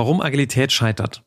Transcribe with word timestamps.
Warum 0.00 0.22
Agilität 0.22 0.72
scheitert. 0.72 1.24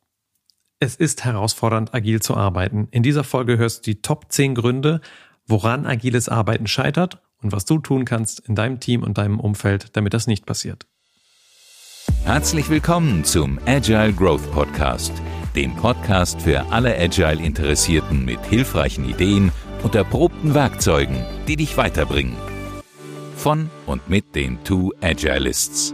Es 0.79 0.95
ist 0.95 1.23
herausfordernd, 1.25 1.93
agil 1.93 2.23
zu 2.23 2.35
arbeiten. 2.35 2.87
In 2.89 3.03
dieser 3.03 3.23
Folge 3.23 3.59
hörst 3.59 3.85
du 3.85 3.91
die 3.91 4.01
Top 4.01 4.31
10 4.31 4.55
Gründe, 4.55 4.99
woran 5.45 5.85
agiles 5.85 6.27
Arbeiten 6.27 6.65
scheitert 6.65 7.21
und 7.43 7.51
was 7.51 7.65
du 7.65 7.77
tun 7.77 8.03
kannst 8.03 8.39
in 8.39 8.55
deinem 8.55 8.79
Team 8.79 9.03
und 9.03 9.19
deinem 9.19 9.39
Umfeld, 9.39 9.95
damit 9.95 10.15
das 10.15 10.25
nicht 10.25 10.47
passiert. 10.47 10.87
Herzlich 12.23 12.67
willkommen 12.67 13.23
zum 13.23 13.59
Agile 13.67 14.11
Growth 14.11 14.51
Podcast, 14.51 15.13
dem 15.55 15.75
Podcast 15.75 16.41
für 16.41 16.65
alle 16.71 16.97
Agile-Interessierten 16.97 18.25
mit 18.25 18.43
hilfreichen 18.43 19.07
Ideen 19.07 19.51
und 19.83 19.93
erprobten 19.93 20.55
Werkzeugen, 20.55 21.23
die 21.47 21.57
dich 21.57 21.77
weiterbringen. 21.77 22.35
Von 23.35 23.69
und 23.85 24.09
mit 24.09 24.33
den 24.33 24.63
Two 24.63 24.93
Agilists. 24.99 25.93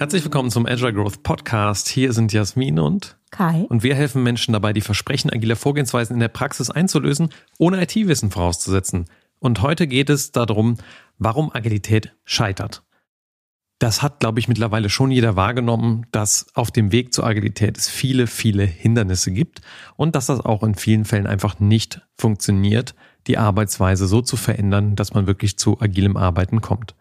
Herzlich 0.00 0.24
willkommen 0.24 0.50
zum 0.50 0.64
Agile 0.64 0.94
Growth 0.94 1.22
Podcast. 1.22 1.86
Hier 1.86 2.14
sind 2.14 2.32
Jasmin 2.32 2.78
und 2.78 3.18
Kai. 3.30 3.66
Und 3.68 3.82
wir 3.82 3.94
helfen 3.94 4.22
Menschen 4.22 4.54
dabei, 4.54 4.72
die 4.72 4.80
Versprechen 4.80 5.30
agiler 5.30 5.56
Vorgehensweisen 5.56 6.14
in 6.14 6.20
der 6.20 6.28
Praxis 6.28 6.70
einzulösen, 6.70 7.28
ohne 7.58 7.82
IT-Wissen 7.82 8.30
vorauszusetzen. 8.30 9.04
Und 9.40 9.60
heute 9.60 9.86
geht 9.86 10.08
es 10.08 10.32
darum, 10.32 10.78
warum 11.18 11.54
Agilität 11.54 12.16
scheitert. 12.24 12.82
Das 13.78 14.00
hat, 14.00 14.20
glaube 14.20 14.40
ich, 14.40 14.48
mittlerweile 14.48 14.88
schon 14.88 15.10
jeder 15.10 15.36
wahrgenommen, 15.36 16.06
dass 16.12 16.46
auf 16.54 16.70
dem 16.70 16.92
Weg 16.92 17.12
zur 17.12 17.26
Agilität 17.26 17.76
es 17.76 17.90
viele, 17.90 18.26
viele 18.26 18.64
Hindernisse 18.64 19.32
gibt 19.32 19.60
und 19.96 20.16
dass 20.16 20.24
das 20.24 20.40
auch 20.40 20.62
in 20.62 20.76
vielen 20.76 21.04
Fällen 21.04 21.26
einfach 21.26 21.60
nicht 21.60 22.00
funktioniert, 22.16 22.94
die 23.26 23.36
Arbeitsweise 23.36 24.06
so 24.06 24.22
zu 24.22 24.38
verändern, 24.38 24.96
dass 24.96 25.12
man 25.12 25.26
wirklich 25.26 25.58
zu 25.58 25.78
agilem 25.78 26.16
Arbeiten 26.16 26.62
kommt. 26.62 26.94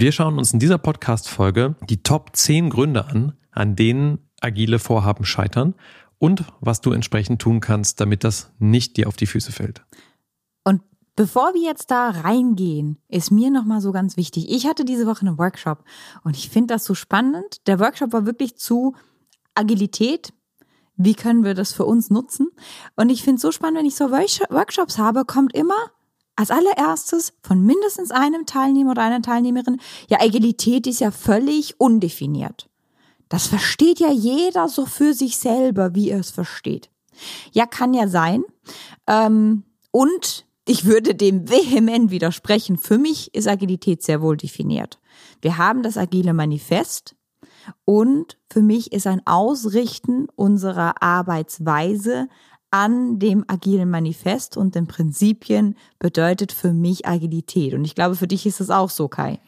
Wir 0.00 0.12
schauen 0.12 0.38
uns 0.38 0.52
in 0.52 0.60
dieser 0.60 0.78
Podcast-Folge 0.78 1.74
die 1.90 2.04
Top 2.04 2.36
10 2.36 2.70
Gründe 2.70 3.06
an, 3.06 3.32
an 3.50 3.74
denen 3.74 4.20
agile 4.40 4.78
Vorhaben 4.78 5.24
scheitern 5.24 5.74
und 6.18 6.44
was 6.60 6.80
du 6.80 6.92
entsprechend 6.92 7.42
tun 7.42 7.58
kannst, 7.58 8.00
damit 8.00 8.22
das 8.22 8.52
nicht 8.60 8.96
dir 8.96 9.08
auf 9.08 9.16
die 9.16 9.26
Füße 9.26 9.50
fällt. 9.50 9.82
Und 10.62 10.82
bevor 11.16 11.52
wir 11.52 11.62
jetzt 11.62 11.90
da 11.90 12.10
reingehen, 12.10 12.98
ist 13.08 13.32
mir 13.32 13.50
nochmal 13.50 13.80
so 13.80 13.90
ganz 13.90 14.16
wichtig. 14.16 14.48
Ich 14.48 14.68
hatte 14.68 14.84
diese 14.84 15.04
Woche 15.04 15.26
einen 15.26 15.36
Workshop 15.36 15.82
und 16.22 16.36
ich 16.36 16.48
finde 16.48 16.74
das 16.74 16.84
so 16.84 16.94
spannend. 16.94 17.66
Der 17.66 17.80
Workshop 17.80 18.12
war 18.12 18.24
wirklich 18.24 18.56
zu 18.56 18.94
Agilität. 19.56 20.32
Wie 20.94 21.14
können 21.14 21.42
wir 21.42 21.54
das 21.54 21.72
für 21.72 21.86
uns 21.86 22.08
nutzen? 22.08 22.50
Und 22.94 23.10
ich 23.10 23.24
finde 23.24 23.38
es 23.38 23.42
so 23.42 23.50
spannend, 23.50 23.80
wenn 23.80 23.86
ich 23.86 23.96
so 23.96 24.12
Workshops 24.12 24.96
habe, 24.96 25.24
kommt 25.24 25.56
immer 25.56 25.90
als 26.38 26.52
allererstes 26.52 27.32
von 27.42 27.66
mindestens 27.66 28.12
einem 28.12 28.46
Teilnehmer 28.46 28.92
oder 28.92 29.02
einer 29.02 29.22
Teilnehmerin, 29.22 29.80
ja, 30.08 30.20
Agilität 30.20 30.86
ist 30.86 31.00
ja 31.00 31.10
völlig 31.10 31.80
undefiniert. 31.80 32.68
Das 33.28 33.48
versteht 33.48 33.98
ja 33.98 34.12
jeder 34.12 34.68
so 34.68 34.86
für 34.86 35.14
sich 35.14 35.36
selber, 35.36 35.96
wie 35.96 36.10
er 36.10 36.20
es 36.20 36.30
versteht. 36.30 36.90
Ja, 37.50 37.66
kann 37.66 37.92
ja 37.92 38.06
sein. 38.06 38.44
Ähm, 39.08 39.64
und 39.90 40.46
ich 40.64 40.84
würde 40.84 41.16
dem 41.16 41.50
vehement 41.50 42.12
widersprechen. 42.12 42.78
Für 42.78 42.98
mich 42.98 43.34
ist 43.34 43.48
Agilität 43.48 44.04
sehr 44.04 44.22
wohl 44.22 44.36
definiert. 44.36 45.00
Wir 45.42 45.58
haben 45.58 45.82
das 45.82 45.96
agile 45.96 46.34
Manifest 46.34 47.16
und 47.84 48.38
für 48.48 48.62
mich 48.62 48.92
ist 48.92 49.08
ein 49.08 49.26
Ausrichten 49.26 50.28
unserer 50.36 51.02
Arbeitsweise 51.02 52.28
an 52.70 53.18
dem 53.18 53.44
agilen 53.48 53.90
Manifest 53.90 54.56
und 54.56 54.74
den 54.74 54.86
Prinzipien 54.86 55.76
bedeutet 55.98 56.52
für 56.52 56.72
mich 56.72 57.06
Agilität. 57.06 57.74
Und 57.74 57.84
ich 57.84 57.94
glaube, 57.94 58.16
für 58.16 58.26
dich 58.26 58.46
ist 58.46 58.60
es 58.60 58.70
auch 58.70 58.90
so, 58.90 59.08
Kai. 59.08 59.38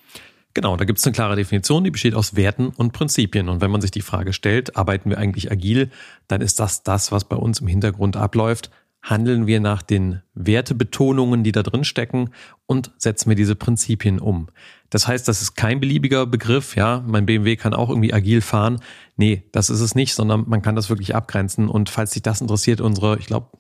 Genau, 0.53 0.77
da 0.77 0.85
gibt 0.85 0.99
es 0.99 1.07
eine 1.07 1.15
klare 1.15 1.37
Definition, 1.37 1.85
die 1.85 1.91
besteht 1.91 2.15
aus 2.15 2.35
Werten 2.35 2.69
und 2.69 2.93
Prinzipien. 2.93 3.49
Und 3.49 3.61
wenn 3.61 3.71
man 3.71 3.81
sich 3.81 3.93
die 3.93 4.01
Frage 4.01 4.33
stellt, 4.33 4.77
arbeiten 4.77 5.11
wir 5.11 5.19
eigentlich 5.19 5.53
agil, 5.53 5.91
dann 6.27 6.41
ist 6.41 6.59
das 6.59 6.83
das, 6.83 7.13
was 7.13 7.25
bei 7.25 7.37
uns 7.37 7.61
im 7.61 7.69
Hintergrund 7.69 8.17
abläuft. 8.17 8.71
Handeln 9.03 9.47
wir 9.47 9.61
nach 9.61 9.83
den 9.83 10.23
Wertebetonungen, 10.35 11.43
die 11.43 11.53
da 11.53 11.63
drin 11.63 11.85
stecken 11.85 12.31
und 12.67 12.93
setzen 12.99 13.31
wir 13.31 13.37
diese 13.37 13.55
Prinzipien 13.55 14.19
um. 14.19 14.49
Das 14.91 15.09
heißt, 15.09 15.27
das 15.27 15.41
ist 15.41 15.55
kein 15.55 15.81
beliebiger 15.81 16.27
Begriff, 16.27 16.77
ja, 16.77 17.03
mein 17.07 17.25
BMW 17.25 17.57
kann 17.57 17.73
auch 17.73 17.89
irgendwie 17.89 18.13
agil 18.13 18.41
fahren. 18.41 18.81
Nee, 19.17 19.45
das 19.53 19.71
ist 19.71 19.81
es 19.81 19.95
nicht, 19.95 20.15
sondern 20.15 20.45
man 20.49 20.63
kann 20.63 20.77
das 20.77 20.91
wirklich 20.91 21.15
abgrenzen. 21.15 21.69
Und 21.69 21.89
falls 21.89 22.11
dich 22.11 22.23
das 22.23 22.41
interessiert, 22.41 22.81
unsere, 22.81 23.19
ich 23.19 23.27
glaube, 23.27 23.51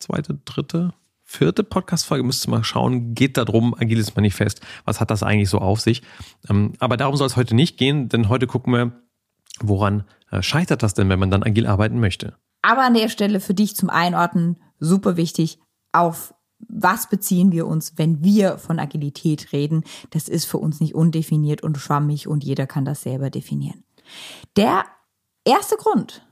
zweite, 0.00 0.38
dritte, 0.44 0.92
vierte 1.22 1.64
Podcast-Folge, 1.64 2.24
müsst 2.24 2.46
ihr 2.46 2.50
mal 2.50 2.64
schauen, 2.64 3.14
geht 3.14 3.36
da 3.36 3.44
drum, 3.44 3.74
agiles 3.74 4.14
Manifest. 4.14 4.60
Was 4.84 5.00
hat 5.00 5.10
das 5.10 5.22
eigentlich 5.22 5.48
so 5.48 5.58
auf 5.58 5.80
sich? 5.80 6.02
Ähm, 6.50 6.74
aber 6.78 6.96
darum 6.96 7.16
soll 7.16 7.26
es 7.26 7.36
heute 7.36 7.54
nicht 7.54 7.78
gehen, 7.78 8.08
denn 8.08 8.28
heute 8.28 8.46
gucken 8.46 8.72
wir, 8.72 8.92
woran 9.60 10.04
äh, 10.30 10.42
scheitert 10.42 10.82
das 10.82 10.94
denn, 10.94 11.08
wenn 11.08 11.18
man 11.18 11.30
dann 11.30 11.42
agil 11.42 11.66
arbeiten 11.66 12.00
möchte? 12.00 12.34
Aber 12.62 12.82
an 12.82 12.94
der 12.94 13.08
Stelle 13.08 13.40
für 13.40 13.54
dich 13.54 13.76
zum 13.76 13.90
Einordnen 13.90 14.56
super 14.84 15.16
wichtig, 15.16 15.58
auf 15.92 16.34
was 16.68 17.08
beziehen 17.08 17.52
wir 17.52 17.66
uns, 17.66 17.94
wenn 17.96 18.22
wir 18.24 18.58
von 18.58 18.78
Agilität 18.78 19.52
reden? 19.52 19.84
Das 20.10 20.28
ist 20.28 20.44
für 20.46 20.58
uns 20.58 20.80
nicht 20.80 20.94
undefiniert 20.94 21.62
und 21.62 21.78
schwammig 21.78 22.26
und 22.26 22.44
jeder 22.44 22.66
kann 22.66 22.84
das 22.84 23.02
selber 23.02 23.30
definieren. 23.30 23.84
Der 24.56 24.84
erste 25.44 25.76
Grund. 25.76 26.26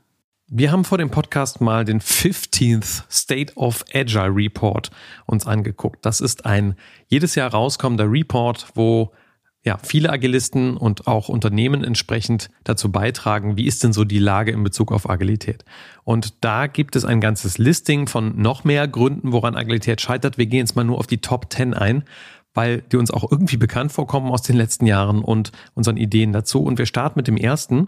Wir 0.47 0.71
haben 0.71 0.85
vor 0.85 0.97
dem 0.97 1.09
Podcast 1.09 1.61
mal 1.61 1.85
den 1.85 1.99
15th 1.99 3.03
State 3.09 3.53
of 3.55 3.83
Agile 3.93 4.35
Report 4.35 4.91
uns 5.25 5.47
angeguckt. 5.47 6.05
Das 6.05 6.21
ist 6.21 6.45
ein 6.45 6.75
jedes 7.07 7.35
Jahr 7.35 7.51
rauskommender 7.51 8.11
Report, 8.11 8.67
wo 8.75 9.11
ja, 9.65 9.79
viele 9.81 10.09
Agilisten 10.09 10.75
und 10.75 11.07
auch 11.07 11.29
Unternehmen 11.29 11.85
entsprechend 11.85 12.49
dazu 12.65 12.91
beitragen, 12.91 13.55
wie 13.55 13.65
ist 13.65 13.83
denn 13.83 13.93
so 13.93 14.03
die 14.03 14.19
Lage 14.19 14.51
in 14.51 14.61
Bezug 14.61 14.91
auf 14.91 15.09
Agilität. 15.09 15.63
Und 16.03 16.43
da 16.43 16.67
gibt 16.67 16.97
es 16.97 17.05
ein 17.05 17.21
ganzes 17.21 17.57
Listing 17.57 18.07
von 18.07 18.41
noch 18.41 18.65
mehr 18.65 18.89
Gründen, 18.89 19.31
woran 19.31 19.55
Agilität 19.55 20.01
scheitert. 20.01 20.37
Wir 20.37 20.47
gehen 20.47 20.59
jetzt 20.59 20.75
mal 20.75 20.83
nur 20.83 20.97
auf 20.97 21.07
die 21.07 21.19
Top 21.19 21.51
10 21.51 21.73
ein, 21.73 22.03
weil 22.53 22.81
die 22.81 22.97
uns 22.97 23.09
auch 23.09 23.31
irgendwie 23.31 23.55
bekannt 23.55 23.93
vorkommen 23.93 24.31
aus 24.31 24.41
den 24.41 24.57
letzten 24.57 24.85
Jahren 24.85 25.23
und 25.23 25.53
unseren 25.75 25.95
Ideen 25.95 26.33
dazu. 26.33 26.61
Und 26.61 26.77
wir 26.77 26.85
starten 26.85 27.17
mit 27.17 27.27
dem 27.27 27.37
ersten. 27.37 27.87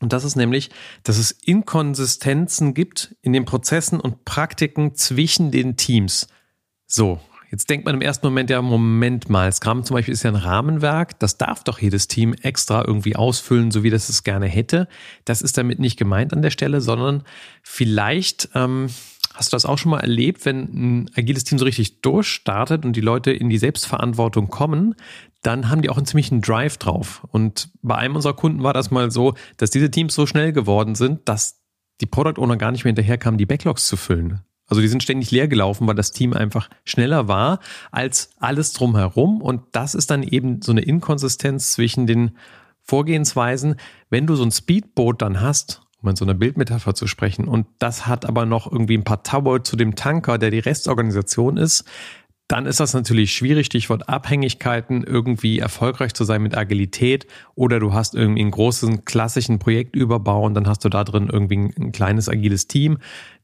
Und 0.00 0.12
das 0.12 0.24
ist 0.24 0.34
nämlich, 0.34 0.70
dass 1.04 1.16
es 1.16 1.30
Inkonsistenzen 1.30 2.74
gibt 2.74 3.14
in 3.22 3.32
den 3.32 3.44
Prozessen 3.44 4.00
und 4.00 4.24
Praktiken 4.24 4.96
zwischen 4.96 5.52
den 5.52 5.76
Teams. 5.76 6.26
So, 6.86 7.20
Jetzt 7.50 7.70
denkt 7.70 7.86
man 7.86 7.94
im 7.94 8.02
ersten 8.02 8.26
Moment 8.26 8.50
ja, 8.50 8.60
Moment 8.60 9.30
mal, 9.30 9.50
Scrum 9.50 9.82
zum 9.82 9.94
Beispiel 9.94 10.12
ist 10.12 10.22
ja 10.22 10.30
ein 10.30 10.36
Rahmenwerk, 10.36 11.18
das 11.18 11.38
darf 11.38 11.64
doch 11.64 11.78
jedes 11.78 12.06
Team 12.06 12.34
extra 12.34 12.84
irgendwie 12.86 13.16
ausfüllen, 13.16 13.70
so 13.70 13.82
wie 13.82 13.90
das 13.90 14.10
es 14.10 14.22
gerne 14.22 14.46
hätte. 14.46 14.86
Das 15.24 15.40
ist 15.40 15.56
damit 15.56 15.78
nicht 15.78 15.98
gemeint 15.98 16.34
an 16.34 16.42
der 16.42 16.50
Stelle, 16.50 16.82
sondern 16.82 17.22
vielleicht 17.62 18.50
ähm, 18.54 18.88
hast 19.32 19.52
du 19.52 19.56
das 19.56 19.64
auch 19.64 19.78
schon 19.78 19.92
mal 19.92 20.00
erlebt, 20.00 20.44
wenn 20.44 20.62
ein 20.64 21.10
agiles 21.16 21.44
Team 21.44 21.58
so 21.58 21.64
richtig 21.64 22.02
durchstartet 22.02 22.84
und 22.84 22.94
die 22.94 23.00
Leute 23.00 23.30
in 23.30 23.48
die 23.48 23.58
Selbstverantwortung 23.58 24.48
kommen, 24.48 24.94
dann 25.42 25.70
haben 25.70 25.80
die 25.80 25.88
auch 25.88 25.96
einen 25.96 26.06
ziemlichen 26.06 26.42
Drive 26.42 26.76
drauf. 26.76 27.26
Und 27.30 27.70
bei 27.80 27.94
einem 27.94 28.16
unserer 28.16 28.34
Kunden 28.34 28.62
war 28.62 28.74
das 28.74 28.90
mal 28.90 29.10
so, 29.10 29.34
dass 29.56 29.70
diese 29.70 29.90
Teams 29.90 30.14
so 30.14 30.26
schnell 30.26 30.52
geworden 30.52 30.94
sind, 30.94 31.28
dass 31.28 31.62
die 32.00 32.06
Product 32.06 32.42
Owner 32.42 32.56
gar 32.56 32.72
nicht 32.72 32.84
mehr 32.84 32.90
hinterherkamen, 32.90 33.38
die 33.38 33.46
Backlogs 33.46 33.86
zu 33.86 33.96
füllen. 33.96 34.42
Also 34.68 34.82
die 34.82 34.88
sind 34.88 35.02
ständig 35.02 35.30
leer 35.30 35.48
gelaufen, 35.48 35.86
weil 35.86 35.94
das 35.94 36.12
Team 36.12 36.32
einfach 36.34 36.68
schneller 36.84 37.26
war 37.26 37.58
als 37.90 38.30
alles 38.38 38.72
drumherum. 38.72 39.40
Und 39.40 39.62
das 39.72 39.94
ist 39.94 40.10
dann 40.10 40.22
eben 40.22 40.62
so 40.62 40.72
eine 40.72 40.82
Inkonsistenz 40.82 41.72
zwischen 41.72 42.06
den 42.06 42.36
Vorgehensweisen. 42.82 43.76
Wenn 44.10 44.26
du 44.26 44.36
so 44.36 44.44
ein 44.44 44.52
Speedboot 44.52 45.22
dann 45.22 45.40
hast, 45.40 45.82
um 46.02 46.10
in 46.10 46.16
so 46.16 46.24
einer 46.24 46.34
Bildmetapher 46.34 46.94
zu 46.94 47.06
sprechen, 47.06 47.48
und 47.48 47.66
das 47.78 48.06
hat 48.06 48.26
aber 48.26 48.46
noch 48.46 48.70
irgendwie 48.70 48.96
ein 48.96 49.04
paar 49.04 49.22
Tower 49.22 49.64
zu 49.64 49.76
dem 49.76 49.96
Tanker, 49.96 50.38
der 50.38 50.50
die 50.50 50.58
Restorganisation 50.58 51.56
ist, 51.56 51.84
dann 52.48 52.64
ist 52.64 52.80
das 52.80 52.94
natürlich 52.94 53.34
schwierig, 53.34 53.66
Stichwort 53.66 54.08
Abhängigkeiten, 54.08 55.04
irgendwie 55.04 55.58
erfolgreich 55.58 56.14
zu 56.14 56.24
sein 56.24 56.42
mit 56.42 56.56
Agilität 56.56 57.26
oder 57.54 57.78
du 57.78 57.92
hast 57.92 58.14
irgendwie 58.14 58.40
einen 58.40 58.50
großen 58.50 59.04
klassischen 59.04 59.58
Projektüberbau 59.58 60.46
und 60.46 60.54
dann 60.54 60.66
hast 60.66 60.82
du 60.82 60.88
da 60.88 61.04
drin 61.04 61.28
irgendwie 61.30 61.74
ein 61.78 61.92
kleines 61.92 62.26
agiles 62.30 62.66
Team. 62.66 62.98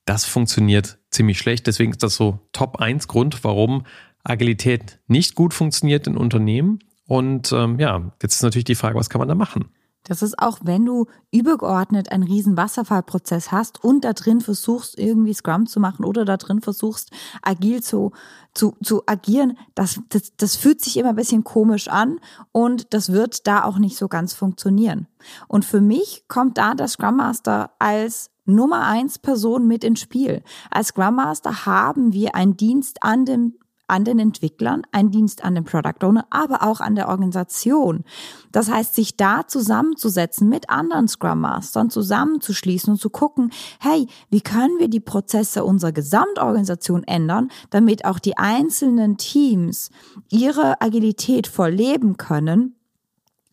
Das 0.04 0.24
funktioniert 0.24 0.98
ziemlich 1.10 1.38
schlecht. 1.38 1.66
Deswegen 1.66 1.92
ist 1.92 2.02
das 2.02 2.14
so 2.16 2.40
Top 2.52 2.76
1 2.76 3.08
Grund, 3.08 3.42
warum 3.44 3.84
Agilität 4.22 5.00
nicht 5.06 5.34
gut 5.34 5.54
funktioniert 5.54 6.06
in 6.06 6.16
Unternehmen. 6.16 6.80
Und 7.06 7.52
ähm, 7.52 7.78
ja, 7.78 8.12
jetzt 8.22 8.36
ist 8.36 8.42
natürlich 8.42 8.64
die 8.64 8.74
Frage, 8.74 8.98
was 8.98 9.10
kann 9.10 9.18
man 9.18 9.28
da 9.28 9.34
machen? 9.34 9.70
Das 10.04 10.22
ist 10.22 10.38
auch, 10.38 10.58
wenn 10.62 10.84
du 10.84 11.06
übergeordnet 11.32 12.12
einen 12.12 12.22
riesen 12.22 12.56
Wasserfallprozess 12.56 13.50
hast 13.50 13.82
und 13.82 14.04
da 14.04 14.12
drin 14.12 14.40
versuchst, 14.40 14.98
irgendwie 14.98 15.32
Scrum 15.32 15.66
zu 15.66 15.80
machen 15.80 16.04
oder 16.04 16.24
da 16.24 16.36
drin 16.36 16.60
versuchst, 16.60 17.10
agil 17.42 17.82
zu, 17.82 18.12
zu, 18.52 18.76
zu 18.82 19.02
agieren, 19.06 19.58
das, 19.74 20.00
das, 20.10 20.36
das 20.36 20.56
fühlt 20.56 20.82
sich 20.82 20.98
immer 20.98 21.10
ein 21.10 21.16
bisschen 21.16 21.42
komisch 21.42 21.88
an 21.88 22.20
und 22.52 22.92
das 22.92 23.12
wird 23.12 23.46
da 23.46 23.64
auch 23.64 23.78
nicht 23.78 23.96
so 23.96 24.08
ganz 24.08 24.34
funktionieren. 24.34 25.08
Und 25.48 25.64
für 25.64 25.80
mich 25.80 26.24
kommt 26.28 26.58
da 26.58 26.74
der 26.74 26.88
Scrum 26.88 27.16
Master 27.16 27.70
als 27.78 28.30
Nummer 28.44 28.86
eins 28.86 29.18
Person 29.18 29.66
mit 29.66 29.84
ins 29.84 30.00
Spiel. 30.00 30.42
Als 30.70 30.88
Scrum 30.88 31.16
Master 31.16 31.64
haben 31.64 32.12
wir 32.12 32.34
einen 32.34 32.58
Dienst 32.58 33.02
an 33.02 33.24
dem 33.24 33.54
an 33.86 34.04
den 34.04 34.19
Entwicklern, 34.19 34.82
ein 34.92 35.10
Dienst 35.10 35.44
an 35.44 35.54
den 35.54 35.64
Product 35.64 36.04
Owner, 36.04 36.26
aber 36.31 36.62
auch 36.62 36.81
an 36.81 36.94
der 36.94 37.08
Organisation. 37.08 38.04
Das 38.52 38.70
heißt, 38.70 38.94
sich 38.94 39.16
da 39.16 39.46
zusammenzusetzen 39.46 40.48
mit 40.48 40.70
anderen 40.70 41.08
Scrum 41.08 41.40
Mastern, 41.40 41.90
zusammenzuschließen 41.90 42.94
und 42.94 43.00
zu 43.00 43.10
gucken, 43.10 43.50
hey, 43.81 44.06
wie 44.31 44.40
können 44.40 44.78
wir 44.78 44.88
die 44.88 45.00
Prozesse 45.00 45.64
unserer 45.64 45.92
Gesamtorganisation 45.92 47.04
ändern, 47.04 47.50
damit 47.70 48.04
auch 48.04 48.19
die 48.19 48.38
einzelnen 48.38 49.19
Teams 49.19 49.90
ihre 50.30 50.80
Agilität 50.80 51.46
vorleben 51.46 52.16
können, 52.16 52.76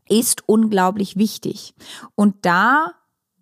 ist 0.07 0.47
unglaublich 0.47 1.17
wichtig. 1.17 1.73
Und 2.15 2.35
da 2.45 2.93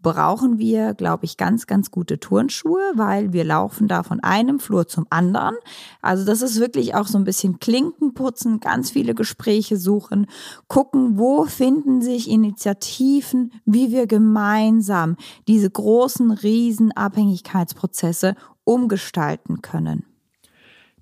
brauchen 0.02 0.58
wir, 0.58 0.94
glaube 0.94 1.26
ich, 1.26 1.38
ganz, 1.38 1.68
ganz 1.68 1.92
gute 1.92 2.20
Turnschuhe, 2.20 2.82
weil 2.96 3.34
wir 3.34 3.44
laufen 3.44 3.88
da 3.88 4.04
von 4.04 4.20
einem 4.22 4.60
Flur 4.60 4.88
zum 4.88 5.06
anderen. 5.10 5.56
Also 6.02 6.26
das 6.26 6.42
ist 6.42 6.60
wirklich 6.60 6.96
auch 6.96 7.08
so 7.08 7.18
ein 7.18 7.24
bisschen 7.24 7.60
Klinken 7.60 8.14
putzen, 8.14 8.60
ganz 8.60 8.92
viele 8.92 9.16
Gespräche 9.16 9.78
suchen, 9.78 10.28
gucken, 10.68 11.18
wo 11.18 11.46
finden 11.46 12.02
sich 12.02 12.30
Initiativen, 12.30 13.52
wie 13.66 13.92
wir 13.92 14.08
gemeinsam 14.08 15.18
diese 15.48 15.70
großen, 15.70 16.32
riesen 16.32 16.92
Abhängigkeitsprozesse 16.92 18.36
umgestalten 18.64 19.62
können. 19.62 20.06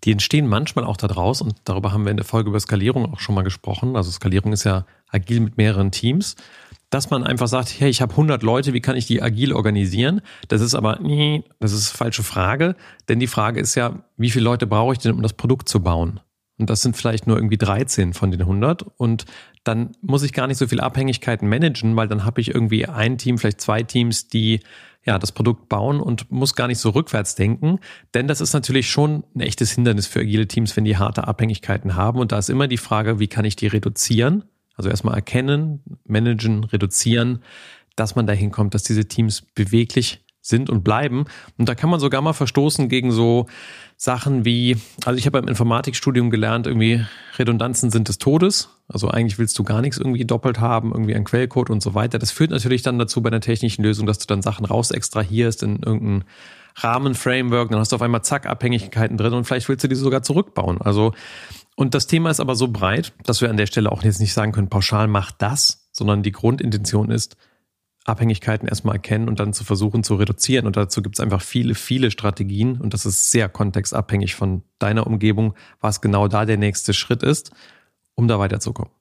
Die 0.03 0.11
entstehen 0.11 0.47
manchmal 0.47 0.85
auch 0.85 0.97
daraus 0.97 1.41
und 1.41 1.55
darüber 1.63 1.91
haben 1.91 2.05
wir 2.05 2.11
in 2.11 2.17
der 2.17 2.25
Folge 2.25 2.49
über 2.49 2.59
Skalierung 2.59 3.11
auch 3.13 3.19
schon 3.19 3.35
mal 3.35 3.43
gesprochen. 3.43 3.95
Also 3.95 4.11
Skalierung 4.11 4.53
ist 4.53 4.63
ja 4.63 4.85
agil 5.09 5.39
mit 5.39 5.57
mehreren 5.57 5.91
Teams 5.91 6.35
dass 6.89 7.09
man 7.09 7.23
einfach 7.23 7.47
sagt, 7.47 7.79
hey, 7.79 7.89
ich 7.89 8.01
habe 8.01 8.11
100 8.11 8.43
Leute, 8.43 8.73
wie 8.73 8.81
kann 8.81 8.95
ich 8.95 9.05
die 9.05 9.21
agil 9.21 9.53
organisieren? 9.53 10.21
Das 10.47 10.61
ist 10.61 10.73
aber, 10.73 10.99
nee, 11.01 11.43
das 11.59 11.73
ist 11.73 11.89
falsche 11.89 12.23
Frage, 12.23 12.75
denn 13.09 13.19
die 13.19 13.27
Frage 13.27 13.59
ist 13.59 13.75
ja, 13.75 14.03
wie 14.15 14.29
viele 14.29 14.45
Leute 14.45 14.67
brauche 14.67 14.93
ich 14.93 14.99
denn, 14.99 15.13
um 15.13 15.21
das 15.21 15.33
Produkt 15.33 15.67
zu 15.67 15.81
bauen? 15.81 16.21
Und 16.59 16.69
das 16.69 16.81
sind 16.81 16.97
vielleicht 16.97 17.27
nur 17.27 17.37
irgendwie 17.37 17.57
13 17.57 18.13
von 18.13 18.31
den 18.31 18.41
100 18.41 18.83
und 18.97 19.25
dann 19.63 19.91
muss 20.01 20.23
ich 20.23 20.33
gar 20.33 20.47
nicht 20.47 20.57
so 20.57 20.67
viel 20.67 20.79
Abhängigkeiten 20.79 21.47
managen, 21.47 21.95
weil 21.95 22.07
dann 22.07 22.25
habe 22.25 22.41
ich 22.41 22.53
irgendwie 22.53 22.87
ein 22.87 23.17
Team, 23.17 23.37
vielleicht 23.37 23.61
zwei 23.61 23.83
Teams, 23.83 24.27
die 24.27 24.61
ja 25.05 25.19
das 25.19 25.31
Produkt 25.31 25.69
bauen 25.69 25.99
und 25.99 26.31
muss 26.31 26.55
gar 26.55 26.67
nicht 26.67 26.79
so 26.79 26.89
rückwärts 26.89 27.35
denken, 27.35 27.79
denn 28.13 28.27
das 28.27 28.41
ist 28.41 28.53
natürlich 28.53 28.89
schon 28.89 29.23
ein 29.35 29.41
echtes 29.41 29.71
Hindernis 29.71 30.07
für 30.07 30.21
agile 30.21 30.47
Teams, 30.47 30.75
wenn 30.75 30.83
die 30.83 30.97
harte 30.97 31.27
Abhängigkeiten 31.27 31.95
haben 31.95 32.19
und 32.19 32.31
da 32.31 32.39
ist 32.39 32.49
immer 32.49 32.67
die 32.67 32.77
Frage, 32.77 33.19
wie 33.19 33.27
kann 33.27 33.45
ich 33.45 33.55
die 33.55 33.67
reduzieren? 33.67 34.45
Also 34.77 34.89
erstmal 34.89 35.15
erkennen, 35.15 35.81
managen, 36.05 36.63
reduzieren, 36.63 37.43
dass 37.95 38.15
man 38.15 38.27
dahin 38.27 38.51
kommt, 38.51 38.73
dass 38.73 38.83
diese 38.83 39.07
Teams 39.07 39.41
beweglich 39.41 40.23
sind 40.47 40.69
und 40.69 40.83
bleiben. 40.83 41.25
Und 41.57 41.67
da 41.67 41.75
kann 41.75 41.89
man 41.89 41.99
sogar 41.99 42.21
mal 42.21 42.33
verstoßen 42.33 42.87
gegen 42.87 43.11
so 43.11 43.47
Sachen 43.97 44.45
wie, 44.45 44.77
also 45.03 45.17
ich 45.17 45.25
habe 45.25 45.41
beim 45.41 45.49
Informatikstudium 45.49 46.29
gelernt, 46.29 46.67
irgendwie 46.67 47.03
Redundanzen 47.37 47.89
sind 47.89 48.07
des 48.07 48.17
Todes. 48.17 48.69
Also 48.87 49.09
eigentlich 49.09 49.39
willst 49.39 49.59
du 49.59 49.63
gar 49.63 49.81
nichts 49.81 49.97
irgendwie 49.97 50.25
doppelt 50.25 50.59
haben, 50.59 50.91
irgendwie 50.91 51.15
ein 51.15 51.25
Quellcode 51.25 51.69
und 51.69 51.83
so 51.83 51.95
weiter. 51.95 52.19
Das 52.19 52.31
führt 52.31 52.51
natürlich 52.51 52.81
dann 52.81 52.99
dazu 52.99 53.21
bei 53.21 53.29
einer 53.29 53.41
technischen 53.41 53.83
Lösung, 53.83 54.05
dass 54.05 54.19
du 54.19 54.27
dann 54.27 54.41
Sachen 54.41 54.65
raus 54.65 54.91
extrahierst 54.91 55.63
in 55.63 55.81
irgendein 55.83 56.23
Rahmenframework, 56.77 57.71
dann 57.71 57.79
hast 57.79 57.91
du 57.91 57.95
auf 57.95 58.01
einmal 58.03 58.23
zack 58.23 58.45
Abhängigkeiten 58.45 59.17
drin 59.17 59.33
und 59.33 59.45
vielleicht 59.45 59.67
willst 59.67 59.83
du 59.83 59.87
die 59.87 59.95
sogar 59.95 60.21
zurückbauen. 60.21 60.79
Also 60.79 61.13
und 61.77 61.93
das 61.93 62.07
Thema 62.07 62.31
ist 62.31 62.39
aber 62.39 62.55
so 62.55 62.69
breit, 62.69 63.13
dass 63.23 63.39
wir 63.39 63.51
an 63.51 63.57
der 63.57 63.67
Stelle 63.67 63.91
auch 63.91 64.01
jetzt 64.01 64.19
nicht 64.19 64.33
sagen 64.33 64.51
können, 64.51 64.67
pauschal 64.67 65.07
macht 65.07 65.35
das, 65.43 65.87
sondern 65.91 66.23
die 66.23 66.31
Grundintention 66.31 67.11
ist, 67.11 67.37
Abhängigkeiten 68.03 68.67
erstmal 68.67 68.95
erkennen 68.95 69.29
und 69.29 69.39
dann 69.39 69.53
zu 69.53 69.63
versuchen 69.63 70.03
zu 70.03 70.15
reduzieren. 70.15 70.65
Und 70.65 70.75
dazu 70.75 71.03
gibt 71.03 71.17
es 71.17 71.19
einfach 71.19 71.41
viele, 71.41 71.75
viele 71.75 72.09
Strategien 72.09 72.81
und 72.81 72.95
das 72.95 73.05
ist 73.05 73.29
sehr 73.29 73.47
kontextabhängig 73.47 74.33
von 74.33 74.63
deiner 74.79 75.05
Umgebung, 75.05 75.53
was 75.79 76.01
genau 76.01 76.27
da 76.27 76.45
der 76.45 76.57
nächste 76.57 76.95
Schritt 76.95 77.21
ist, 77.21 77.51
um 78.15 78.27
da 78.27 78.39
weiterzukommen. 78.39 78.91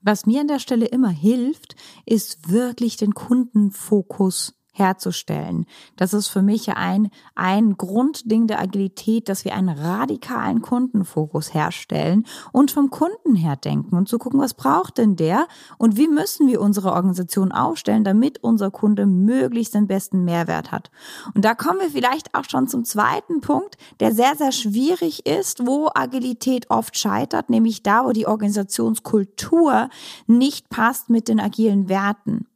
Was 0.00 0.24
mir 0.24 0.40
an 0.40 0.48
der 0.48 0.60
Stelle 0.60 0.86
immer 0.86 1.10
hilft, 1.10 1.76
ist 2.06 2.50
wirklich 2.50 2.96
den 2.96 3.12
Kundenfokus 3.12 4.54
herzustellen. 4.76 5.66
Das 5.96 6.12
ist 6.12 6.28
für 6.28 6.42
mich 6.42 6.68
ein, 6.76 7.10
ein 7.34 7.76
Grundding 7.76 8.46
der 8.46 8.60
Agilität, 8.60 9.28
dass 9.28 9.44
wir 9.44 9.54
einen 9.54 9.70
radikalen 9.70 10.60
Kundenfokus 10.60 11.54
herstellen 11.54 12.26
und 12.52 12.70
vom 12.70 12.90
Kunden 12.90 13.34
her 13.34 13.56
denken 13.56 13.96
und 13.96 14.08
zu 14.08 14.18
gucken, 14.18 14.40
was 14.40 14.54
braucht 14.54 14.98
denn 14.98 15.16
der 15.16 15.46
und 15.78 15.96
wie 15.96 16.08
müssen 16.08 16.46
wir 16.48 16.60
unsere 16.60 16.92
Organisation 16.92 17.52
aufstellen, 17.52 18.04
damit 18.04 18.42
unser 18.42 18.70
Kunde 18.70 19.06
möglichst 19.06 19.74
den 19.74 19.86
besten 19.86 20.24
Mehrwert 20.24 20.72
hat. 20.72 20.90
Und 21.34 21.44
da 21.44 21.54
kommen 21.54 21.80
wir 21.80 21.90
vielleicht 21.90 22.34
auch 22.34 22.44
schon 22.44 22.68
zum 22.68 22.84
zweiten 22.84 23.40
Punkt, 23.40 23.76
der 24.00 24.12
sehr, 24.12 24.36
sehr 24.36 24.52
schwierig 24.52 25.26
ist, 25.26 25.66
wo 25.66 25.88
Agilität 25.94 26.70
oft 26.70 26.98
scheitert, 26.98 27.48
nämlich 27.48 27.82
da, 27.82 28.04
wo 28.04 28.12
die 28.12 28.26
Organisationskultur 28.26 29.88
nicht 30.26 30.68
passt 30.68 31.08
mit 31.08 31.28
den 31.28 31.40
agilen 31.40 31.88
Werten. 31.88 32.46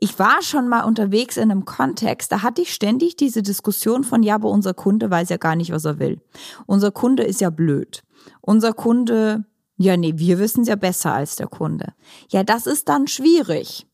Ich 0.00 0.18
war 0.18 0.42
schon 0.42 0.68
mal 0.68 0.84
unterwegs 0.84 1.36
in 1.36 1.50
einem 1.50 1.64
Kontext, 1.64 2.30
da 2.30 2.42
hatte 2.42 2.62
ich 2.62 2.72
ständig 2.72 3.16
diese 3.16 3.42
Diskussion 3.42 4.04
von, 4.04 4.22
ja, 4.22 4.36
aber 4.36 4.48
unser 4.48 4.74
Kunde 4.74 5.10
weiß 5.10 5.28
ja 5.28 5.38
gar 5.38 5.56
nicht, 5.56 5.72
was 5.72 5.84
er 5.84 5.98
will. 5.98 6.20
Unser 6.66 6.92
Kunde 6.92 7.24
ist 7.24 7.40
ja 7.40 7.50
blöd. 7.50 8.04
Unser 8.40 8.72
Kunde, 8.72 9.44
ja, 9.76 9.96
nee, 9.96 10.14
wir 10.16 10.38
wissen 10.38 10.62
es 10.62 10.68
ja 10.68 10.76
besser 10.76 11.12
als 11.12 11.36
der 11.36 11.48
Kunde. 11.48 11.94
Ja, 12.28 12.44
das 12.44 12.66
ist 12.66 12.88
dann 12.88 13.08
schwierig, 13.08 13.86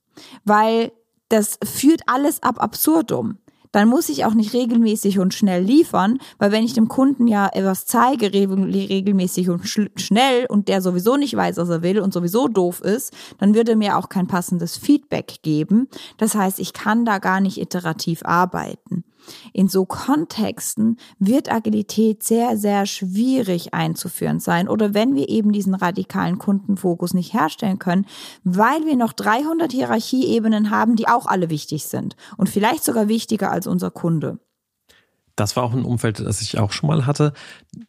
weil 0.44 0.92
das 1.30 1.58
führt 1.64 2.02
alles 2.06 2.42
ab 2.42 2.62
absurdum 2.62 3.38
dann 3.74 3.88
muss 3.88 4.08
ich 4.08 4.24
auch 4.24 4.34
nicht 4.34 4.54
regelmäßig 4.54 5.18
und 5.18 5.34
schnell 5.34 5.60
liefern, 5.60 6.18
weil 6.38 6.52
wenn 6.52 6.62
ich 6.62 6.74
dem 6.74 6.86
Kunden 6.86 7.26
ja 7.26 7.50
etwas 7.52 7.86
zeige, 7.86 8.32
regelmäßig 8.32 9.50
und 9.50 9.66
schnell 9.66 10.46
und 10.48 10.68
der 10.68 10.80
sowieso 10.80 11.16
nicht 11.16 11.34
weiß, 11.34 11.56
was 11.56 11.68
er 11.70 11.82
will 11.82 11.98
und 11.98 12.14
sowieso 12.14 12.46
doof 12.46 12.80
ist, 12.82 13.12
dann 13.38 13.56
würde 13.56 13.72
er 13.72 13.76
mir 13.76 13.98
auch 13.98 14.08
kein 14.08 14.28
passendes 14.28 14.76
Feedback 14.76 15.42
geben. 15.42 15.88
Das 16.18 16.36
heißt, 16.36 16.60
ich 16.60 16.72
kann 16.72 17.04
da 17.04 17.18
gar 17.18 17.40
nicht 17.40 17.60
iterativ 17.60 18.24
arbeiten. 18.24 19.02
In 19.52 19.68
so 19.68 19.84
Kontexten 19.84 20.98
wird 21.18 21.50
Agilität 21.50 22.22
sehr, 22.22 22.56
sehr 22.56 22.86
schwierig 22.86 23.74
einzuführen 23.74 24.40
sein 24.40 24.68
oder 24.68 24.94
wenn 24.94 25.14
wir 25.14 25.28
eben 25.28 25.52
diesen 25.52 25.74
radikalen 25.74 26.38
Kundenfokus 26.38 27.14
nicht 27.14 27.32
herstellen 27.32 27.78
können, 27.78 28.06
weil 28.44 28.84
wir 28.86 28.96
noch 28.96 29.12
300 29.12 29.72
Hierarchieebenen 29.72 30.70
haben, 30.70 30.96
die 30.96 31.08
auch 31.08 31.26
alle 31.26 31.50
wichtig 31.50 31.86
sind 31.86 32.16
und 32.36 32.48
vielleicht 32.48 32.84
sogar 32.84 33.08
wichtiger 33.08 33.50
als 33.50 33.66
unser 33.66 33.90
Kunde. 33.90 34.38
Das 35.36 35.56
war 35.56 35.64
auch 35.64 35.72
ein 35.72 35.84
Umfeld, 35.84 36.20
das 36.20 36.40
ich 36.42 36.58
auch 36.58 36.70
schon 36.70 36.88
mal 36.88 37.06
hatte. 37.06 37.32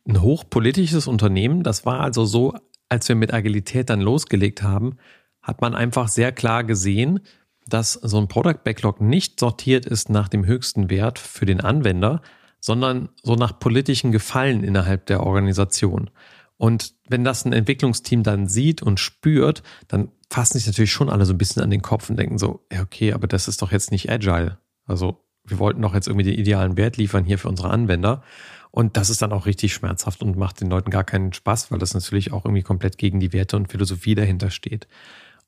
Ein 0.07 0.21
hochpolitisches 0.21 1.07
Unternehmen. 1.07 1.61
Das 1.61 1.85
war 1.85 1.99
also 1.99 2.25
so, 2.25 2.55
als 2.89 3.07
wir 3.07 3.15
mit 3.15 3.33
Agilität 3.33 3.89
dann 3.89 4.01
losgelegt 4.01 4.63
haben, 4.63 4.97
hat 5.41 5.61
man 5.61 5.75
einfach 5.75 6.07
sehr 6.07 6.31
klar 6.31 6.63
gesehen, 6.63 7.19
dass 7.67 7.93
so 7.93 8.17
ein 8.17 8.27
Product 8.27 8.63
Backlog 8.63 9.01
nicht 9.01 9.39
sortiert 9.39 9.85
ist 9.85 10.09
nach 10.09 10.27
dem 10.27 10.45
höchsten 10.45 10.89
Wert 10.89 11.19
für 11.19 11.45
den 11.45 11.61
Anwender, 11.61 12.21
sondern 12.59 13.09
so 13.23 13.35
nach 13.35 13.59
politischen 13.59 14.11
Gefallen 14.11 14.63
innerhalb 14.63 15.05
der 15.07 15.23
Organisation. 15.23 16.09
Und 16.57 16.93
wenn 17.07 17.23
das 17.23 17.45
ein 17.45 17.53
Entwicklungsteam 17.53 18.23
dann 18.23 18.47
sieht 18.47 18.81
und 18.81 18.99
spürt, 18.99 19.61
dann 19.87 20.09
fassen 20.29 20.57
sich 20.57 20.67
natürlich 20.67 20.91
schon 20.91 21.09
alle 21.09 21.25
so 21.25 21.33
ein 21.33 21.37
bisschen 21.37 21.61
an 21.61 21.69
den 21.69 21.81
Kopf 21.81 22.09
und 22.09 22.17
denken 22.17 22.37
so, 22.37 22.65
okay, 22.81 23.13
aber 23.13 23.27
das 23.27 23.47
ist 23.47 23.61
doch 23.61 23.71
jetzt 23.71 23.91
nicht 23.91 24.09
agile. 24.09 24.57
Also 24.85 25.25
wir 25.43 25.59
wollten 25.59 25.81
doch 25.81 25.93
jetzt 25.93 26.07
irgendwie 26.07 26.25
den 26.25 26.39
idealen 26.39 26.77
Wert 26.77 26.97
liefern 26.97 27.25
hier 27.25 27.37
für 27.37 27.49
unsere 27.49 27.69
Anwender. 27.69 28.23
Und 28.71 28.97
das 28.97 29.09
ist 29.09 29.21
dann 29.21 29.31
auch 29.31 29.45
richtig 29.45 29.73
schmerzhaft 29.73 30.21
und 30.23 30.37
macht 30.37 30.59
den 30.59 30.69
Leuten 30.69 30.89
gar 30.89 31.03
keinen 31.03 31.33
Spaß, 31.33 31.71
weil 31.71 31.79
das 31.79 31.93
natürlich 31.93 32.33
auch 32.33 32.45
irgendwie 32.45 32.63
komplett 32.63 32.97
gegen 32.97 33.19
die 33.19 33.31
Werte 33.31 33.55
und 33.57 33.71
Philosophie 33.71 34.15
dahinter 34.15 34.49
steht. 34.49 34.87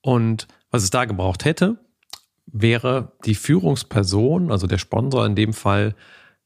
Und 0.01 0.47
was 0.71 0.83
es 0.83 0.91
da 0.91 1.05
gebraucht 1.05 1.43
hätte, 1.43 1.77
wäre 2.47 3.13
die 3.25 3.35
Führungsperson, 3.35 4.51
also 4.51 4.67
der 4.67 4.77
Sponsor 4.77 5.25
in 5.25 5.35
dem 5.35 5.53
Fall, 5.53 5.95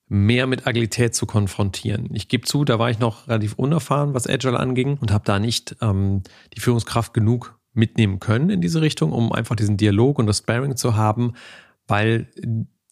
mehr 0.08 0.46
mit 0.46 0.67
Agilität 0.67 1.15
zu 1.15 1.25
konfrontieren. 1.25 2.10
Ich 2.13 2.27
gebe 2.27 2.46
zu, 2.46 2.65
da 2.65 2.79
war 2.79 2.89
ich 2.89 3.00
noch 3.00 3.29
relativ 3.29 3.53
unerfahren, 3.53 4.13
was 4.13 4.27
Agile 4.27 4.60
anging 4.60 4.98
und 4.98 5.12
habe 5.12 5.24
da 5.24 5.39
nicht 5.39 5.77
ähm, 5.81 6.24
die 6.53 6.60
Führungskraft 6.60 7.13
genug 7.13 7.58
mitnehmen 7.74 8.20
können 8.20 8.50
in 8.50 8.60
diese 8.60 8.81
Richtung, 8.81 9.13
um 9.13 9.31
einfach 9.31 9.55
diesen 9.55 9.77
Dialog 9.77 10.20
und 10.20 10.27
das 10.27 10.39
Sparring 10.39 10.75
zu 10.75 10.98
haben, 10.98 11.34
weil 11.88 12.27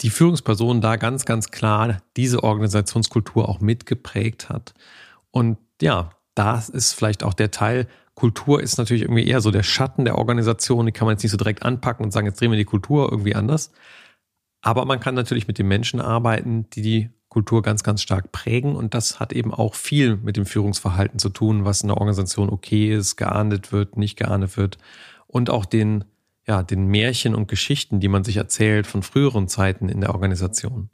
die 0.01 0.09
Führungsperson 0.09 0.79
da 0.79 0.95
ganz, 0.95 1.25
ganz 1.25 1.51
klar 1.51 1.97
diese 2.15 2.43
Organisationskultur 2.43 3.49
auch 3.49 3.59
mitgeprägt 3.59 4.47
hat. 4.47 4.73
Und 5.31 5.57
ja, 5.81 6.11
das 6.35 6.69
ist 6.69 6.93
vielleicht 6.93 7.23
auch 7.23 7.33
der 7.33 7.51
Teil, 7.51 7.87
Kultur 8.19 8.61
ist 8.61 8.77
natürlich 8.77 9.03
irgendwie 9.03 9.25
eher 9.25 9.39
so 9.39 9.49
der 9.49 9.63
Schatten 9.63 10.03
der 10.03 10.17
Organisation, 10.17 10.85
die 10.85 10.91
kann 10.91 11.05
man 11.05 11.13
jetzt 11.13 11.23
nicht 11.23 11.31
so 11.31 11.37
direkt 11.37 11.63
anpacken 11.63 12.03
und 12.03 12.11
sagen, 12.11 12.27
jetzt 12.27 12.39
drehen 12.41 12.51
wir 12.51 12.57
die 12.57 12.65
Kultur 12.65 13.09
irgendwie 13.09 13.33
anders. 13.33 13.71
Aber 14.61 14.83
man 14.83 14.99
kann 14.99 15.15
natürlich 15.15 15.47
mit 15.47 15.57
den 15.57 15.69
Menschen 15.69 16.01
arbeiten, 16.01 16.69
die 16.71 16.81
die 16.81 17.09
Kultur 17.29 17.61
ganz, 17.61 17.81
ganz 17.81 18.01
stark 18.01 18.33
prägen. 18.33 18.75
Und 18.75 18.93
das 18.93 19.19
hat 19.21 19.31
eben 19.31 19.53
auch 19.53 19.73
viel 19.73 20.17
mit 20.17 20.35
dem 20.35 20.45
Führungsverhalten 20.45 21.17
zu 21.17 21.29
tun, 21.29 21.63
was 21.63 21.81
in 21.81 21.87
der 21.87 21.97
Organisation 21.97 22.49
okay 22.49 22.93
ist, 22.93 23.15
geahndet 23.15 23.71
wird, 23.71 23.95
nicht 23.95 24.17
geahndet 24.17 24.57
wird. 24.57 24.77
Und 25.27 25.49
auch 25.49 25.65
den, 25.65 26.03
ja, 26.45 26.61
den 26.61 26.87
Märchen 26.87 27.35
und 27.35 27.47
Geschichten, 27.47 28.01
die 28.01 28.09
man 28.09 28.25
sich 28.25 28.35
erzählt 28.35 28.85
von 28.85 29.01
früheren 29.01 29.47
Zeiten 29.47 29.87
in 29.87 30.01
der 30.01 30.13
Organisation. 30.13 30.89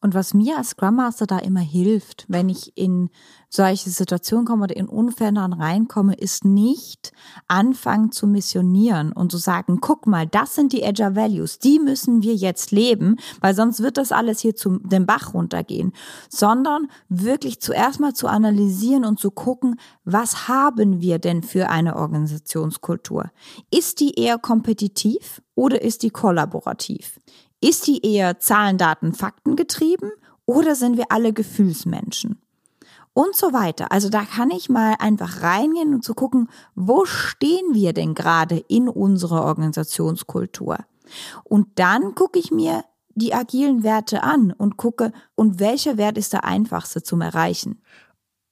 Und 0.00 0.14
was 0.14 0.32
mir 0.32 0.56
als 0.56 0.70
Scrum 0.70 0.96
Master 0.96 1.26
da 1.26 1.38
immer 1.38 1.60
hilft, 1.60 2.24
wenn 2.28 2.48
ich 2.48 2.76
in 2.76 3.10
solche 3.50 3.90
Situationen 3.90 4.46
komme 4.46 4.64
oder 4.64 4.76
in 4.76 4.88
Unfällen 4.88 5.36
reinkomme, 5.36 6.14
ist 6.14 6.44
nicht 6.44 7.12
anfangen 7.48 8.12
zu 8.12 8.28
missionieren 8.28 9.12
und 9.12 9.32
zu 9.32 9.38
sagen, 9.38 9.78
guck 9.80 10.06
mal, 10.06 10.26
das 10.26 10.54
sind 10.54 10.72
die 10.72 10.84
Agile 10.84 11.16
Values, 11.16 11.58
die 11.58 11.80
müssen 11.80 12.22
wir 12.22 12.34
jetzt 12.34 12.70
leben, 12.70 13.16
weil 13.40 13.54
sonst 13.54 13.82
wird 13.82 13.96
das 13.96 14.12
alles 14.12 14.38
hier 14.38 14.54
zum 14.54 14.88
den 14.88 15.04
Bach 15.04 15.34
runtergehen, 15.34 15.92
sondern 16.28 16.88
wirklich 17.08 17.60
zuerst 17.60 17.98
mal 17.98 18.14
zu 18.14 18.28
analysieren 18.28 19.04
und 19.04 19.18
zu 19.18 19.32
gucken, 19.32 19.80
was 20.04 20.46
haben 20.46 21.00
wir 21.00 21.18
denn 21.18 21.42
für 21.42 21.70
eine 21.70 21.96
Organisationskultur? 21.96 23.32
Ist 23.72 23.98
die 23.98 24.14
eher 24.14 24.38
kompetitiv 24.38 25.42
oder 25.56 25.82
ist 25.82 26.04
die 26.04 26.10
kollaborativ? 26.10 27.18
Ist 27.60 27.86
die 27.86 28.04
eher 28.04 28.38
Zahlen, 28.38 28.78
Daten, 28.78 29.12
Fakten 29.14 29.56
getrieben 29.56 30.10
oder 30.46 30.74
sind 30.74 30.96
wir 30.96 31.06
alle 31.10 31.32
Gefühlsmenschen? 31.32 32.40
Und 33.12 33.34
so 33.34 33.52
weiter. 33.52 33.90
Also 33.90 34.10
da 34.10 34.22
kann 34.22 34.50
ich 34.50 34.68
mal 34.68 34.94
einfach 35.00 35.42
reingehen 35.42 35.92
und 35.92 36.04
zu 36.04 36.14
gucken, 36.14 36.48
wo 36.76 37.04
stehen 37.04 37.74
wir 37.74 37.92
denn 37.92 38.14
gerade 38.14 38.58
in 38.68 38.88
unserer 38.88 39.44
Organisationskultur? 39.44 40.78
Und 41.42 41.66
dann 41.80 42.14
gucke 42.14 42.38
ich 42.38 42.52
mir 42.52 42.84
die 43.16 43.34
agilen 43.34 43.82
Werte 43.82 44.22
an 44.22 44.52
und 44.52 44.76
gucke, 44.76 45.12
und 45.34 45.58
welcher 45.58 45.96
Wert 45.96 46.16
ist 46.16 46.32
der 46.32 46.44
einfachste 46.44 47.02
zum 47.02 47.20
Erreichen? 47.20 47.82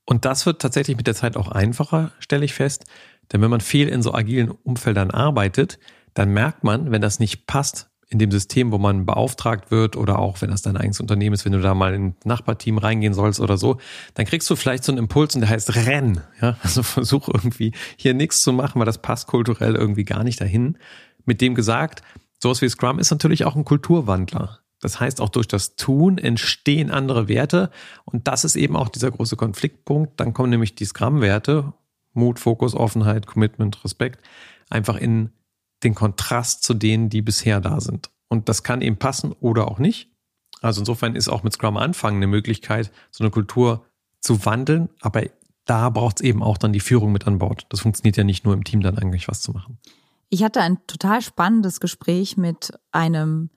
Und 0.05 0.25
das 0.25 0.47
wird 0.47 0.61
tatsächlich 0.61 0.97
mit 0.97 1.07
der 1.07 1.15
Zeit 1.15 1.37
auch 1.37 1.49
einfacher, 1.49 2.11
stelle 2.19 2.45
ich 2.45 2.55
fest. 2.55 2.85
Denn 3.33 3.41
wenn 3.43 3.51
man 3.51 3.61
viel 3.61 3.89
in 3.89 4.03
so 4.03 4.15
agilen 4.15 4.51
Umfeldern 4.51 5.13
arbeitet, 5.13 5.79
dann 6.15 6.31
merkt 6.31 6.65
man, 6.65 6.91
wenn 6.91 7.03
das 7.03 7.21
nicht 7.21 7.47
passt 7.47 7.91
in 8.09 8.19
dem 8.19 8.31
System, 8.31 8.71
wo 8.71 8.79
man 8.79 9.05
beauftragt 9.05 9.71
wird 9.71 9.97
oder 9.97 10.19
auch 10.19 10.41
wenn 10.41 10.51
das 10.51 10.63
dein 10.63 10.77
eigenes 10.77 11.01
Unternehmen 11.01 11.35
ist, 11.35 11.45
wenn 11.45 11.53
du 11.53 11.61
da 11.61 11.75
mal 11.75 11.93
in 11.93 12.07
ein 12.07 12.17
Nachbarteam 12.25 12.79
reingehen 12.79 13.15
sollst 13.15 13.41
oder 13.41 13.57
so, 13.57 13.79
dann 14.15 14.27
kriegst 14.27 14.49
du 14.49 14.55
vielleicht 14.55 14.85
so 14.85 14.93
einen 14.93 14.99
Impuls 14.99 15.35
und 15.35 15.41
der 15.41 15.51
heißt 15.51 15.75
Renn. 15.75 16.21
Ja, 16.41 16.57
also 16.63 16.83
versuch 16.83 17.29
irgendwie 17.29 17.73
hier 17.97 18.15
nichts 18.15 18.43
zu 18.43 18.53
machen, 18.53 18.79
weil 18.79 18.87
das 18.87 18.99
passt 18.99 19.27
kulturell 19.27 19.75
irgendwie 19.75 20.05
gar 20.05 20.23
nicht 20.23 20.41
dahin. 20.41 20.79
Mit 21.25 21.41
dem 21.41 21.57
gesagt, 21.57 22.03
sowas 22.39 22.63
wie 22.63 22.69
Scrum 22.69 23.01
ist 23.01 23.11
natürlich 23.11 23.45
auch 23.45 23.57
ein 23.57 23.65
Kulturwandler. 23.65 24.61
Das 24.81 25.01
heißt, 25.01 25.21
auch 25.21 25.31
durch 25.31 25.49
das 25.49 25.75
Tun 25.75 26.19
entstehen 26.19 26.91
andere 26.91 27.29
Werte 27.29 27.71
und 28.05 28.29
das 28.29 28.45
ist 28.45 28.57
eben 28.57 28.77
auch 28.77 28.89
dieser 28.89 29.11
große 29.11 29.35
Konfliktpunkt. 29.35 30.21
Dann 30.21 30.33
kommen 30.33 30.51
nämlich 30.51 30.77
die 30.77 30.85
Scrum-Werte, 30.85 31.73
Mut, 32.13 32.39
Fokus, 32.39 32.75
Offenheit, 32.75 33.27
Commitment, 33.27 33.83
Respekt, 33.85 34.21
einfach 34.71 34.97
in 34.97 35.31
den 35.83 35.95
Kontrast 35.95 36.63
zu 36.63 36.75
denen, 36.75 37.09
die 37.09 37.23
bisher 37.23 37.61
da 37.61 37.81
sind. 37.81 38.11
Und 38.29 38.49
das 38.49 38.63
kann 38.63 38.83
eben 38.83 38.97
passen 38.97 39.33
oder 39.33 39.69
auch 39.69 39.79
nicht. 39.79 40.11
Also 40.63 40.81
insofern 40.81 41.15
ist 41.15 41.29
auch 41.29 41.43
mit 41.43 41.53
Scrum 41.53 41.77
Anfang 41.77 42.17
eine 42.17 42.27
Möglichkeit, 42.27 42.91
so 43.11 43.23
eine 43.23 43.31
Kultur 43.31 43.85
zu 44.21 44.45
wandeln, 44.45 44.89
aber 45.01 45.25
da 45.65 45.91
braucht 45.91 46.21
es 46.21 46.27
eben 46.27 46.43
auch 46.43 46.59
dann 46.59 46.73
die 46.73 46.81
Führung 46.81 47.13
mit 47.13 47.27
an 47.27 47.39
Bord. 47.39 47.67
Das 47.69 47.81
funktioniert 47.81 48.17
ja 48.17 48.25
nicht 48.25 48.45
nur 48.45 48.55
im 48.55 48.65
Team 48.65 48.81
dann 48.81 48.99
eigentlich 48.99 49.29
was 49.29 49.43
zu 49.43 49.53
machen. 49.53 49.79
Ich 50.29 50.43
hatte 50.43 50.61
ein 50.61 50.79
total 50.87 51.23
spannendes 51.23 51.81
Gespräch 51.81 52.37
mit 52.37 52.73
einem 52.91 53.51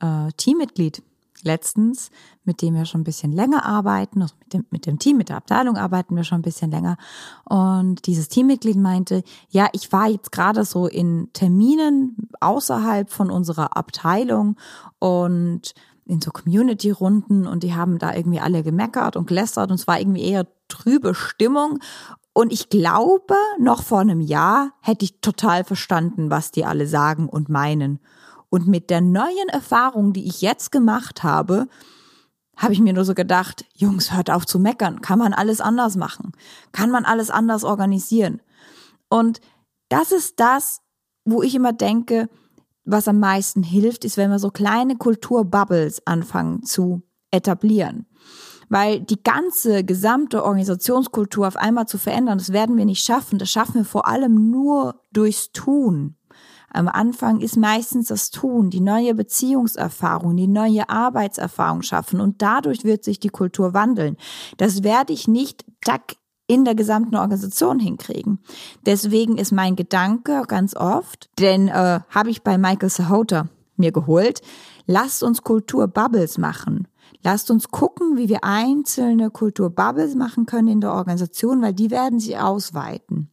äh, 0.00 0.30
Teammitglied 0.36 1.02
letztens, 1.46 2.10
mit 2.44 2.60
dem 2.60 2.74
wir 2.74 2.84
schon 2.84 3.00
ein 3.00 3.04
bisschen 3.04 3.32
länger 3.32 3.64
arbeiten, 3.64 4.20
also 4.20 4.34
mit 4.40 4.52
dem, 4.52 4.66
mit 4.70 4.86
dem 4.86 4.98
Team, 4.98 5.16
mit 5.16 5.30
der 5.30 5.38
Abteilung 5.38 5.76
arbeiten 5.76 6.14
wir 6.14 6.24
schon 6.24 6.40
ein 6.40 6.42
bisschen 6.42 6.70
länger. 6.70 6.98
Und 7.44 8.06
dieses 8.06 8.28
Teammitglied 8.28 8.76
meinte, 8.76 9.22
ja, 9.48 9.68
ich 9.72 9.92
war 9.92 10.08
jetzt 10.08 10.32
gerade 10.32 10.64
so 10.64 10.86
in 10.86 11.30
Terminen 11.32 12.28
außerhalb 12.40 13.10
von 13.10 13.30
unserer 13.30 13.76
Abteilung 13.76 14.56
und 14.98 15.72
in 16.04 16.20
so 16.20 16.30
Community-Runden 16.30 17.46
und 17.46 17.62
die 17.62 17.74
haben 17.74 17.98
da 17.98 18.14
irgendwie 18.14 18.40
alle 18.40 18.62
gemeckert 18.62 19.16
und 19.16 19.26
gelästert 19.26 19.70
und 19.70 19.80
es 19.80 19.88
war 19.88 19.98
irgendwie 19.98 20.22
eher 20.22 20.46
trübe 20.68 21.14
Stimmung. 21.14 21.80
Und 22.32 22.52
ich 22.52 22.68
glaube, 22.68 23.34
noch 23.58 23.82
vor 23.82 24.00
einem 24.00 24.20
Jahr 24.20 24.72
hätte 24.82 25.04
ich 25.04 25.20
total 25.20 25.64
verstanden, 25.64 26.30
was 26.30 26.50
die 26.50 26.64
alle 26.64 26.86
sagen 26.86 27.28
und 27.28 27.48
meinen. 27.48 27.98
Und 28.56 28.66
mit 28.66 28.88
der 28.88 29.02
neuen 29.02 29.50
Erfahrung, 29.50 30.14
die 30.14 30.26
ich 30.26 30.40
jetzt 30.40 30.72
gemacht 30.72 31.22
habe, 31.22 31.68
habe 32.56 32.72
ich 32.72 32.80
mir 32.80 32.94
nur 32.94 33.04
so 33.04 33.12
gedacht, 33.12 33.66
Jungs, 33.74 34.14
hört 34.14 34.30
auf 34.30 34.46
zu 34.46 34.58
meckern. 34.58 35.02
Kann 35.02 35.18
man 35.18 35.34
alles 35.34 35.60
anders 35.60 35.94
machen? 35.94 36.32
Kann 36.72 36.90
man 36.90 37.04
alles 37.04 37.28
anders 37.28 37.64
organisieren? 37.64 38.40
Und 39.10 39.42
das 39.90 40.10
ist 40.10 40.40
das, 40.40 40.80
wo 41.26 41.42
ich 41.42 41.54
immer 41.54 41.74
denke, 41.74 42.30
was 42.86 43.08
am 43.08 43.20
meisten 43.20 43.62
hilft, 43.62 44.06
ist, 44.06 44.16
wenn 44.16 44.30
wir 44.30 44.38
so 44.38 44.50
kleine 44.50 44.96
Kulturbubbles 44.96 46.06
anfangen 46.06 46.62
zu 46.62 47.02
etablieren. 47.30 48.06
Weil 48.70 49.00
die 49.00 49.22
ganze 49.22 49.84
gesamte 49.84 50.44
Organisationskultur 50.44 51.46
auf 51.46 51.56
einmal 51.58 51.88
zu 51.88 51.98
verändern, 51.98 52.38
das 52.38 52.54
werden 52.54 52.78
wir 52.78 52.86
nicht 52.86 53.04
schaffen. 53.04 53.38
Das 53.38 53.50
schaffen 53.50 53.74
wir 53.74 53.84
vor 53.84 54.08
allem 54.08 54.50
nur 54.50 55.02
durchs 55.12 55.52
Tun. 55.52 56.16
Am 56.72 56.88
Anfang 56.88 57.40
ist 57.40 57.56
meistens 57.56 58.08
das 58.08 58.30
Tun, 58.30 58.70
die 58.70 58.80
neue 58.80 59.14
Beziehungserfahrung, 59.14 60.36
die 60.36 60.48
neue 60.48 60.88
Arbeitserfahrung 60.88 61.82
schaffen 61.82 62.20
und 62.20 62.42
dadurch 62.42 62.84
wird 62.84 63.04
sich 63.04 63.20
die 63.20 63.28
Kultur 63.28 63.74
wandeln. 63.74 64.16
Das 64.56 64.82
werde 64.82 65.12
ich 65.12 65.28
nicht 65.28 65.64
tack 65.80 66.16
in 66.48 66.64
der 66.64 66.74
gesamten 66.74 67.16
Organisation 67.16 67.78
hinkriegen. 67.78 68.38
Deswegen 68.84 69.36
ist 69.36 69.52
mein 69.52 69.74
Gedanke 69.76 70.42
ganz 70.46 70.76
oft, 70.76 71.28
denn 71.38 71.68
äh, 71.68 72.00
habe 72.08 72.30
ich 72.30 72.42
bei 72.42 72.56
Michael 72.56 72.90
Sahota 72.90 73.48
mir 73.76 73.92
geholt, 73.92 74.42
lasst 74.86 75.22
uns 75.22 75.42
Kulturbubbles 75.42 76.38
machen. 76.38 76.88
Lasst 77.22 77.50
uns 77.50 77.70
gucken, 77.70 78.16
wie 78.16 78.28
wir 78.28 78.44
einzelne 78.44 79.30
Kulturbubbles 79.30 80.14
machen 80.14 80.46
können 80.46 80.68
in 80.68 80.80
der 80.80 80.92
Organisation, 80.92 81.60
weil 81.62 81.74
die 81.74 81.90
werden 81.90 82.20
sich 82.20 82.38
ausweiten 82.38 83.32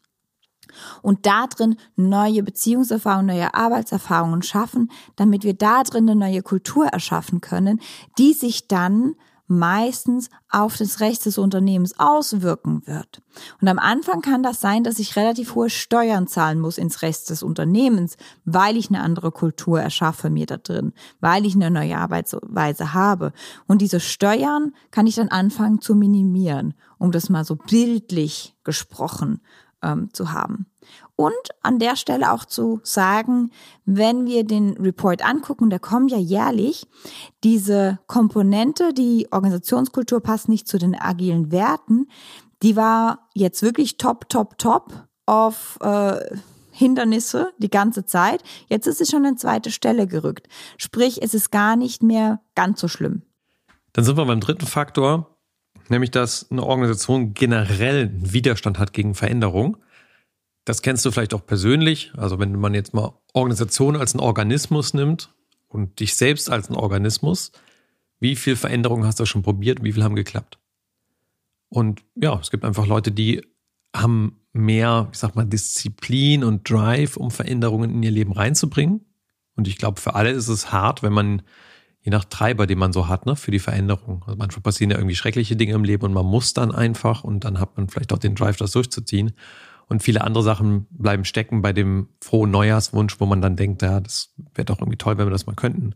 und 1.02 1.26
da 1.26 1.48
drin 1.48 1.76
neue 1.96 2.44
Beziehungserfahrungen, 2.44 3.28
neue 3.28 3.54
Arbeitserfahrungen 3.54 4.42
schaffen, 4.42 4.92
damit 5.16 5.44
wir 5.44 5.54
da 5.54 5.84
drin 5.84 6.10
eine 6.10 6.20
neue 6.20 6.42
Kultur 6.42 6.88
erschaffen 6.88 7.42
können, 7.42 7.80
die 8.18 8.34
sich 8.34 8.68
dann 8.68 9.16
meistens 9.48 10.30
auf 10.50 10.78
das 10.78 11.00
Recht 11.00 11.26
des 11.26 11.38
Unternehmens 11.38 12.00
auswirken 12.00 12.86
wird. 12.86 13.22
Und 13.62 13.68
am 13.68 13.80
Anfang 13.80 14.22
kann 14.22 14.44
das 14.44 14.62
sein, 14.62 14.84
dass 14.84 15.00
ich 15.00 15.16
relativ 15.16 15.56
hohe 15.56 15.70
Steuern 15.70 16.28
zahlen 16.28 16.60
muss 16.60 16.78
ins 16.78 17.02
Recht 17.02 17.30
des 17.30 17.44
Unternehmens, 17.44 18.18
weil 18.46 18.78
ich 18.78 18.90
eine 18.90 19.02
andere 19.02 19.32
Kultur 19.32 19.82
erschaffe 19.82 20.30
mir 20.30 20.46
da 20.46 20.58
drin, 20.58 20.94
weil 21.20 21.46
ich 21.46 21.56
eine 21.56 21.72
neue 21.72 21.98
Arbeitsweise 21.98 22.94
habe. 22.94 23.34
Und 23.68 23.82
diese 23.82 24.00
Steuern 24.00 24.74
kann 24.92 25.08
ich 25.08 25.16
dann 25.16 25.30
anfangen 25.30 25.82
zu 25.82 25.96
minimieren, 25.96 26.74
um 26.98 27.12
das 27.12 27.30
mal 27.30 27.44
so 27.44 27.56
bildlich 27.56 28.56
gesprochen 28.64 29.42
ähm, 29.84 30.10
zu 30.14 30.32
haben. 30.32 30.66
Und 31.16 31.34
an 31.62 31.78
der 31.78 31.96
Stelle 31.96 32.32
auch 32.32 32.46
zu 32.46 32.80
sagen, 32.84 33.52
wenn 33.86 34.26
wir 34.26 34.44
den 34.44 34.78
Report 34.78 35.24
angucken, 35.24 35.70
der 35.70 35.80
kommt 35.80 36.12
ja 36.12 36.18
jährlich, 36.18 36.88
diese 37.44 38.00
Komponente, 38.08 38.94
die 38.94 39.28
Organisationskultur 39.32 40.22
passt 40.22 40.50
nicht 40.50 40.68
zu 40.68 40.80
den 40.80 41.00
agilen 41.00 41.52
Werten, 41.52 42.08
die 42.64 42.76
war 42.76 43.30
jetzt 43.36 43.62
wirklich 43.62 43.98
top, 43.98 44.30
top, 44.30 44.58
top 44.58 45.08
auf 45.26 45.78
äh, 45.82 46.20
Hindernisse 46.72 47.52
die 47.60 47.70
ganze 47.70 48.06
Zeit. 48.06 48.44
Jetzt 48.68 48.88
ist 48.88 48.98
sie 48.98 49.06
schon 49.06 49.26
an 49.26 49.38
zweite 49.38 49.70
Stelle 49.70 50.08
gerückt. 50.08 50.48
Sprich, 50.78 51.22
es 51.22 51.34
ist 51.34 51.52
gar 51.52 51.76
nicht 51.76 52.02
mehr 52.02 52.42
ganz 52.56 52.82
so 52.82 52.88
schlimm. 52.88 53.22
Dann 53.94 54.04
sind 54.04 54.18
wir 54.18 54.26
beim 54.26 54.40
dritten 54.40 54.66
Faktor, 54.66 55.33
nämlich 55.90 56.12
dass 56.12 56.50
eine 56.52 56.64
Organisation 56.64 57.34
generell 57.34 58.10
einen 58.10 58.34
Widerstand 58.34 58.80
hat 58.80 58.94
gegen 58.94 59.16
Veränderung. 59.16 59.78
Das 60.66 60.82
kennst 60.82 61.06
du 61.06 61.12
vielleicht 61.12 61.34
auch 61.34 61.46
persönlich. 61.46 62.12
Also 62.16 62.40
wenn 62.40 62.60
man 62.60 62.74
jetzt 62.74 62.94
mal 62.94 63.14
Organisation 63.34 63.96
als 63.96 64.14
einen 64.14 64.22
Organismus 64.22 64.94
nimmt 64.94 65.30
und 65.68 66.00
dich 66.00 66.16
selbst 66.16 66.50
als 66.50 66.68
einen 66.68 66.78
Organismus, 66.78 67.52
wie 68.20 68.36
viel 68.36 68.56
Veränderungen 68.56 69.06
hast 69.06 69.20
du 69.20 69.26
schon 69.26 69.44
probiert, 69.44 69.84
wie 69.84 69.92
viel 69.92 70.04
haben 70.04 70.16
geklappt? 70.16 70.58
Und 71.70 72.04
ja, 72.16 72.40
es 72.40 72.52
gibt 72.52 72.64
einfach 72.64 72.86
Leute, 72.86 73.12
die 73.12 73.42
haben 73.96 74.40
mehr, 74.54 75.10
ich 75.12 75.18
sag 75.18 75.36
mal, 75.36 75.46
Disziplin 75.46 76.44
und 76.44 76.70
Drive, 76.70 77.18
um 77.18 77.32
Veränderungen 77.32 77.90
in 77.90 78.04
ihr 78.04 78.12
Leben 78.12 78.32
reinzubringen. 78.32 79.06
Und 79.56 79.68
ich 79.68 79.78
glaube, 79.78 80.00
für 80.00 80.16
alle 80.16 80.30
ist 80.30 80.48
es 80.48 80.72
hart, 80.72 81.04
wenn 81.04 81.14
man 81.14 81.42
je 82.04 82.12
nach 82.12 82.26
Treiber, 82.26 82.68
den 82.68 82.78
man 82.78 82.94
so 82.94 83.08
hat, 83.08 83.26
ne, 83.26 83.36
für 83.36 83.52
die 83.52 83.60
Veränderung. 83.60 84.24
Also 84.26 84.38
manchmal 84.38 84.62
passieren 84.62 84.92
ja 84.92 84.98
irgendwie 84.98 85.16
schreckliche 85.16 85.56
Dinge 85.56 85.74
im 85.74 85.84
Leben 85.84 86.04
und 86.04 86.14
man 86.14 86.26
muss 86.26 86.54
dann 86.54 86.72
einfach 86.74 87.24
und 87.24 87.46
dann 87.46 87.60
hat 87.60 87.78
man 87.78 87.88
vielleicht 87.88 88.14
auch 88.14 88.20
den 88.20 88.36
Drive, 88.36 88.58
das 88.58 88.72
durchzuziehen. 88.72 89.32
Und 89.88 90.04
viele 90.04 90.22
andere 90.22 90.44
Sachen 90.44 90.88
bleiben 90.92 91.26
stecken 91.26 91.62
bei 91.62 91.74
dem 91.74 92.08
frohen 92.22 92.52
Neujahrswunsch, 92.52 93.20
wo 93.20 93.26
man 93.26 93.42
dann 93.42 93.56
denkt, 93.56 93.82
ja, 93.82 94.00
das 94.00 94.34
wäre 94.54 94.66
doch 94.66 94.80
irgendwie 94.80 94.98
toll, 94.98 95.18
wenn 95.18 95.28
wir 95.28 95.32
das 95.32 95.46
mal 95.46 95.56
könnten. 95.56 95.96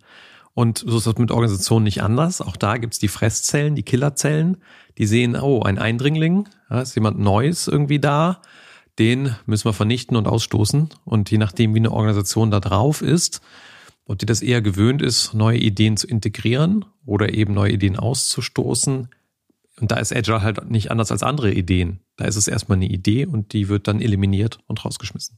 Und 0.54 0.80
so 0.80 0.98
ist 0.98 1.08
das 1.08 1.18
mit 1.18 1.32
Organisationen 1.32 1.84
nicht 1.84 2.02
anders. 2.02 2.42
Auch 2.42 2.58
da 2.58 2.78
gibt's 2.78 3.00
die 3.00 3.10
Fresszellen, 3.10 3.76
die 3.76 3.84
Killerzellen, 3.84 4.58
die 4.98 5.06
sehen, 5.06 5.36
oh, 5.36 5.62
ein 5.62 5.78
Eindringling, 5.78 6.48
ja, 6.70 6.82
ist 6.82 6.96
jemand 6.96 7.20
Neues 7.20 7.68
irgendwie 7.68 8.00
da, 8.00 8.42
den 8.98 9.36
müssen 9.46 9.66
wir 9.66 9.74
vernichten 9.74 10.18
und 10.18 10.28
ausstoßen. 10.28 10.90
Und 11.06 11.30
je 11.30 11.38
nachdem, 11.38 11.76
wie 11.76 11.80
eine 11.80 11.92
Organisation 11.92 12.50
da 12.50 12.60
drauf 12.60 13.02
ist, 13.02 13.42
und 14.08 14.22
die 14.22 14.26
das 14.26 14.42
eher 14.42 14.62
gewöhnt 14.62 15.02
ist, 15.02 15.34
neue 15.34 15.58
Ideen 15.58 15.98
zu 15.98 16.08
integrieren 16.08 16.86
oder 17.06 17.34
eben 17.34 17.54
neue 17.54 17.74
Ideen 17.74 17.98
auszustoßen. 17.98 19.10
Und 19.80 19.92
da 19.92 19.98
ist 19.98 20.16
Agile 20.16 20.42
halt 20.42 20.72
nicht 20.72 20.90
anders 20.90 21.12
als 21.12 21.24
andere 21.24 21.52
Ideen. 21.52 22.00
Da 22.16 22.26
ist 22.26 22.38
es 22.38 22.48
erstmal 22.48 22.78
eine 22.78 22.88
Idee 22.88 23.26
und 23.26 23.54
die 23.54 23.68
wird 23.68 23.88
dann 23.88 24.02
eliminiert 24.02 24.60
und 24.66 24.84
rausgeschmissen. 24.84 25.38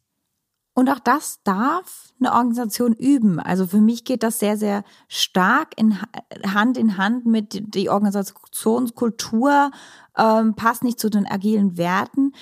Und 0.76 0.90
auch 0.90 1.00
das 1.00 1.42
darf 1.44 2.14
eine 2.20 2.32
Organisation 2.32 2.94
üben. 2.94 3.40
Also 3.40 3.68
für 3.68 3.82
mich 3.82 4.06
geht 4.06 4.24
das 4.24 4.40
sehr, 4.40 4.56
sehr 4.56 4.86
stark 5.10 5.74
in 5.76 5.98
Hand 6.46 6.78
in 6.78 6.96
Hand 6.96 7.26
mit 7.26 7.76
die 7.76 7.90
Organisationskultur, 7.90 9.72
ähm, 10.16 10.54
passt 10.56 10.84
nicht 10.84 11.00
zu 11.00 11.10
den 11.10 11.26
agilen 11.26 11.76
Werten. 11.76 12.34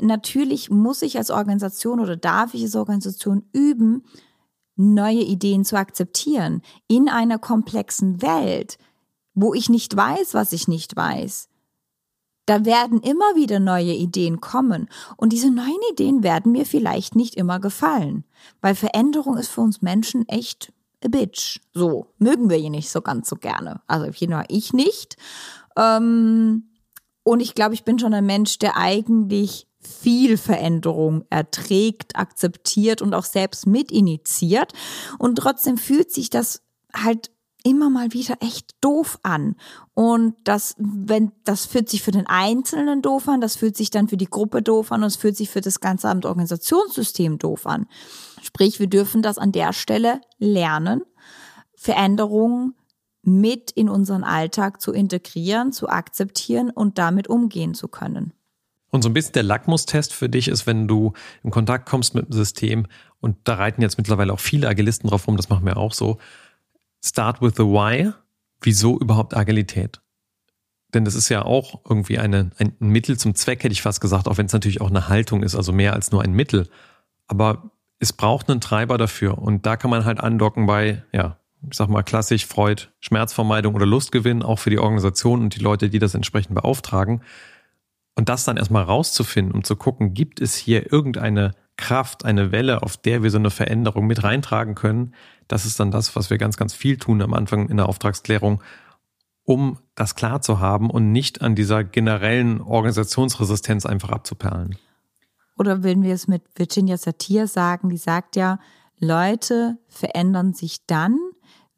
Natürlich 0.00 0.70
muss 0.70 1.02
ich 1.02 1.16
als 1.16 1.30
Organisation 1.30 1.98
oder 1.98 2.16
darf 2.16 2.54
ich 2.54 2.62
als 2.62 2.76
Organisation 2.76 3.44
üben, 3.52 4.04
neue 4.80 5.20
Ideen 5.20 5.64
zu 5.64 5.76
akzeptieren 5.76 6.62
in 6.88 7.08
einer 7.08 7.38
komplexen 7.38 8.22
Welt, 8.22 8.78
wo 9.34 9.54
ich 9.54 9.68
nicht 9.68 9.96
weiß, 9.96 10.34
was 10.34 10.52
ich 10.52 10.68
nicht 10.68 10.96
weiß. 10.96 11.48
Da 12.46 12.64
werden 12.64 13.00
immer 13.00 13.36
wieder 13.36 13.60
neue 13.60 13.92
Ideen 13.92 14.40
kommen. 14.40 14.88
Und 15.16 15.32
diese 15.32 15.50
neuen 15.50 15.78
Ideen 15.92 16.22
werden 16.22 16.50
mir 16.50 16.66
vielleicht 16.66 17.14
nicht 17.14 17.36
immer 17.36 17.60
gefallen. 17.60 18.24
Weil 18.60 18.74
Veränderung 18.74 19.36
ist 19.36 19.48
für 19.48 19.60
uns 19.60 19.82
Menschen 19.82 20.26
echt 20.28 20.72
a 21.04 21.08
bitch. 21.08 21.60
So, 21.74 22.08
mögen 22.18 22.50
wir 22.50 22.56
ihn 22.56 22.72
nicht 22.72 22.90
so 22.90 23.02
ganz 23.02 23.28
so 23.28 23.36
gerne. 23.36 23.80
Also 23.86 24.08
auf 24.08 24.16
jeden 24.16 24.32
Fall 24.32 24.46
ich 24.48 24.72
nicht. 24.72 25.16
Ähm, 25.76 26.70
und 27.22 27.40
ich 27.40 27.54
glaube, 27.54 27.74
ich 27.74 27.84
bin 27.84 27.98
schon 27.98 28.14
ein 28.14 28.26
Mensch, 28.26 28.58
der 28.58 28.76
eigentlich 28.76 29.68
viel 29.80 30.36
Veränderung 30.36 31.24
erträgt, 31.30 32.16
akzeptiert 32.16 33.02
und 33.02 33.14
auch 33.14 33.24
selbst 33.24 33.66
mitinitiiert. 33.66 34.72
Und 35.18 35.36
trotzdem 35.36 35.78
fühlt 35.78 36.12
sich 36.12 36.30
das 36.30 36.62
halt 36.92 37.30
immer 37.62 37.90
mal 37.90 38.12
wieder 38.12 38.36
echt 38.40 38.74
doof 38.80 39.18
an. 39.22 39.56
Und 39.94 40.34
das, 40.44 40.74
wenn, 40.78 41.32
das 41.44 41.66
fühlt 41.66 41.88
sich 41.88 42.02
für 42.02 42.10
den 42.10 42.26
Einzelnen 42.26 43.02
doof 43.02 43.28
an, 43.28 43.40
das 43.40 43.56
fühlt 43.56 43.76
sich 43.76 43.90
dann 43.90 44.08
für 44.08 44.16
die 44.16 44.30
Gruppe 44.30 44.62
doof 44.62 44.92
an 44.92 45.02
und 45.02 45.08
es 45.08 45.16
fühlt 45.16 45.36
sich 45.36 45.50
für 45.50 45.60
das 45.60 45.80
ganze 45.80 46.08
Organisationssystem 46.08 47.38
doof 47.38 47.66
an. 47.66 47.86
Sprich, 48.42 48.80
wir 48.80 48.86
dürfen 48.86 49.22
das 49.22 49.38
an 49.38 49.52
der 49.52 49.72
Stelle 49.72 50.20
lernen, 50.38 51.02
Veränderungen 51.74 52.74
mit 53.22 53.70
in 53.70 53.88
unseren 53.88 54.24
Alltag 54.24 54.80
zu 54.80 54.92
integrieren, 54.92 55.72
zu 55.72 55.88
akzeptieren 55.88 56.70
und 56.70 56.96
damit 56.98 57.28
umgehen 57.28 57.74
zu 57.74 57.88
können. 57.88 58.32
Und 58.90 59.02
so 59.02 59.08
ein 59.08 59.12
bisschen 59.12 59.32
der 59.32 59.44
Lackmustest 59.44 60.12
für 60.12 60.28
dich 60.28 60.48
ist, 60.48 60.66
wenn 60.66 60.88
du 60.88 61.12
in 61.44 61.50
Kontakt 61.50 61.88
kommst 61.88 62.14
mit 62.14 62.26
dem 62.26 62.32
System, 62.32 62.86
und 63.20 63.36
da 63.44 63.54
reiten 63.54 63.82
jetzt 63.82 63.98
mittlerweile 63.98 64.32
auch 64.32 64.40
viele 64.40 64.68
Agilisten 64.68 65.08
drauf 65.08 65.26
rum, 65.28 65.36
das 65.36 65.48
machen 65.48 65.64
wir 65.64 65.76
auch 65.76 65.92
so, 65.92 66.18
Start 67.04 67.40
with 67.40 67.54
the 67.56 67.62
Why. 67.62 68.12
Wieso 68.60 68.98
überhaupt 68.98 69.36
Agilität? 69.36 70.00
Denn 70.92 71.04
das 71.04 71.14
ist 71.14 71.28
ja 71.28 71.42
auch 71.42 71.80
irgendwie 71.88 72.18
eine, 72.18 72.50
ein 72.58 72.74
Mittel 72.80 73.16
zum 73.18 73.34
Zweck, 73.34 73.62
hätte 73.62 73.72
ich 73.72 73.82
fast 73.82 74.00
gesagt, 74.00 74.26
auch 74.28 74.38
wenn 74.38 74.46
es 74.46 74.52
natürlich 74.52 74.80
auch 74.80 74.90
eine 74.90 75.08
Haltung 75.08 75.42
ist, 75.42 75.54
also 75.54 75.72
mehr 75.72 75.94
als 75.94 76.10
nur 76.10 76.22
ein 76.22 76.32
Mittel. 76.32 76.68
Aber 77.26 77.70
es 78.00 78.12
braucht 78.12 78.50
einen 78.50 78.60
Treiber 78.60 78.98
dafür. 78.98 79.38
Und 79.38 79.66
da 79.66 79.76
kann 79.76 79.90
man 79.90 80.04
halt 80.04 80.20
andocken 80.20 80.66
bei, 80.66 81.04
ja, 81.12 81.36
ich 81.68 81.76
sag 81.76 81.88
mal 81.88 82.02
klassisch 82.02 82.46
Freud, 82.46 82.88
Schmerzvermeidung 83.00 83.74
oder 83.74 83.86
Lustgewinn, 83.86 84.42
auch 84.42 84.58
für 84.58 84.70
die 84.70 84.78
Organisation 84.78 85.40
und 85.40 85.54
die 85.54 85.60
Leute, 85.60 85.90
die 85.90 85.98
das 85.98 86.14
entsprechend 86.14 86.54
beauftragen. 86.54 87.22
Und 88.16 88.28
das 88.28 88.44
dann 88.44 88.56
erstmal 88.56 88.84
rauszufinden, 88.84 89.54
um 89.54 89.64
zu 89.64 89.76
gucken, 89.76 90.14
gibt 90.14 90.40
es 90.40 90.54
hier 90.56 90.92
irgendeine 90.92 91.52
Kraft, 91.76 92.24
eine 92.24 92.52
Welle, 92.52 92.82
auf 92.82 92.96
der 92.96 93.22
wir 93.22 93.30
so 93.30 93.38
eine 93.38 93.50
Veränderung 93.50 94.06
mit 94.06 94.22
reintragen 94.22 94.74
können, 94.74 95.14
das 95.48 95.64
ist 95.64 95.80
dann 95.80 95.90
das, 95.90 96.14
was 96.14 96.30
wir 96.30 96.38
ganz, 96.38 96.56
ganz 96.56 96.74
viel 96.74 96.96
tun 96.96 97.22
am 97.22 97.34
Anfang 97.34 97.68
in 97.68 97.78
der 97.78 97.88
Auftragsklärung, 97.88 98.62
um 99.44 99.78
das 99.94 100.14
klar 100.14 100.42
zu 100.42 100.60
haben 100.60 100.90
und 100.90 101.10
nicht 101.10 101.42
an 101.42 101.54
dieser 101.54 101.82
generellen 101.82 102.60
Organisationsresistenz 102.60 103.86
einfach 103.86 104.10
abzuperlen. 104.10 104.76
Oder 105.58 105.82
wenn 105.82 106.02
wir 106.02 106.14
es 106.14 106.28
mit 106.28 106.42
Virginia 106.54 106.96
Satir 106.96 107.46
sagen, 107.46 107.88
die 107.88 107.96
sagt 107.96 108.36
ja, 108.36 108.60
Leute 108.98 109.78
verändern 109.88 110.52
sich 110.52 110.86
dann, 110.86 111.18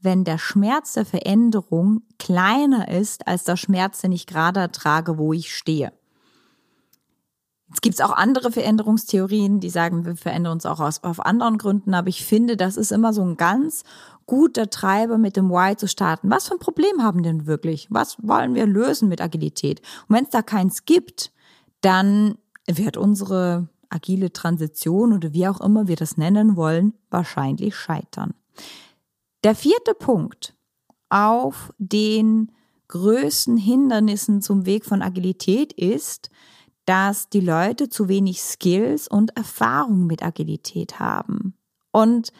wenn 0.00 0.24
der 0.24 0.38
Schmerz 0.38 0.94
der 0.94 1.06
Veränderung 1.06 2.02
kleiner 2.18 2.88
ist 2.88 3.26
als 3.26 3.44
der 3.44 3.56
Schmerz, 3.56 4.00
den 4.00 4.12
ich 4.12 4.26
gerade 4.26 4.60
ertrage, 4.60 5.16
wo 5.16 5.32
ich 5.32 5.54
stehe. 5.54 5.92
Es 7.72 7.80
gibt 7.80 8.02
auch 8.02 8.12
andere 8.12 8.52
Veränderungstheorien, 8.52 9.60
die 9.60 9.70
sagen, 9.70 10.04
wir 10.04 10.16
verändern 10.16 10.52
uns 10.52 10.66
auch 10.66 10.80
aus, 10.80 11.02
auf 11.02 11.24
anderen 11.24 11.58
Gründen, 11.58 11.94
aber 11.94 12.08
ich 12.08 12.24
finde, 12.24 12.56
das 12.56 12.76
ist 12.76 12.92
immer 12.92 13.12
so 13.12 13.22
ein 13.22 13.36
ganz 13.36 13.84
guter 14.26 14.70
Treiber, 14.70 15.18
mit 15.18 15.36
dem 15.36 15.50
Why 15.50 15.76
zu 15.76 15.88
starten. 15.88 16.30
Was 16.30 16.48
für 16.48 16.54
ein 16.54 16.60
Problem 16.60 17.02
haben 17.02 17.22
denn 17.22 17.46
wirklich? 17.46 17.88
Was 17.90 18.16
wollen 18.22 18.54
wir 18.54 18.66
lösen 18.66 19.08
mit 19.08 19.20
Agilität? 19.20 19.80
Und 20.08 20.16
wenn 20.16 20.24
es 20.24 20.30
da 20.30 20.42
keins 20.42 20.84
gibt, 20.84 21.32
dann 21.80 22.36
wird 22.66 22.96
unsere 22.96 23.68
agile 23.88 24.32
Transition 24.32 25.12
oder 25.12 25.32
wie 25.32 25.48
auch 25.48 25.60
immer 25.60 25.88
wir 25.88 25.96
das 25.96 26.16
nennen 26.16 26.56
wollen, 26.56 26.94
wahrscheinlich 27.10 27.76
scheitern. 27.76 28.34
Der 29.44 29.54
vierte 29.54 29.94
Punkt 29.94 30.54
auf 31.08 31.72
den 31.78 32.52
größten 32.88 33.56
Hindernissen 33.56 34.40
zum 34.40 34.66
Weg 34.66 34.84
von 34.84 35.02
Agilität 35.02 35.72
ist, 35.72 36.30
dass 36.84 37.28
die 37.28 37.40
Leute 37.40 37.88
zu 37.88 38.08
wenig 38.08 38.42
Skills 38.42 39.08
und 39.08 39.36
Erfahrung 39.36 40.06
mit 40.06 40.22
Agilität 40.22 40.98
haben. 40.98 41.54
Und 41.90 42.32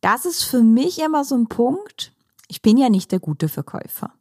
das 0.00 0.24
ist 0.24 0.44
für 0.44 0.62
mich 0.62 1.00
immer 1.00 1.24
so 1.24 1.34
ein 1.34 1.48
Punkt. 1.48 2.12
Ich 2.48 2.62
bin 2.62 2.76
ja 2.76 2.88
nicht 2.88 3.10
der 3.10 3.18
gute 3.18 3.48
Verkäufer. 3.48 4.12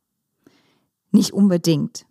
Nicht 1.12 1.34
unbedingt. 1.34 2.06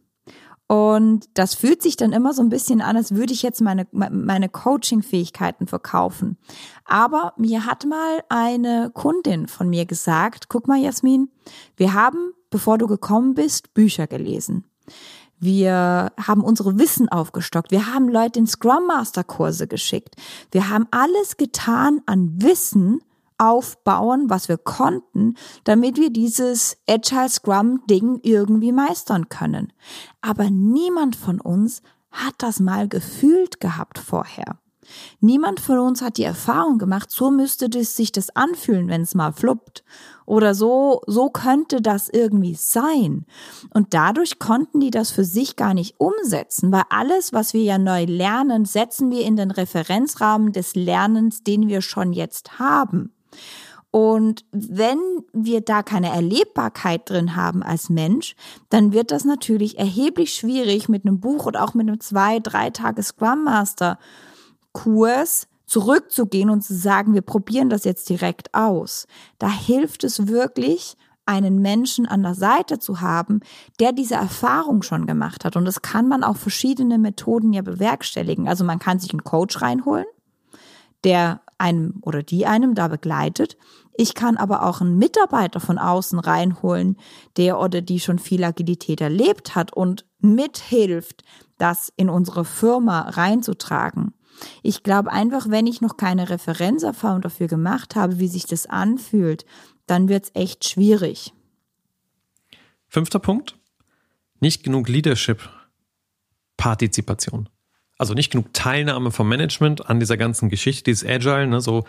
Und 0.67 1.29
das 1.35 1.55
fühlt 1.55 1.83
sich 1.83 1.97
dann 1.97 2.13
immer 2.13 2.33
so 2.33 2.43
ein 2.43 2.49
bisschen 2.49 2.81
an, 2.81 2.97
als 2.97 3.15
würde 3.15 3.35
ich 3.35 3.43
jetzt 3.43 3.61
meine, 3.61 3.87
meine 3.93 4.49
Coaching-Fähigkeiten 4.49 5.67
verkaufen. 5.67 6.39
Aber 6.85 7.35
mir 7.37 7.67
hat 7.67 7.85
mal 7.85 8.23
eine 8.31 8.91
Kundin 8.95 9.47
von 9.47 9.69
mir 9.69 9.85
gesagt, 9.85 10.49
guck 10.49 10.67
mal, 10.67 10.79
Jasmin, 10.79 11.29
wir 11.77 11.93
haben, 11.93 12.33
bevor 12.49 12.79
du 12.79 12.87
gekommen 12.87 13.35
bist, 13.35 13.75
Bücher 13.75 14.07
gelesen. 14.07 14.65
Wir 15.45 16.11
haben 16.19 16.43
unsere 16.43 16.79
Wissen 16.79 17.11
aufgestockt. 17.11 17.71
Wir 17.71 17.93
haben 17.93 18.09
Leute 18.09 18.39
in 18.39 18.47
Scrum 18.47 18.87
Master 18.87 19.25
Kurse 19.25 19.67
geschickt. 19.67 20.17
Wir 20.51 20.71
haben 20.71 20.87
alles 20.91 21.37
getan 21.37 22.01
an 22.07 22.41
Wissen 22.41 23.03
aufbauen, 23.37 24.31
was 24.31 24.49
wir 24.49 24.57
konnten, 24.57 25.35
damit 25.65 25.99
wir 25.99 26.09
dieses 26.09 26.79
Agile 26.89 27.29
Scrum 27.29 27.83
Ding 27.91 28.21
irgendwie 28.23 28.73
meistern 28.73 29.29
können. 29.29 29.71
Aber 30.23 30.49
niemand 30.49 31.15
von 31.15 31.43
uns 31.43 31.83
hat 32.11 32.37
das 32.39 32.59
mal 32.59 32.89
gefühlt 32.89 33.61
gehabt 33.61 33.99
vorher. 33.99 34.59
Niemand 35.21 35.61
von 35.61 35.79
uns 35.79 36.01
hat 36.01 36.17
die 36.17 36.25
Erfahrung 36.25 36.79
gemacht, 36.79 37.11
so 37.11 37.31
müsste 37.31 37.69
das 37.69 37.97
sich 37.97 38.13
das 38.13 38.35
anfühlen, 38.35 38.89
wenn 38.89 39.03
es 39.03 39.15
mal 39.15 39.33
fluppt. 39.35 39.85
Oder 40.27 40.55
so, 40.55 41.03
so 41.07 41.29
könnte 41.29 41.83
das 41.83 42.09
irgendwie 42.09 42.55
sein. 42.55 43.27
Und 43.73 43.95
dadurch 43.95 44.39
konnten 44.39 44.81
die 44.81 44.91
das 44.91 45.11
für 45.11 45.25
sich 45.25 45.57
gar 45.57 45.75
nicht 45.75 45.97
umsetzen, 45.99 46.73
weil 46.73 46.85
alles, 46.89 47.33
was 47.33 47.53
wir 47.53 47.63
ja 47.63 47.79
neu 47.79 48.05
lernen, 48.05 48.65
setzen 48.65 49.11
wir 49.11 49.25
in 49.25 49.37
den 49.37 49.51
Referenzrahmen 49.51 50.53
des 50.53 50.75
Lernens, 50.75 51.43
den 51.43 51.69
wir 51.69 51.83
schon 51.83 52.13
jetzt 52.13 52.59
haben. 52.59 53.13
Und 53.91 54.45
wenn 54.51 54.99
wir 55.33 55.61
da 55.61 55.85
keine 55.85 56.09
Erlebbarkeit 56.09 57.09
drin 57.09 57.37
haben 57.37 57.63
als 57.63 57.91
Mensch, 57.91 58.35
dann 58.69 58.93
wird 58.93 59.13
das 59.13 59.25
natürlich 59.25 59.79
erheblich 59.79 60.35
schwierig 60.35 60.89
mit 60.89 61.07
einem 61.07 61.21
Buch 61.21 61.47
oder 61.47 61.63
auch 61.63 61.75
mit 61.75 61.87
einem 61.87 62.01
zwei, 62.01 62.41
drei 62.41 62.71
Tage 62.71 63.05
Scrum 63.05 63.45
Master 63.45 64.01
Kurs 64.73 65.47
zurückzugehen 65.67 66.51
und 66.51 66.63
zu 66.63 66.75
sagen, 66.75 67.15
wir 67.15 67.23
probieren 67.23 67.71
das 67.71 67.85
jetzt 67.85 68.09
direkt 68.09 68.55
aus. 68.55 69.07
Da 69.39 69.49
hilft 69.49 70.05
es 70.05 70.29
wirklich, 70.29 70.97
einen 71.27 71.61
Menschen 71.61 72.07
an 72.07 72.23
der 72.23 72.35
Seite 72.35 72.79
zu 72.79 73.01
haben, 73.01 73.41
der 73.81 73.93
diese 73.93 74.15
Erfahrung 74.15 74.83
schon 74.83 75.07
gemacht 75.07 75.45
hat. 75.45 75.57
Und 75.57 75.65
das 75.65 75.83
kann 75.83 76.09
man 76.09 76.23
auf 76.23 76.39
verschiedene 76.39 76.99
Methoden 76.99 77.53
ja 77.53 77.63
bewerkstelligen. 77.63 78.49
Also 78.49 78.65
man 78.65 78.79
kann 78.79 78.99
sich 78.99 79.13
einen 79.13 79.25
Coach 79.25 79.63
reinholen, 79.63 80.07
der 81.03 81.41
einem 81.59 81.99
oder 82.03 82.23
die 82.23 82.47
einem 82.47 82.75
da 82.75 82.89
begleitet. 82.89 83.57
Ich 83.97 84.15
kann 84.15 84.37
aber 84.37 84.65
auch 84.65 84.81
einen 84.81 84.99
Mitarbeiter 84.99 85.61
von 85.61 85.79
außen 85.79 86.19
reinholen, 86.19 86.99
der 87.37 87.61
oder 87.61 87.81
die 87.81 88.01
schon 88.01 88.19
viel 88.19 88.43
Agilität 88.45 89.01
erlebt 89.01 89.55
hat 89.55 89.73
und 89.73 90.05
mithilft, 90.19 91.23
das 91.59 91.93
in 91.97 92.11
unsere 92.11 92.45
Firma 92.45 93.03
reinzutragen. 93.03 94.15
Ich 94.63 94.83
glaube 94.83 95.13
einfach, 95.13 95.49
wenn 95.49 95.67
ich 95.67 95.81
noch 95.81 95.97
keine 95.97 96.31
Referenzerfahrung 96.31 97.21
dafür 97.21 97.47
gemacht 97.47 97.97
habe, 97.97 98.19
wie 98.19 98.29
sich 98.29 98.47
das 98.47 98.67
anfühlt, 98.67 99.45
dann 99.87 100.09
wird 100.09 100.25
es 100.25 100.31
echt 100.35 100.69
schwierig. 100.69 101.33
Fünfter 102.89 103.19
Punkt. 103.19 103.57
Nicht 104.41 104.63
genug 104.63 104.89
Leadership. 104.89 105.49
Partizipation. 106.57 107.49
Also 107.99 108.15
nicht 108.15 108.31
genug 108.31 108.53
Teilnahme 108.53 109.11
vom 109.11 109.29
Management 109.29 109.89
an 109.89 110.01
dieser 110.01 110.17
ganzen 110.17 110.49
Geschichte, 110.49 110.85
dieses 110.85 111.09
Agile, 111.09 111.47
ne, 111.47 111.61
so 111.61 111.85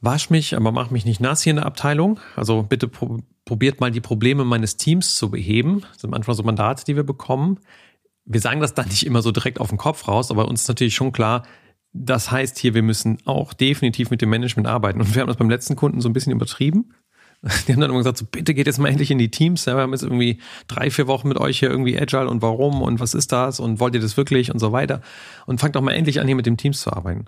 wasch 0.00 0.30
mich, 0.30 0.56
aber 0.56 0.72
mach 0.72 0.90
mich 0.90 1.04
nicht 1.04 1.20
nass 1.20 1.42
hier 1.42 1.52
in 1.52 1.56
der 1.56 1.66
Abteilung. 1.66 2.20
Also 2.36 2.62
bitte 2.62 2.88
pro 2.88 3.18
probiert 3.44 3.80
mal 3.80 3.90
die 3.90 4.00
Probleme 4.00 4.44
meines 4.44 4.76
Teams 4.76 5.16
zu 5.16 5.30
beheben. 5.30 5.80
Das 5.92 6.02
sind 6.02 6.10
manchmal 6.10 6.36
so 6.36 6.42
Mandate, 6.42 6.84
die 6.84 6.94
wir 6.94 7.02
bekommen. 7.02 7.58
Wir 8.32 8.40
sagen 8.40 8.60
das 8.60 8.74
dann 8.74 8.86
nicht 8.86 9.04
immer 9.04 9.22
so 9.22 9.32
direkt 9.32 9.60
auf 9.60 9.70
den 9.70 9.78
Kopf 9.78 10.06
raus, 10.06 10.30
aber 10.30 10.46
uns 10.46 10.62
ist 10.62 10.68
natürlich 10.68 10.94
schon 10.94 11.10
klar, 11.10 11.42
das 11.92 12.30
heißt 12.30 12.60
hier, 12.60 12.74
wir 12.74 12.82
müssen 12.82 13.18
auch 13.24 13.52
definitiv 13.52 14.10
mit 14.10 14.22
dem 14.22 14.30
Management 14.30 14.68
arbeiten. 14.68 15.00
Und 15.00 15.12
wir 15.12 15.20
haben 15.20 15.26
das 15.26 15.36
beim 15.36 15.50
letzten 15.50 15.74
Kunden 15.74 16.00
so 16.00 16.08
ein 16.08 16.12
bisschen 16.12 16.32
übertrieben. 16.32 16.94
Die 17.66 17.72
haben 17.72 17.80
dann 17.80 17.90
immer 17.90 17.98
gesagt, 17.98 18.18
so, 18.18 18.26
bitte 18.30 18.54
geht 18.54 18.68
jetzt 18.68 18.78
mal 18.78 18.88
endlich 18.88 19.10
in 19.10 19.18
die 19.18 19.32
Teams. 19.32 19.66
Wir 19.66 19.74
haben 19.74 19.90
jetzt 19.90 20.04
irgendwie 20.04 20.38
drei, 20.68 20.90
vier 20.90 21.08
Wochen 21.08 21.26
mit 21.26 21.38
euch 21.38 21.58
hier 21.58 21.70
irgendwie 21.70 21.98
Agile 21.98 22.28
und 22.28 22.40
warum 22.40 22.82
und 22.82 23.00
was 23.00 23.14
ist 23.14 23.32
das 23.32 23.58
und 23.58 23.80
wollt 23.80 23.94
ihr 23.94 24.00
das 24.00 24.16
wirklich 24.16 24.52
und 24.52 24.60
so 24.60 24.70
weiter. 24.70 25.00
Und 25.46 25.58
fangt 25.58 25.74
doch 25.74 25.80
mal 25.80 25.92
endlich 25.92 26.20
an, 26.20 26.26
hier 26.28 26.36
mit 26.36 26.46
dem 26.46 26.56
Teams 26.56 26.82
zu 26.82 26.92
arbeiten. 26.92 27.24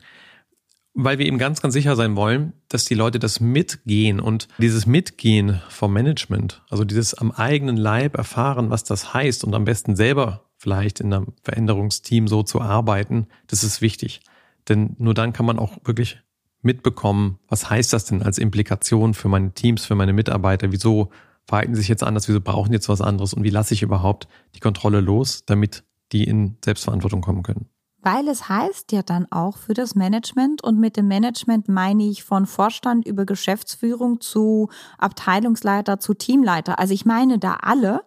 Weil 0.94 1.18
wir 1.18 1.26
eben 1.26 1.38
ganz, 1.38 1.62
ganz 1.62 1.74
sicher 1.74 1.96
sein 1.96 2.14
wollen, 2.14 2.52
dass 2.68 2.84
die 2.84 2.94
Leute 2.94 3.18
das 3.18 3.40
mitgehen 3.40 4.20
und 4.20 4.46
dieses 4.58 4.86
Mitgehen 4.86 5.62
vom 5.68 5.92
Management, 5.94 6.62
also 6.68 6.84
dieses 6.84 7.14
am 7.14 7.32
eigenen 7.32 7.78
Leib 7.78 8.16
erfahren, 8.18 8.70
was 8.70 8.84
das 8.84 9.14
heißt 9.14 9.42
und 9.42 9.54
am 9.54 9.64
besten 9.64 9.96
selber 9.96 10.51
vielleicht 10.62 11.00
in 11.00 11.12
einem 11.12 11.32
Veränderungsteam 11.42 12.28
so 12.28 12.44
zu 12.44 12.60
arbeiten, 12.60 13.26
das 13.48 13.64
ist 13.64 13.82
wichtig. 13.82 14.20
Denn 14.68 14.94
nur 14.98 15.12
dann 15.12 15.32
kann 15.32 15.44
man 15.44 15.58
auch 15.58 15.72
wirklich 15.84 16.22
mitbekommen, 16.62 17.40
was 17.48 17.68
heißt 17.68 17.92
das 17.92 18.04
denn 18.04 18.22
als 18.22 18.38
Implikation 18.38 19.12
für 19.14 19.28
meine 19.28 19.52
Teams, 19.52 19.84
für 19.84 19.96
meine 19.96 20.12
Mitarbeiter? 20.12 20.70
Wieso 20.70 21.10
verhalten 21.46 21.74
sie 21.74 21.80
sich 21.80 21.88
jetzt 21.88 22.04
anders? 22.04 22.28
Wieso 22.28 22.40
brauchen 22.40 22.72
jetzt 22.72 22.88
was 22.88 23.00
anderes? 23.00 23.34
Und 23.34 23.42
wie 23.42 23.50
lasse 23.50 23.74
ich 23.74 23.82
überhaupt 23.82 24.28
die 24.54 24.60
Kontrolle 24.60 25.00
los, 25.00 25.44
damit 25.44 25.82
die 26.12 26.22
in 26.22 26.56
Selbstverantwortung 26.64 27.22
kommen 27.22 27.42
können? 27.42 27.66
Weil 28.00 28.28
es 28.28 28.48
heißt 28.48 28.92
ja 28.92 29.02
dann 29.02 29.30
auch 29.30 29.56
für 29.56 29.74
das 29.74 29.96
Management 29.96 30.62
und 30.62 30.78
mit 30.78 30.96
dem 30.96 31.08
Management 31.08 31.68
meine 31.68 32.04
ich 32.04 32.22
von 32.22 32.46
Vorstand 32.46 33.04
über 33.04 33.24
Geschäftsführung 33.24 34.20
zu 34.20 34.68
Abteilungsleiter 34.98 35.98
zu 35.98 36.14
Teamleiter. 36.14 36.78
Also 36.78 36.94
ich 36.94 37.04
meine 37.04 37.40
da 37.40 37.54
alle, 37.62 38.02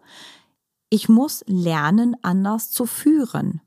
ich 0.89 1.09
muss 1.09 1.43
lernen, 1.47 2.15
anders 2.21 2.71
zu 2.71 2.85
führen. 2.85 3.61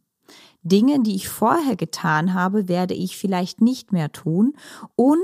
Dinge, 0.63 1.01
die 1.01 1.15
ich 1.15 1.29
vorher 1.29 1.77
getan 1.77 2.35
habe, 2.35 2.69
werde 2.69 2.95
ich 2.95 3.17
vielleicht 3.17 3.61
nicht 3.61 3.93
mehr 3.93 4.13
tun. 4.13 4.55
Und 4.97 5.19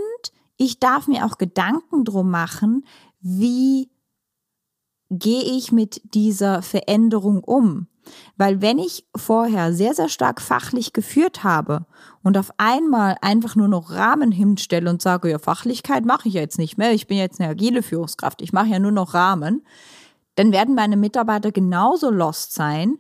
ich 0.57 0.79
darf 0.79 1.09
mir 1.09 1.27
auch 1.27 1.39
Gedanken 1.39 2.05
drum 2.05 2.31
machen, 2.31 2.85
wie 3.21 3.91
gehe 5.11 5.43
ich 5.43 5.73
mit 5.73 6.01
dieser 6.15 6.63
Veränderung 6.63 7.43
um? 7.43 7.89
Weil 8.37 8.61
wenn 8.61 8.79
ich 8.79 9.07
vorher 9.17 9.73
sehr, 9.73 9.95
sehr 9.95 10.09
stark 10.09 10.41
fachlich 10.41 10.93
geführt 10.93 11.43
habe 11.43 11.87
und 12.23 12.37
auf 12.37 12.51
einmal 12.59 13.17
einfach 13.23 13.57
nur 13.57 13.69
noch 13.69 13.91
Rahmen 13.91 14.31
hinstelle 14.31 14.91
und 14.91 15.01
sage, 15.01 15.31
ja, 15.31 15.39
Fachlichkeit 15.39 16.05
mache 16.05 16.29
ich 16.29 16.35
jetzt 16.35 16.59
nicht 16.59 16.77
mehr, 16.77 16.93
ich 16.93 17.07
bin 17.07 17.17
jetzt 17.17 17.41
eine 17.41 17.51
agile 17.51 17.83
Führungskraft, 17.83 18.43
ich 18.43 18.53
mache 18.53 18.69
ja 18.69 18.79
nur 18.79 18.93
noch 18.93 19.15
Rahmen, 19.15 19.63
dann 20.35 20.53
werden 20.53 20.75
meine 20.75 20.97
Mitarbeiter 20.97 21.53
genauso 21.53 22.11
lost 22.11 22.55
sein, 22.55 22.99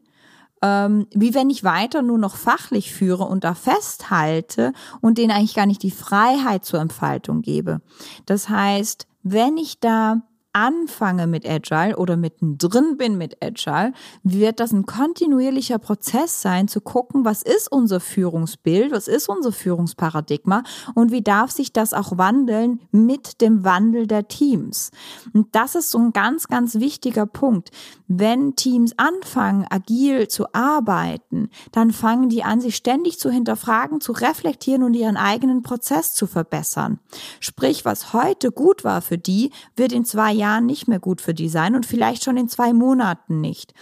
ähm, 0.62 1.06
wie 1.12 1.34
wenn 1.34 1.50
ich 1.50 1.64
weiter 1.64 2.02
nur 2.02 2.18
noch 2.18 2.36
fachlich 2.36 2.92
führe 2.92 3.24
und 3.24 3.44
da 3.44 3.54
festhalte 3.54 4.72
und 5.00 5.18
denen 5.18 5.30
eigentlich 5.30 5.54
gar 5.54 5.66
nicht 5.66 5.82
die 5.82 5.90
Freiheit 5.90 6.64
zur 6.64 6.80
Entfaltung 6.80 7.42
gebe. 7.42 7.80
Das 8.26 8.48
heißt, 8.48 9.06
wenn 9.22 9.56
ich 9.56 9.80
da 9.80 10.22
anfange 10.54 11.26
mit 11.26 11.46
Agile 11.48 11.96
oder 11.96 12.16
mittendrin 12.16 12.96
bin 12.96 13.18
mit 13.18 13.42
Agile, 13.42 13.92
wird 14.22 14.60
das 14.60 14.72
ein 14.72 14.86
kontinuierlicher 14.86 15.78
Prozess 15.78 16.40
sein, 16.40 16.68
zu 16.68 16.80
gucken, 16.80 17.24
was 17.24 17.42
ist 17.42 17.70
unser 17.70 18.00
Führungsbild, 18.00 18.92
was 18.92 19.08
ist 19.08 19.28
unser 19.28 19.52
Führungsparadigma 19.52 20.62
und 20.94 21.12
wie 21.12 21.22
darf 21.22 21.50
sich 21.50 21.72
das 21.72 21.92
auch 21.92 22.16
wandeln 22.16 22.80
mit 22.92 23.40
dem 23.40 23.64
Wandel 23.64 24.06
der 24.06 24.28
Teams. 24.28 24.90
Und 25.32 25.54
das 25.54 25.74
ist 25.74 25.90
so 25.90 25.98
ein 25.98 26.12
ganz, 26.12 26.48
ganz 26.48 26.76
wichtiger 26.76 27.26
Punkt. 27.26 27.70
Wenn 28.06 28.54
Teams 28.54 28.92
anfangen, 28.98 29.66
agil 29.70 30.28
zu 30.28 30.52
arbeiten, 30.52 31.48
dann 31.72 31.90
fangen 31.90 32.28
die 32.28 32.44
an, 32.44 32.60
sich 32.60 32.76
ständig 32.76 33.18
zu 33.18 33.30
hinterfragen, 33.30 34.00
zu 34.00 34.12
reflektieren 34.12 34.82
und 34.82 34.94
ihren 34.94 35.16
eigenen 35.16 35.62
Prozess 35.62 36.12
zu 36.12 36.26
verbessern. 36.26 37.00
Sprich, 37.40 37.84
was 37.84 38.12
heute 38.12 38.52
gut 38.52 38.84
war 38.84 39.00
für 39.00 39.16
die, 39.18 39.50
wird 39.74 39.92
in 39.92 40.04
zwei 40.04 40.32
Jahren 40.32 40.66
nicht 40.66 40.86
mehr 40.86 41.00
gut 41.00 41.22
für 41.22 41.34
die 41.34 41.48
sein 41.48 41.74
und 41.74 41.86
vielleicht 41.86 42.24
schon 42.24 42.36
in 42.36 42.48
zwei 42.48 42.74
Monaten 42.74 43.40
nicht. 43.40 43.72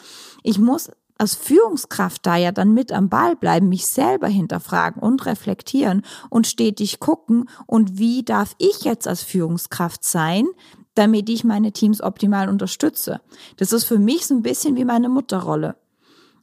Ich 0.44 0.58
muss 0.58 0.90
als 1.18 1.37
Führungskraft 1.37 2.26
da 2.26 2.37
ja 2.37 2.50
dann 2.50 2.74
mit 2.74 2.90
am 2.90 3.08
Ball 3.08 3.37
bleiben, 3.37 3.68
mich 3.68 3.87
selber 3.87 4.26
hinterfragen 4.26 5.00
und 5.00 5.24
reflektieren 5.24 6.02
und 6.30 6.48
stetig 6.48 6.98
gucken 6.98 7.48
und 7.66 7.96
wie 7.96 8.24
darf 8.24 8.56
ich 8.58 8.82
jetzt 8.82 9.06
als 9.06 9.22
Führungskraft 9.22 10.02
sein, 10.02 10.46
damit 10.94 11.28
ich 11.28 11.44
meine 11.44 11.72
Teams 11.72 12.02
optimal 12.02 12.48
unterstütze. 12.48 13.20
Das 13.57 13.72
ist 13.72 13.85
für 13.85 13.98
mich 13.98 14.26
so 14.26 14.35
ein 14.35 14.42
bisschen 14.42 14.76
wie 14.76 14.85
meine 14.85 15.09
Mutterrolle. 15.09 15.76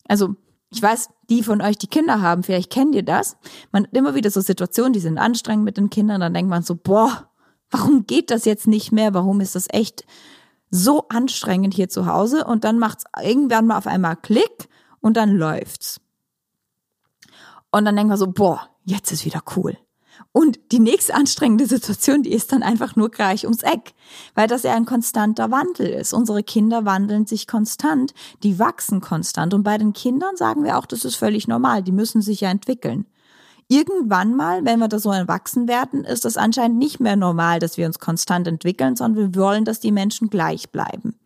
Also 0.08 0.36
ich 0.72 0.82
weiß, 0.82 1.10
die 1.30 1.44
von 1.44 1.62
euch, 1.62 1.78
die 1.78 1.88
Kinder 1.88 2.22
haben, 2.22 2.44
vielleicht 2.44 2.72
kennt 2.72 2.96
ihr 2.96 3.04
das. 3.04 3.38
Man 3.72 3.84
hat 3.84 3.96
immer 3.96 4.16
wieder 4.16 4.30
so 4.30 4.42
Situationen, 4.42 4.94
die 4.94 5.00
sind 5.00 5.18
anstrengend 5.18 5.66
mit 5.66 5.78
den 5.78 5.90
Kindern, 5.90 6.22
dann 6.22 6.34
denkt 6.34 6.50
man 6.50 6.64
so, 6.64 6.76
boah, 6.76 7.30
warum 7.72 8.06
geht 8.06 8.32
das 8.32 8.46
jetzt 8.46 8.68
nicht 8.68 8.92
mehr? 8.92 9.14
Warum 9.14 9.42
ist 9.42 9.56
das 9.56 9.68
echt 9.70 10.06
so 10.72 11.08
anstrengend 11.10 11.74
hier 11.74 11.90
zu 11.90 12.06
Hause? 12.06 12.46
Und 12.46 12.64
dann 12.64 12.80
macht's 12.80 13.06
irgendwann 13.22 13.68
mal 13.68 13.78
auf 13.78 13.88
einmal 13.88 14.16
Klick 14.16 14.70
und 15.00 15.18
dann 15.18 15.32
läuft's. 15.32 16.00
Und 17.72 17.86
dann 17.86 17.96
denken 17.96 18.12
wir 18.12 18.18
so, 18.18 18.28
boah, 18.28 18.70
jetzt 18.84 19.12
ist 19.12 19.26
wieder 19.26 19.42
cool. 19.56 19.78
Und 20.32 20.60
die 20.72 20.80
nächste 20.80 21.16
anstrengende 21.16 21.66
Situation, 21.66 22.24
die 22.24 22.32
ist 22.32 22.52
dann 22.52 22.64
einfach 22.64 22.96
nur 22.96 23.10
gleich 23.10 23.46
ums 23.46 23.64
Eck, 23.64 23.94
weil 24.36 24.48
das 24.48 24.64
ja 24.64 24.74
ein 24.76 24.86
konstanter 24.86 25.52
Wandel 25.52 25.88
ist. 25.88 26.14
Unsere 26.14 26.44
Kinder 26.44 26.86
wandeln 26.86 27.26
sich 27.26 27.48
konstant, 27.48 28.14
die 28.44 28.60
wachsen 28.60 29.02
konstant. 29.02 29.54
Und 29.54 29.64
bei 29.64 29.78
den 29.78 29.94
Kindern 29.94 30.36
sagen 30.36 30.64
wir 30.64 30.78
auch, 30.78 30.86
das 30.86 31.06
ist 31.06 31.16
völlig 31.16 31.48
normal, 31.48 31.84
die 31.84 31.92
müssen 31.92 32.22
sich 32.22 32.42
ja 32.42 32.50
entwickeln 32.50 33.06
irgendwann 33.70 34.36
mal, 34.36 34.66
wenn 34.66 34.80
wir 34.80 34.88
da 34.88 35.00
so 35.00 35.12
erwachsen 35.12 35.68
werden, 35.68 36.04
ist 36.04 36.26
das 36.26 36.36
anscheinend 36.36 36.80
nicht 36.80 37.00
mehr 37.00 37.16
normal, 37.16 37.60
dass 37.60 37.78
wir 37.78 37.86
uns 37.86 38.00
konstant 38.00 38.48
entwickeln, 38.48 38.96
sondern 38.96 39.34
wir 39.34 39.42
wollen, 39.42 39.64
dass 39.64 39.80
die 39.80 39.92
Menschen 39.92 40.30
gleich 40.30 40.72
bleiben. 40.72 41.18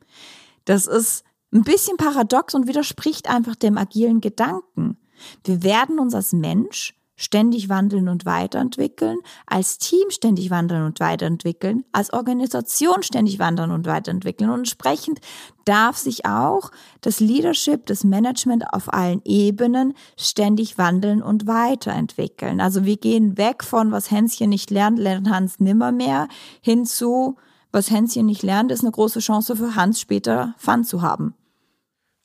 Das 0.66 0.86
ist 0.86 1.24
ein 1.54 1.64
bisschen 1.64 1.98
paradox 1.98 2.54
und 2.54 2.68
widerspricht 2.68 3.30
einfach 3.30 3.56
dem 3.56 3.78
agilen 3.78 4.22
Gedanken. 4.22 4.98
Wir 5.46 5.64
werden 5.64 6.00
uns 6.00 6.14
als 6.14 6.34
Mensch 6.34 6.96
ständig 7.24 7.70
wandeln 7.70 8.10
und 8.10 8.26
weiterentwickeln, 8.26 9.18
als 9.46 9.78
Team 9.78 10.10
ständig 10.10 10.50
wandeln 10.50 10.86
und 10.86 11.00
weiterentwickeln, 11.00 11.86
als 11.92 12.12
Organisation 12.12 13.02
ständig 13.02 13.40
wandern 13.40 13.72
und 13.72 13.88
weiterentwickeln. 13.88 14.50
Und 14.50 14.60
entsprechend 14.60 15.20
darf 15.66 15.98
sich 15.98 16.26
auch 16.26 16.72
das 17.02 17.20
Leadership, 17.20 17.86
das 17.86 18.04
Management 18.04 18.66
auf 18.74 18.94
allen 18.94 19.22
Ebenen 19.24 19.94
ständig 20.18 20.78
wandeln 20.78 21.22
und 21.22 21.48
weiterentwickeln. 21.48 22.60
Also 22.60 22.84
wir 22.84 22.98
gehen 22.98 23.38
weg 23.38 23.64
von, 23.64 23.92
was 23.92 24.12
Hänschen 24.12 24.50
nicht 24.50 24.70
lernt, 24.70 25.00
lernt 25.00 25.30
Hans 25.30 25.60
nimmermehr, 25.60 26.28
hin 26.62 26.86
zu, 26.86 27.38
was 27.72 27.90
Hänschen 27.90 28.26
nicht 28.26 28.44
lernt, 28.44 28.72
ist 28.72 28.82
eine 28.82 28.92
große 28.92 29.20
Chance 29.20 29.56
für 29.56 29.76
Hans 29.76 30.00
später 30.00 30.54
Fun 30.58 30.84
zu 30.84 31.02
haben. 31.02 31.34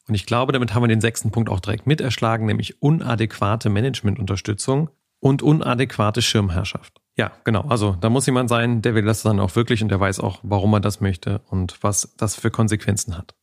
Und 0.08 0.14
ich 0.14 0.26
glaube, 0.26 0.52
damit 0.52 0.74
haben 0.74 0.82
wir 0.82 0.88
den 0.88 1.00
sechsten 1.00 1.30
Punkt 1.30 1.50
auch 1.50 1.60
direkt 1.60 1.86
mit 1.86 2.00
erschlagen, 2.00 2.46
nämlich 2.46 2.82
unadäquate 2.82 3.68
Managementunterstützung 3.68 4.90
und 5.20 5.42
unadäquate 5.42 6.22
Schirmherrschaft. 6.22 7.00
Ja, 7.16 7.32
genau. 7.44 7.62
Also 7.62 7.96
da 8.00 8.08
muss 8.08 8.26
jemand 8.26 8.48
sein, 8.48 8.80
der 8.80 8.94
will 8.94 9.04
das 9.04 9.22
dann 9.22 9.40
auch 9.40 9.54
wirklich 9.56 9.82
und 9.82 9.88
der 9.88 10.00
weiß 10.00 10.20
auch, 10.20 10.38
warum 10.42 10.72
er 10.74 10.80
das 10.80 11.00
möchte 11.00 11.40
und 11.50 11.82
was 11.82 12.14
das 12.16 12.36
für 12.36 12.50
Konsequenzen 12.50 13.18
hat. 13.18 13.34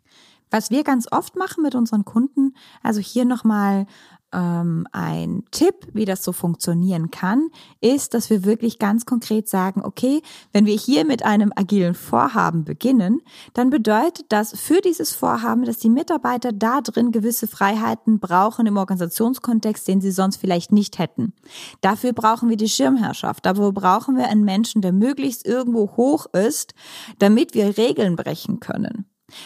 Was 0.52 0.72
wir 0.72 0.84
ganz 0.84 1.12
oft 1.12 1.36
machen 1.36 1.64
mit 1.64 1.76
unseren 1.76 2.06
Kunden, 2.06 2.56
also 2.82 3.02
hier 3.02 3.26
nochmal 3.26 3.88
ähm, 4.36 4.86
ein 4.92 5.44
Tipp, 5.52 5.76
wie 5.94 6.06
das 6.06 6.24
so 6.24 6.34
funktionieren 6.34 7.10
kann, 7.10 7.48
ist, 7.80 8.14
dass 8.14 8.30
wir 8.30 8.44
wirklich 8.44 8.78
ganz 8.78 9.06
konkret 9.06 9.48
sagen, 9.48 9.82
okay, 9.84 10.22
wenn 10.52 10.66
wir 10.66 10.76
hier 10.76 11.06
mit 11.06 11.24
einem 11.24 11.54
agilen 11.56 11.96
Vorhaben 11.96 12.66
beginnen, 12.66 13.22
dann 13.54 13.70
bedeutet 13.70 14.26
das 14.30 14.60
für 14.60 14.82
dieses 14.82 15.16
Vorhaben, 15.16 15.64
dass 15.64 15.78
die 15.78 15.90
Mitarbeiter 15.90 16.52
da 16.52 16.82
drin 16.82 17.12
gewisse 17.12 17.48
Freiheiten 17.48 18.20
brauchen 18.20 18.68
im 18.68 18.78
Organisationskontext, 18.78 19.88
den 19.88 20.02
sie 20.02 20.12
sonst 20.12 20.38
vielleicht 20.38 20.72
nicht 20.72 21.00
hätten. 21.00 21.34
Dafür 21.82 22.14
brauchen 22.14 22.50
wir 22.50 22.58
die 22.58 22.70
Schirmherrschaft. 22.70 23.46
Dafür 23.46 23.72
brauchen 23.72 24.18
wir 24.18 24.28
einen 24.28 24.44
Menschen, 24.44 24.82
der 24.82 24.92
möglichst 24.92 25.46
irgendwo 25.46 25.96
hoch 25.96 26.26
ist, 26.34 26.74
damit 27.20 27.54
wir 27.54 27.78
Regeln 27.78 28.16
brechen 28.16 28.60
können. 28.60 29.06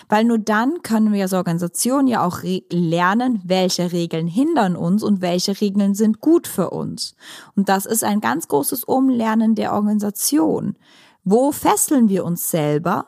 Weil 0.10 0.26
nur 0.26 0.40
dann 0.40 0.82
können 0.84 1.14
wir 1.14 1.24
als 1.24 1.34
Organisation 1.34 2.08
ja 2.08 2.26
auch 2.26 2.42
lernen, 2.70 3.42
welche 3.46 3.92
Regeln 3.92 4.28
hindern 4.28 4.76
uns 4.76 5.04
und 5.04 5.22
welche 5.22 5.60
Regeln 5.60 5.96
sind 5.96 6.20
gut 6.20 6.48
für 6.48 6.70
uns. 6.72 7.16
Und 7.56 7.70
das 7.70 7.86
ist 7.86 8.04
ein 8.04 8.22
ganz 8.22 8.48
großes 8.48 8.84
Umlernen 8.84 9.56
der 9.56 9.74
Organisation. 9.74 10.76
Wo 11.24 11.52
fesseln 11.52 12.10
wir 12.10 12.26
uns 12.26 12.50
selber 12.50 13.06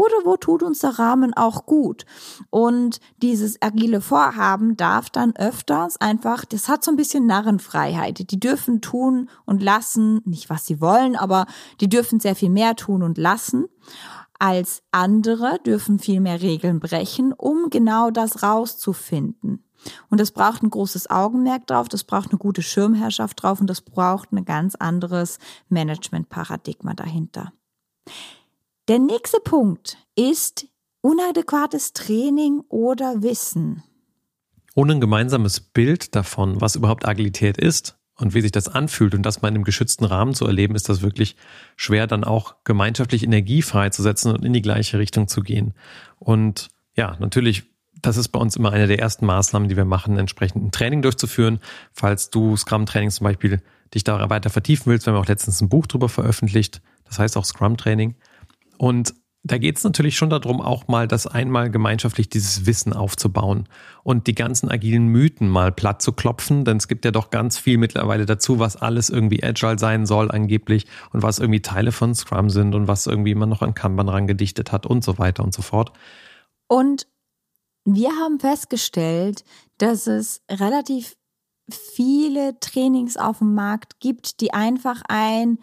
oder 0.00 0.14
wo 0.24 0.38
tut 0.38 0.62
uns 0.62 0.78
der 0.78 0.98
Rahmen 0.98 1.34
auch 1.34 1.66
gut. 1.66 2.06
Und 2.48 3.00
dieses 3.20 3.60
agile 3.60 4.00
Vorhaben 4.00 4.74
darf 4.78 5.10
dann 5.10 5.36
öfters 5.36 6.00
einfach, 6.00 6.46
das 6.46 6.68
hat 6.68 6.82
so 6.82 6.90
ein 6.90 6.96
bisschen 6.96 7.26
Narrenfreiheit. 7.26 8.30
Die 8.30 8.40
dürfen 8.40 8.80
tun 8.80 9.28
und 9.44 9.62
lassen, 9.62 10.22
nicht 10.24 10.48
was 10.48 10.64
sie 10.64 10.80
wollen, 10.80 11.16
aber 11.16 11.44
die 11.82 11.88
dürfen 11.90 12.18
sehr 12.18 12.34
viel 12.34 12.48
mehr 12.48 12.76
tun 12.76 13.02
und 13.02 13.18
lassen 13.18 13.66
als 14.40 14.82
andere, 14.90 15.60
dürfen 15.64 15.98
viel 15.98 16.20
mehr 16.20 16.40
Regeln 16.42 16.80
brechen, 16.80 17.32
um 17.32 17.70
genau 17.70 18.10
das 18.10 18.42
rauszufinden. 18.42 19.64
Und 20.08 20.20
das 20.20 20.32
braucht 20.32 20.62
ein 20.62 20.70
großes 20.70 21.08
Augenmerk 21.10 21.66
drauf, 21.66 21.88
das 21.88 22.04
braucht 22.04 22.30
eine 22.30 22.38
gute 22.38 22.62
Schirmherrschaft 22.62 23.42
drauf 23.42 23.60
und 23.60 23.68
das 23.68 23.80
braucht 23.80 24.32
ein 24.32 24.44
ganz 24.44 24.74
anderes 24.74 25.38
Management-Paradigma 25.68 26.94
dahinter. 26.94 27.52
Der 28.88 28.98
nächste 28.98 29.40
Punkt 29.40 29.98
ist 30.16 30.66
unadäquates 31.00 31.92
Training 31.92 32.62
oder 32.68 33.22
Wissen. 33.22 33.82
Ohne 34.74 34.94
ein 34.94 35.00
gemeinsames 35.00 35.60
Bild 35.60 36.14
davon, 36.14 36.60
was 36.60 36.76
überhaupt 36.76 37.06
Agilität 37.06 37.58
ist 37.58 37.99
und 38.20 38.34
wie 38.34 38.40
sich 38.40 38.52
das 38.52 38.68
anfühlt 38.68 39.14
und 39.14 39.22
das 39.22 39.42
mal 39.42 39.48
in 39.48 39.56
einem 39.56 39.64
geschützten 39.64 40.04
Rahmen 40.04 40.34
zu 40.34 40.46
erleben, 40.46 40.74
ist 40.74 40.88
das 40.88 41.02
wirklich 41.02 41.36
schwer, 41.76 42.06
dann 42.06 42.24
auch 42.24 42.56
gemeinschaftlich 42.64 43.22
Energie 43.22 43.62
freizusetzen 43.62 44.32
und 44.32 44.44
in 44.44 44.52
die 44.52 44.62
gleiche 44.62 44.98
Richtung 44.98 45.28
zu 45.28 45.42
gehen. 45.42 45.74
Und 46.18 46.68
ja, 46.96 47.16
natürlich 47.18 47.64
das 48.02 48.16
ist 48.16 48.28
bei 48.28 48.40
uns 48.40 48.56
immer 48.56 48.72
eine 48.72 48.86
der 48.86 48.98
ersten 48.98 49.26
Maßnahmen, 49.26 49.68
die 49.68 49.76
wir 49.76 49.84
machen, 49.84 50.16
entsprechend 50.16 50.64
ein 50.64 50.70
Training 50.70 51.02
durchzuführen. 51.02 51.60
Falls 51.92 52.30
du 52.30 52.56
Scrum-Training 52.56 53.10
zum 53.10 53.24
Beispiel 53.24 53.62
dich 53.94 54.04
da 54.04 54.30
weiter 54.30 54.50
vertiefen 54.50 54.86
willst, 54.86 55.06
wir 55.06 55.12
haben 55.12 55.20
auch 55.20 55.28
letztens 55.28 55.60
ein 55.60 55.68
Buch 55.68 55.86
drüber 55.86 56.08
veröffentlicht. 56.08 56.80
Das 57.04 57.18
heißt 57.18 57.36
auch 57.36 57.44
Scrum-Training. 57.44 58.14
Und 58.78 59.14
da 59.42 59.56
geht 59.56 59.78
es 59.78 59.84
natürlich 59.84 60.16
schon 60.16 60.28
darum, 60.28 60.60
auch 60.60 60.86
mal 60.86 61.08
das 61.08 61.26
einmal 61.26 61.70
gemeinschaftlich 61.70 62.28
dieses 62.28 62.66
Wissen 62.66 62.92
aufzubauen 62.92 63.68
und 64.02 64.26
die 64.26 64.34
ganzen 64.34 64.70
agilen 64.70 65.06
Mythen 65.06 65.48
mal 65.48 65.72
platt 65.72 66.02
zu 66.02 66.12
klopfen, 66.12 66.64
denn 66.64 66.76
es 66.76 66.88
gibt 66.88 67.06
ja 67.06 67.10
doch 67.10 67.30
ganz 67.30 67.58
viel 67.58 67.78
mittlerweile 67.78 68.26
dazu, 68.26 68.58
was 68.58 68.76
alles 68.76 69.08
irgendwie 69.08 69.42
agile 69.42 69.78
sein 69.78 70.04
soll 70.04 70.30
angeblich 70.30 70.86
und 71.12 71.22
was 71.22 71.38
irgendwie 71.38 71.62
Teile 71.62 71.90
von 71.90 72.14
Scrum 72.14 72.50
sind 72.50 72.74
und 72.74 72.86
was 72.86 73.06
irgendwie 73.06 73.34
man 73.34 73.48
noch 73.48 73.62
an 73.62 73.74
Kanban 73.74 74.10
rangedichtet 74.10 74.72
hat 74.72 74.84
und 74.84 75.02
so 75.02 75.18
weiter 75.18 75.42
und 75.42 75.54
so 75.54 75.62
fort. 75.62 75.92
Und 76.68 77.06
wir 77.84 78.10
haben 78.10 78.40
festgestellt, 78.40 79.44
dass 79.78 80.06
es 80.06 80.42
relativ 80.50 81.16
viele 81.70 82.60
Trainings 82.60 83.16
auf 83.16 83.38
dem 83.38 83.54
Markt 83.54 84.00
gibt, 84.00 84.40
die 84.42 84.52
einfach 84.52 85.02
ein 85.08 85.58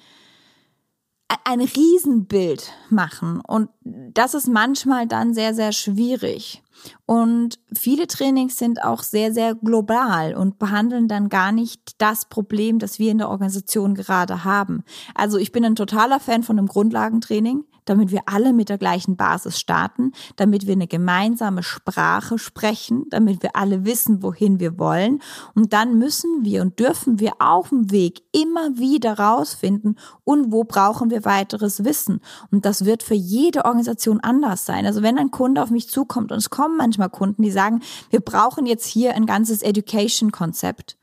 ein 1.44 1.62
Riesenbild 1.62 2.72
machen. 2.90 3.42
Und 3.42 3.70
das 3.84 4.34
ist 4.34 4.48
manchmal 4.48 5.08
dann 5.08 5.34
sehr, 5.34 5.54
sehr 5.54 5.72
schwierig. 5.72 6.64
Und 7.06 7.60
viele 7.76 8.08
Trainings 8.08 8.58
sind 8.58 8.84
auch 8.84 9.04
sehr, 9.04 9.34
sehr 9.34 9.56
global 9.56 10.36
und 10.36 10.60
behandeln 10.60 11.08
dann 11.08 11.30
gar 11.30 11.52
nicht 11.52 11.96
das 11.98 12.26
Problem, 12.26 12.80
das 12.80 13.00
wir 13.00 13.12
in 13.12 13.18
der 13.18 13.30
Organisation 13.30 13.96
gerade 13.96 14.44
haben. 14.44 14.84
Also 15.16 15.38
ich 15.38 15.52
bin 15.52 15.66
ein 15.66 15.76
totaler 15.76 16.20
Fan 16.20 16.44
von 16.44 16.58
einem 16.58 16.68
Grundlagentraining 16.68 17.66
damit 17.90 18.12
wir 18.12 18.22
alle 18.26 18.54
mit 18.54 18.70
der 18.70 18.78
gleichen 18.78 19.18
Basis 19.18 19.60
starten, 19.60 20.12
damit 20.36 20.68
wir 20.68 20.74
eine 20.74 20.88
gemeinsame 20.88 21.64
Sprache 21.64 22.38
sprechen, 22.38 23.06
damit 23.10 23.44
wir 23.44 23.56
alle 23.56 23.86
wissen, 23.86 24.22
wohin 24.24 24.60
wir 24.60 24.78
wollen. 24.78 25.22
Und 25.56 25.74
dann 25.74 25.98
müssen 25.98 26.44
wir 26.44 26.62
und 26.62 26.80
dürfen 26.80 27.20
wir 27.20 27.34
auf 27.40 27.70
dem 27.70 27.92
Weg 27.92 28.22
immer 28.32 28.78
wieder 28.78 29.18
rausfinden, 29.18 29.98
und 30.24 30.52
wo 30.52 30.66
brauchen 30.66 31.10
wir 31.10 31.24
weiteres 31.24 31.86
Wissen. 31.86 32.20
Und 32.52 32.66
das 32.66 32.84
wird 32.84 33.02
für 33.02 33.14
jede 33.14 33.64
Organisation 33.64 34.20
anders 34.20 34.66
sein. 34.66 34.86
Also 34.86 35.02
wenn 35.02 35.18
ein 35.18 35.32
Kunde 35.32 35.64
auf 35.64 35.70
mich 35.70 35.90
zukommt 35.90 36.34
und 36.34 36.38
es 36.38 36.50
kommen 36.50 36.76
manchmal 36.76 37.10
Kunden, 37.10 37.44
die 37.44 37.52
sagen, 37.52 37.82
wir 38.10 38.20
brauchen 38.20 38.66
jetzt 38.66 38.86
hier 38.86 39.16
ein 39.16 39.26
ganzes 39.26 39.62
Education-Konzept, 39.62 40.98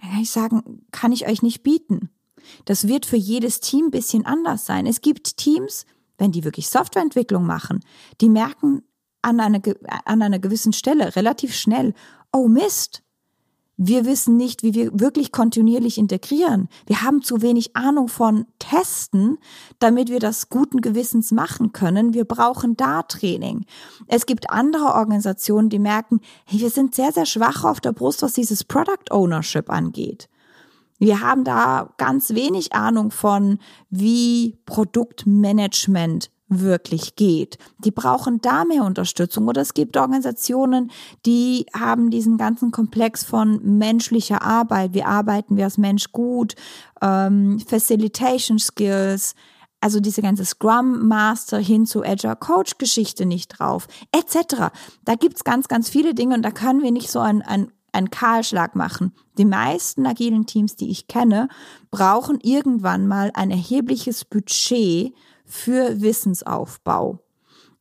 dann 0.00 0.10
kann 0.10 0.20
ich 0.20 0.30
sagen, 0.30 0.82
kann 0.92 1.12
ich 1.12 1.26
euch 1.26 1.42
nicht 1.42 1.62
bieten. 1.62 2.10
Das 2.64 2.86
wird 2.86 3.06
für 3.06 3.16
jedes 3.16 3.60
Team 3.60 3.86
ein 3.86 3.90
bisschen 3.90 4.26
anders 4.26 4.66
sein. 4.66 4.86
Es 4.86 5.00
gibt 5.00 5.36
Teams, 5.36 5.86
wenn 6.20 6.32
die 6.32 6.44
wirklich 6.44 6.68
Softwareentwicklung 6.68 7.44
machen, 7.44 7.80
die 8.20 8.28
merken 8.28 8.82
an 9.22 9.40
einer, 9.40 9.60
an 10.04 10.22
einer 10.22 10.38
gewissen 10.38 10.72
Stelle 10.72 11.16
relativ 11.16 11.54
schnell, 11.54 11.94
oh 12.32 12.46
Mist, 12.46 13.02
wir 13.82 14.04
wissen 14.04 14.36
nicht, 14.36 14.62
wie 14.62 14.74
wir 14.74 15.00
wirklich 15.00 15.32
kontinuierlich 15.32 15.96
integrieren. 15.96 16.68
Wir 16.84 17.00
haben 17.00 17.22
zu 17.22 17.40
wenig 17.40 17.74
Ahnung 17.76 18.08
von 18.08 18.44
Testen, 18.58 19.38
damit 19.78 20.10
wir 20.10 20.20
das 20.20 20.50
guten 20.50 20.82
Gewissens 20.82 21.32
machen 21.32 21.72
können. 21.72 22.12
Wir 22.12 22.26
brauchen 22.26 22.76
da 22.76 23.02
Training. 23.02 23.64
Es 24.06 24.26
gibt 24.26 24.50
andere 24.50 24.92
Organisationen, 24.94 25.70
die 25.70 25.78
merken, 25.78 26.20
hey, 26.44 26.60
wir 26.60 26.68
sind 26.68 26.94
sehr, 26.94 27.12
sehr 27.12 27.24
schwach 27.24 27.64
auf 27.64 27.80
der 27.80 27.92
Brust, 27.92 28.20
was 28.20 28.34
dieses 28.34 28.64
Product 28.64 29.10
Ownership 29.10 29.70
angeht. 29.70 30.28
Wir 31.00 31.22
haben 31.22 31.42
da 31.42 31.92
ganz 31.96 32.34
wenig 32.34 32.74
Ahnung 32.74 33.10
von, 33.10 33.58
wie 33.88 34.58
Produktmanagement 34.66 36.30
wirklich 36.50 37.16
geht. 37.16 37.58
Die 37.78 37.90
brauchen 37.90 38.40
da 38.42 38.64
mehr 38.64 38.84
Unterstützung. 38.84 39.48
Oder 39.48 39.62
es 39.62 39.72
gibt 39.72 39.96
Organisationen, 39.96 40.90
die 41.24 41.64
haben 41.74 42.10
diesen 42.10 42.36
ganzen 42.36 42.70
Komplex 42.70 43.24
von 43.24 43.78
menschlicher 43.78 44.42
Arbeit. 44.42 44.92
Wie 44.92 45.04
arbeiten 45.04 45.56
wir 45.56 45.64
als 45.64 45.78
Mensch 45.78 46.12
gut? 46.12 46.54
Ähm, 47.00 47.60
Facilitation 47.60 48.58
Skills. 48.58 49.34
Also 49.80 50.00
diese 50.00 50.20
ganze 50.20 50.44
Scrum 50.44 51.08
Master 51.08 51.58
hin 51.58 51.86
zu 51.86 52.04
Agile 52.04 52.36
Coach 52.36 52.76
Geschichte 52.76 53.24
nicht 53.24 53.58
drauf, 53.58 53.88
etc. 54.12 54.68
Da 55.06 55.14
gibt's 55.14 55.42
ganz, 55.42 55.68
ganz 55.68 55.88
viele 55.88 56.12
Dinge 56.12 56.34
und 56.34 56.42
da 56.42 56.50
können 56.50 56.82
wir 56.82 56.92
nicht 56.92 57.10
so 57.10 57.20
ein, 57.20 57.40
ein 57.40 57.72
einen 57.92 58.10
Kahlschlag 58.10 58.74
machen. 58.76 59.12
Die 59.38 59.44
meisten 59.44 60.06
agilen 60.06 60.46
Teams, 60.46 60.76
die 60.76 60.90
ich 60.90 61.06
kenne, 61.06 61.48
brauchen 61.90 62.38
irgendwann 62.40 63.06
mal 63.06 63.30
ein 63.34 63.50
erhebliches 63.50 64.24
Budget 64.24 65.14
für 65.44 66.00
Wissensaufbau. 66.00 67.20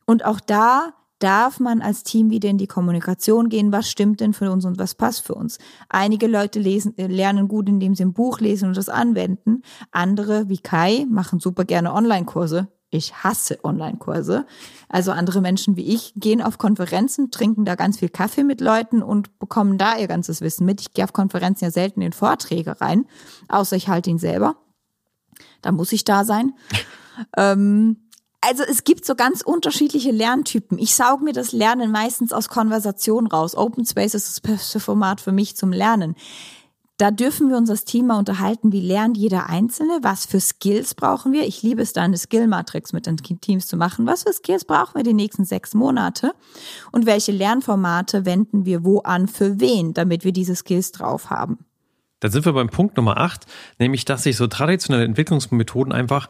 Und 0.06 0.26
auch 0.26 0.40
da 0.40 0.94
darf 1.20 1.60
man 1.60 1.82
als 1.82 2.04
Team 2.04 2.30
wieder 2.30 2.50
in 2.50 2.58
die 2.58 2.68
Kommunikation 2.68 3.50
gehen, 3.50 3.72
was 3.72 3.90
stimmt 3.90 4.22
denn 4.22 4.34
für 4.34 4.52
uns 4.52 4.66
und 4.66 4.80
was 4.80 4.96
passt 4.96 5.26
für 5.26 5.36
uns. 5.36 5.60
Einige 5.90 6.28
Leute 6.28 6.60
lesen, 6.60 6.98
äh, 6.98 7.08
lernen 7.08 7.48
gut, 7.48 7.68
indem 7.70 7.94
sie 7.94 8.06
ein 8.06 8.14
Buch 8.14 8.40
lesen 8.40 8.70
und 8.70 8.78
das 8.78 8.90
anwenden. 8.90 9.62
Andere, 9.92 10.50
wie 10.50 10.58
Kai, 10.58 11.06
machen 11.10 11.40
super 11.40 11.66
gerne 11.66 11.94
Online-Kurse. 11.94 12.70
Ich 12.92 13.24
hasse 13.24 13.60
Online-Kurse. 13.64 14.46
Also 14.88 15.12
andere 15.12 15.42
Menschen 15.42 15.76
wie 15.76 15.94
ich 15.94 16.14
gehen 16.16 16.42
auf 16.42 16.58
Konferenzen, 16.58 17.30
trinken 17.30 17.64
da 17.66 17.76
ganz 17.76 18.00
viel 18.00 18.10
Kaffee 18.10 18.44
mit 18.44 18.62
Leuten 18.62 19.04
und 19.04 19.38
bekommen 19.38 19.78
da 19.78 19.98
ihr 19.98 20.08
ganzes 20.08 20.42
Wissen 20.42 20.66
mit. 20.66 20.82
Ich 20.82 20.94
gehe 20.94 21.04
auf 21.04 21.14
Konferenzen 21.14 21.66
ja 21.66 21.72
selten 21.72 22.02
in 22.02 22.14
Vorträge 22.14 22.82
rein, 22.82 23.06
außer 23.48 23.76
ich 23.76 23.90
halte 23.90 24.10
ihn 24.10 24.18
selber. 24.18 24.56
Da 25.62 25.72
muss 25.72 25.92
ich 25.92 26.04
da 26.04 26.26
sein. 26.26 26.54
ähm, 27.38 27.98
also 28.42 28.64
es 28.64 28.84
gibt 28.84 29.06
so 29.06 29.16
ganz 29.16 29.42
unterschiedliche 29.42 30.12
Lerntypen. 30.12 30.78
Ich 30.78 30.96
sauge 30.96 31.24
mir 31.24 31.34
das 31.34 31.52
Lernen 31.52 31.92
meistens 31.92 32.32
aus 32.32 32.48
Konversation 32.50 33.28
raus. 33.28 33.56
Open 33.56 33.86
Space 33.86 34.14
ist 34.14 34.30
das 34.30 34.40
beste 34.40 34.80
Format 34.80 35.20
für 35.20 35.34
mich 35.34 35.58
zum 35.58 35.74
Lernen. 35.74 36.16
Da 37.00 37.12
dürfen 37.12 37.50
wir 37.50 37.56
uns 37.56 37.70
das 37.70 37.86
Thema 37.86 38.20
unterhalten, 38.20 38.74
wie 38.74 38.82
lernt 38.82 39.16
jeder 39.16 39.48
Einzelne, 39.48 40.00
was 40.02 40.26
für 40.26 40.42
Skills 40.42 40.96
brauchen 40.96 41.32
wir. 41.32 41.48
Ich 41.48 41.64
liebe 41.64 41.82
es 41.82 41.94
da, 41.94 42.02
eine 42.02 42.18
Skill-Matrix 42.18 42.92
mit 42.92 43.06
den 43.06 43.16
Teams 43.16 43.68
zu 43.68 43.78
machen. 43.78 44.06
Was 44.06 44.24
für 44.24 44.34
Skills 44.34 44.66
brauchen 44.66 44.96
wir 44.96 45.04
die 45.04 45.14
nächsten 45.14 45.46
sechs 45.46 45.74
Monate? 45.74 46.34
Und 46.92 47.06
welche 47.06 47.32
Lernformate 47.32 48.26
wenden 48.26 48.66
wir 48.66 48.84
wo 48.84 49.00
an, 49.00 49.30
für 49.30 49.62
wen, 49.62 49.94
damit 49.94 50.26
wir 50.26 50.34
diese 50.34 50.58
Skills 50.58 50.92
drauf 50.92 51.30
haben? 51.30 51.60
Da 52.20 52.30
sind 52.30 52.44
wir 52.44 52.52
beim 52.52 52.68
Punkt 52.68 52.98
Nummer 52.98 53.16
acht, 53.16 53.46
nämlich, 53.80 54.04
dass 54.04 54.24
sich 54.24 54.36
so 54.36 54.48
traditionelle 54.48 55.06
Entwicklungsmethoden 55.06 55.94
einfach 55.94 56.28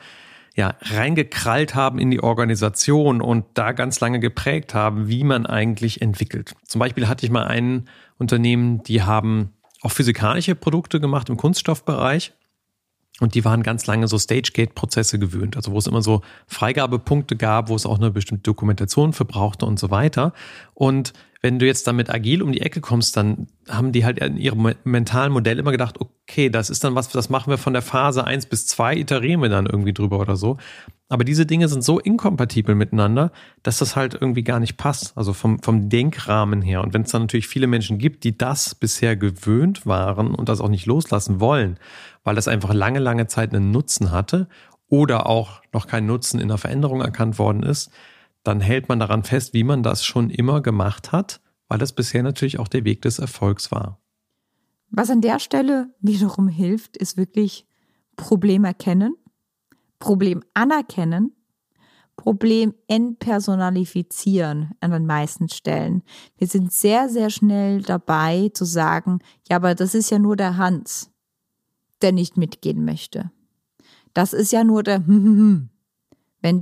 ja, 0.55 0.75
reingekrallt 0.81 1.73
haben 1.73 1.97
in 1.97 2.11
die 2.11 2.21
Organisation 2.21 3.21
und 3.21 3.45
da 3.55 3.71
ganz 3.71 4.01
lange 4.01 4.19
geprägt 4.19 4.75
haben, 4.75 5.07
wie 5.07 5.23
man 5.23 5.47
eigentlich 5.47 6.03
entwickelt. 6.03 6.53
Zum 6.67 6.77
Beispiel 6.77 7.07
hatte 7.07 7.25
ich 7.25 7.31
mal 7.31 7.45
ein 7.45 7.89
Unternehmen, 8.19 8.83
die 8.83 9.01
haben 9.01 9.55
auch 9.81 9.91
physikalische 9.91 10.55
Produkte 10.55 10.99
gemacht 10.99 11.29
im 11.29 11.37
Kunststoffbereich. 11.37 12.33
Und 13.19 13.35
die 13.35 13.43
waren 13.43 13.63
ganz 13.63 13.85
lange 13.85 14.07
so 14.07 14.17
Stage-Gate-Prozesse 14.17 15.19
gewöhnt, 15.19 15.57
also 15.57 15.73
wo 15.73 15.77
es 15.77 15.87
immer 15.87 16.01
so 16.01 16.21
Freigabepunkte 16.47 17.35
gab, 17.35 17.67
wo 17.67 17.75
es 17.75 17.85
auch 17.85 17.97
eine 17.97 18.11
bestimmte 18.11 18.43
Dokumentation 18.43 19.11
für 19.11 19.25
brauchte 19.25 19.65
und 19.65 19.77
so 19.77 19.91
weiter. 19.91 20.33
Und 20.73 21.13
wenn 21.41 21.59
du 21.59 21.65
jetzt 21.65 21.87
damit 21.87 22.09
agil 22.09 22.41
um 22.41 22.51
die 22.51 22.61
Ecke 22.61 22.81
kommst, 22.81 23.15
dann 23.17 23.47
haben 23.67 23.91
die 23.91 24.05
halt 24.05 24.19
in 24.19 24.37
ihrem 24.37 24.73
mentalen 24.83 25.31
Modell 25.31 25.59
immer 25.59 25.71
gedacht, 25.71 25.99
okay, 25.99 26.49
das 26.49 26.69
ist 26.69 26.83
dann 26.83 26.95
was, 26.95 27.09
das 27.09 27.29
machen 27.29 27.49
wir 27.49 27.57
von 27.57 27.73
der 27.73 27.81
Phase 27.81 28.25
eins 28.25 28.45
bis 28.45 28.67
zwei 28.67 28.95
iterieren 28.95 29.41
wir 29.41 29.49
dann 29.49 29.65
irgendwie 29.65 29.93
drüber 29.93 30.19
oder 30.19 30.35
so. 30.35 30.57
Aber 31.11 31.23
diese 31.23 31.47
Dinge 31.47 31.67
sind 31.67 31.83
so 31.83 31.99
inkompatibel 31.99 32.75
miteinander, 32.75 33.31
dass 33.63 33.79
das 33.79 33.95
halt 33.95 34.13
irgendwie 34.13 34.43
gar 34.43 34.59
nicht 34.59 34.77
passt. 34.77 35.17
Also 35.17 35.33
vom, 35.33 35.61
vom 35.61 35.89
Denkrahmen 35.89 36.61
her. 36.61 36.81
Und 36.81 36.93
wenn 36.93 37.01
es 37.01 37.11
dann 37.11 37.23
natürlich 37.23 37.47
viele 37.47 37.65
Menschen 37.65 37.97
gibt, 37.97 38.23
die 38.23 38.37
das 38.37 38.75
bisher 38.75 39.17
gewöhnt 39.17 39.87
waren 39.87 40.35
und 40.35 40.49
das 40.49 40.61
auch 40.61 40.69
nicht 40.69 40.85
loslassen 40.85 41.39
wollen, 41.39 41.79
weil 42.23 42.35
das 42.35 42.47
einfach 42.47 42.73
lange, 42.73 42.99
lange 42.99 43.25
Zeit 43.25 43.53
einen 43.53 43.71
Nutzen 43.71 44.11
hatte 44.11 44.47
oder 44.87 45.25
auch 45.25 45.63
noch 45.73 45.87
kein 45.87 46.05
Nutzen 46.05 46.39
in 46.39 46.47
der 46.47 46.59
Veränderung 46.59 47.01
erkannt 47.01 47.39
worden 47.39 47.63
ist, 47.63 47.89
dann 48.43 48.61
hält 48.61 48.87
man 48.87 48.99
daran 48.99 49.23
fest, 49.23 49.53
wie 49.53 49.63
man 49.63 49.81
das 49.81 50.05
schon 50.05 50.29
immer 50.29 50.61
gemacht 50.61 51.11
hat, 51.11 51.41
weil 51.67 51.79
das 51.79 51.91
bisher 51.91 52.21
natürlich 52.21 52.59
auch 52.59 52.67
der 52.67 52.85
Weg 52.85 53.01
des 53.01 53.17
Erfolgs 53.17 53.71
war. 53.71 53.99
Was 54.91 55.09
an 55.09 55.21
der 55.21 55.39
Stelle 55.39 55.89
wiederum 56.01 56.47
hilft, 56.47 56.97
ist 56.97 57.17
wirklich 57.17 57.65
Problem 58.15 58.63
erkennen, 58.63 59.15
Problem 59.99 60.43
anerkennen, 60.53 61.33
Problem 62.15 62.73
entpersonalifizieren 62.87 64.71
an 64.81 64.91
den 64.91 65.05
meisten 65.05 65.47
Stellen. 65.47 66.03
Wir 66.37 66.47
sind 66.47 66.73
sehr, 66.73 67.07
sehr 67.07 67.29
schnell 67.29 67.81
dabei 67.81 68.49
zu 68.53 68.65
sagen, 68.65 69.19
ja, 69.49 69.55
aber 69.55 69.73
das 69.73 69.95
ist 69.95 70.09
ja 70.09 70.19
nur 70.19 70.35
der 70.35 70.57
Hans, 70.57 71.11
der 72.01 72.11
nicht 72.11 72.35
mitgehen 72.35 72.83
möchte. 72.83 73.31
Das 74.13 74.33
ist 74.33 74.51
ja 74.51 74.65
nur 74.65 74.83
der, 74.83 75.01
wenn 75.07 75.69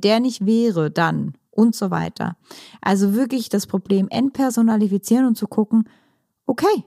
der 0.01 0.19
nicht 0.19 0.45
wäre, 0.45 0.91
dann 0.91 1.33
und 1.49 1.75
so 1.75 1.89
weiter. 1.89 2.37
Also 2.81 3.15
wirklich 3.15 3.49
das 3.49 3.65
Problem 3.65 4.07
entpersonalifizieren 4.09 5.25
und 5.25 5.37
zu 5.37 5.47
gucken, 5.47 5.89
okay, 6.45 6.83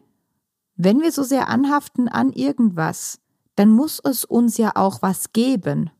wenn 0.77 1.01
wir 1.01 1.11
so 1.11 1.25
sehr 1.25 1.49
anhaften 1.49 2.09
an 2.09 2.33
irgendwas, 2.33 3.19
dann 3.57 3.71
muss 3.71 4.01
es 4.03 4.25
uns 4.25 4.57
ja 4.59 4.73
auch 4.77 5.03
was 5.03 5.33
geben. 5.33 5.91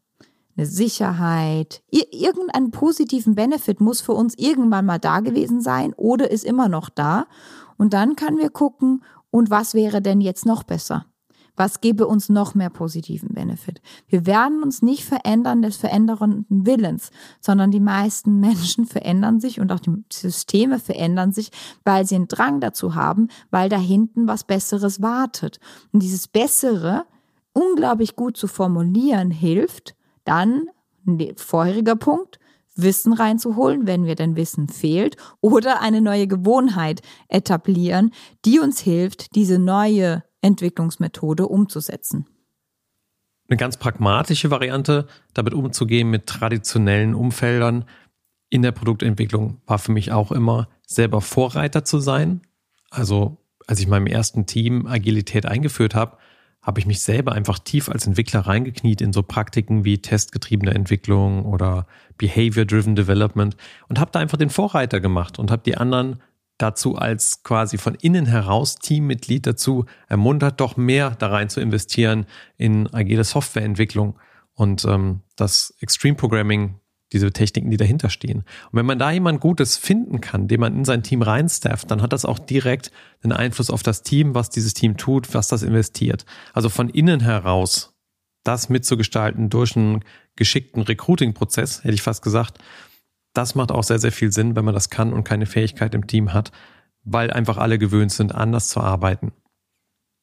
Eine 0.61 0.69
Sicherheit, 0.69 1.83
irgendeinen 1.91 2.71
positiven 2.71 3.35
Benefit 3.35 3.81
muss 3.81 4.03
für 4.03 4.13
uns 4.13 4.35
irgendwann 4.37 4.85
mal 4.85 4.99
da 4.99 5.21
gewesen 5.21 5.63
sein 5.63 5.95
oder 5.95 6.31
ist 6.31 6.45
immer 6.45 6.69
noch 6.69 6.91
da. 6.91 7.25
Und 7.79 7.95
dann 7.95 8.15
können 8.15 8.37
wir 8.37 8.51
gucken, 8.51 9.03
und 9.31 9.49
was 9.49 9.73
wäre 9.73 10.03
denn 10.03 10.21
jetzt 10.21 10.45
noch 10.45 10.63
besser? 10.63 11.07
Was 11.57 11.81
gäbe 11.81 12.07
uns 12.07 12.29
noch 12.29 12.55
mehr 12.55 12.69
positiven 12.69 13.31
Benefit? 13.31 13.81
Wir 14.07 14.27
werden 14.27 14.63
uns 14.63 14.83
nicht 14.83 15.03
verändern 15.03 15.63
des 15.63 15.79
verändernden 15.79 16.45
Willens, 16.67 17.11
sondern 17.41 17.71
die 17.71 17.81
meisten 17.81 18.39
Menschen 18.41 18.85
verändern 18.85 19.41
sich 19.41 19.61
und 19.61 19.73
auch 19.73 19.81
die 19.81 20.05
Systeme 20.13 20.79
verändern 20.79 21.33
sich, 21.33 21.53
weil 21.87 22.05
sie 22.05 22.17
einen 22.17 22.29
Drang 22.29 22.61
dazu 22.61 22.95
haben, 22.95 23.29
weil 23.51 23.71
da 23.71 23.79
hinten 23.79 24.29
was 24.29 24.45
Besseres 24.45 25.01
wartet. 25.01 25.59
Und 25.91 26.03
dieses 26.03 26.29
Bessere 26.29 27.07
unglaublich 27.55 28.15
gut 28.15 28.37
zu 28.37 28.47
formulieren 28.47 29.31
hilft, 29.31 29.95
dann, 30.25 30.69
vorheriger 31.37 31.97
Punkt, 31.97 32.39
Wissen 32.77 33.13
reinzuholen, 33.13 33.87
wenn 33.87 34.03
mir 34.03 34.15
denn 34.15 34.37
Wissen 34.37 34.69
fehlt, 34.69 35.17
oder 35.41 35.83
eine 35.83 36.01
neue 36.01 36.27
Gewohnheit 36.27 37.03
etablieren, 37.29 38.13
die 38.45 38.61
uns 38.61 38.81
hilft, 38.81 39.35
diese 39.35 39.59
neue 39.59 40.23
Entwicklungsmethode 40.41 41.47
umzusetzen. 41.47 42.27
Eine 43.49 43.57
ganz 43.57 43.77
pragmatische 43.77 44.51
Variante, 44.51 45.09
damit 45.35 45.55
umzugehen 45.55 46.09
mit 46.09 46.27
traditionellen 46.27 47.15
Umfeldern 47.15 47.85
in 48.49 48.63
der 48.63 48.73
Produktentwicklung, 48.73 49.61
war 49.67 49.79
für 49.79 49.93
mich 49.93 50.13
auch 50.13 50.31
immer, 50.33 50.69
selber 50.87 51.21
Vorreiter 51.21 51.85
zu 51.85 51.99
sein. 51.99 52.43
Also 52.91 53.39
als 53.67 53.81
ich 53.81 53.87
meinem 53.87 54.07
ersten 54.07 54.47
Team 54.47 54.87
Agilität 54.87 55.47
eingeführt 55.47 55.95
habe, 55.95 56.17
habe 56.71 56.79
ich 56.79 56.87
mich 56.87 57.01
selber 57.01 57.33
einfach 57.33 57.59
tief 57.59 57.89
als 57.89 58.07
Entwickler 58.07 58.43
reingekniet 58.43 59.01
in 59.01 59.13
so 59.13 59.25
Praktiken 59.25 59.85
wie 59.85 59.99
testgetriebene 59.99 60.73
Entwicklung 60.73 61.45
oder 61.45 61.89
Behavior-Driven 62.17 62.95
Development 62.95 63.57
und 63.89 63.99
habe 63.99 64.13
da 64.13 64.21
einfach 64.21 64.39
den 64.39 64.51
Vorreiter 64.51 65.01
gemacht 65.01 65.41
und 65.41 65.51
habe 65.51 65.63
die 65.67 65.77
anderen 65.77 66.23
dazu 66.59 66.95
als 66.95 67.43
quasi 67.43 67.77
von 67.77 67.97
innen 67.97 68.25
heraus 68.25 68.77
Teammitglied 68.77 69.49
dazu 69.49 69.87
ermuntert, 70.07 70.61
doch 70.61 70.77
mehr 70.77 71.11
da 71.11 71.27
rein 71.31 71.49
zu 71.49 71.61
investieren 71.61 72.25
in 72.57 72.89
agile 72.95 73.25
Softwareentwicklung. 73.25 74.17
Und 74.55 74.85
ähm, 74.85 75.23
das 75.35 75.75
Extreme 75.81 76.15
Programming, 76.15 76.79
diese 77.13 77.33
Techniken, 77.33 77.71
die 77.71 77.77
dahinter 77.77 78.11
stehen. 78.11 78.39
Und 78.39 78.79
wenn 78.79 78.87
man 78.87 78.99
da 78.99 79.11
jemand 79.11 79.41
Gutes 79.41 79.77
finden 79.77 80.21
kann, 80.21 80.49
den 80.49 80.61
man 80.61 80.77
in 80.77 80.85
sein 80.85 81.03
Team 81.03 81.23
reinstafft, 81.23 81.91
dann 81.91 82.03
hat 82.03 82.13
das 82.13 82.25
auch 82.25 82.39
direkt 82.39 82.91
einen 83.23 83.33
Einfluss 83.33 83.71
auf 83.71 83.83
das 83.83 84.03
Team, 84.03 84.35
was 84.35 84.51
dieses 84.51 84.75
Team 84.75 84.97
tut, 84.97 85.35
was 85.35 85.49
das 85.49 85.63
investiert. 85.63 86.25
Also 86.53 86.69
von 86.69 86.89
innen 86.89 87.21
heraus 87.21 87.95
das 88.45 88.69
mitzugestalten 88.69 89.51
durch 89.51 89.77
einen 89.77 90.05
geschickten 90.37 90.83
Recruiting-Prozess, 90.83 91.85
hätte 91.85 91.95
ich 91.95 92.03
fast 92.03 92.23
gesagt, 92.23 92.59
das 93.35 93.55
macht 93.55 93.71
auch 93.71 93.85
sehr, 93.85 93.99
sehr 93.99 94.13
viel 94.13 94.33
Sinn, 94.33 94.57
wenn 94.57 94.65
man 94.65 94.75
das 94.75 94.91
kann 94.91 95.13
und 95.13 95.25
keine 95.25 95.47
Fähigkeit 95.47 95.95
im 95.95 96.07
Team 96.07 96.33
hat, 96.33 96.51
weil 97.05 97.31
einfach 97.31 97.59
alle 97.59 97.79
gewöhnt 97.79 98.13
sind, 98.13 98.35
anders 98.35 98.69
zu 98.69 98.81
arbeiten. 98.81 99.33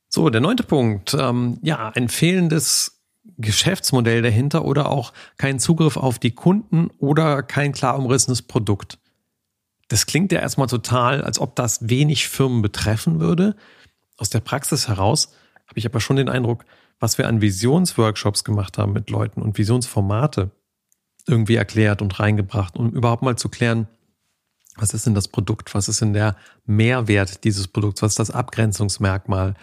So, 0.09 0.29
der 0.29 0.41
neunte 0.41 0.63
Punkt. 0.63 1.15
Ähm, 1.17 1.59
ja, 1.61 1.89
ein 1.89 2.09
fehlendes 2.09 2.96
Geschäftsmodell 3.37 4.21
dahinter 4.21 4.65
oder 4.65 4.89
auch 4.89 5.13
kein 5.37 5.59
Zugriff 5.59 5.97
auf 5.97 6.19
die 6.19 6.31
Kunden 6.31 6.89
oder 6.99 7.43
kein 7.43 7.71
klar 7.71 7.97
umrissenes 7.97 8.41
Produkt. 8.41 8.99
Das 9.89 10.05
klingt 10.05 10.31
ja 10.31 10.39
erstmal 10.39 10.67
total, 10.67 11.21
als 11.23 11.39
ob 11.39 11.55
das 11.55 11.89
wenig 11.89 12.27
Firmen 12.27 12.61
betreffen 12.61 13.19
würde. 13.19 13.55
Aus 14.17 14.29
der 14.29 14.39
Praxis 14.39 14.87
heraus 14.87 15.33
habe 15.67 15.79
ich 15.79 15.85
aber 15.85 15.99
schon 15.99 16.15
den 16.15 16.29
Eindruck, 16.29 16.65
was 16.99 17.17
wir 17.17 17.27
an 17.27 17.41
Visionsworkshops 17.41 18.43
gemacht 18.43 18.77
haben 18.77 18.93
mit 18.93 19.09
Leuten 19.09 19.41
und 19.41 19.57
Visionsformate, 19.57 20.51
irgendwie 21.27 21.55
erklärt 21.55 22.01
und 22.01 22.19
reingebracht, 22.19 22.75
um 22.75 22.91
überhaupt 22.91 23.21
mal 23.21 23.37
zu 23.37 23.49
klären, 23.49 23.87
was 24.77 24.93
ist 24.93 25.05
denn 25.05 25.15
das 25.15 25.27
Produkt? 25.27 25.73
Was 25.73 25.89
ist 25.89 26.01
denn 26.01 26.13
der 26.13 26.35
Mehrwert 26.65 27.43
dieses 27.43 27.67
Produkts? 27.67 28.01
Was 28.01 28.13
ist 28.13 28.19
das 28.19 28.31
Abgrenzungsmerkmal? 28.31 29.55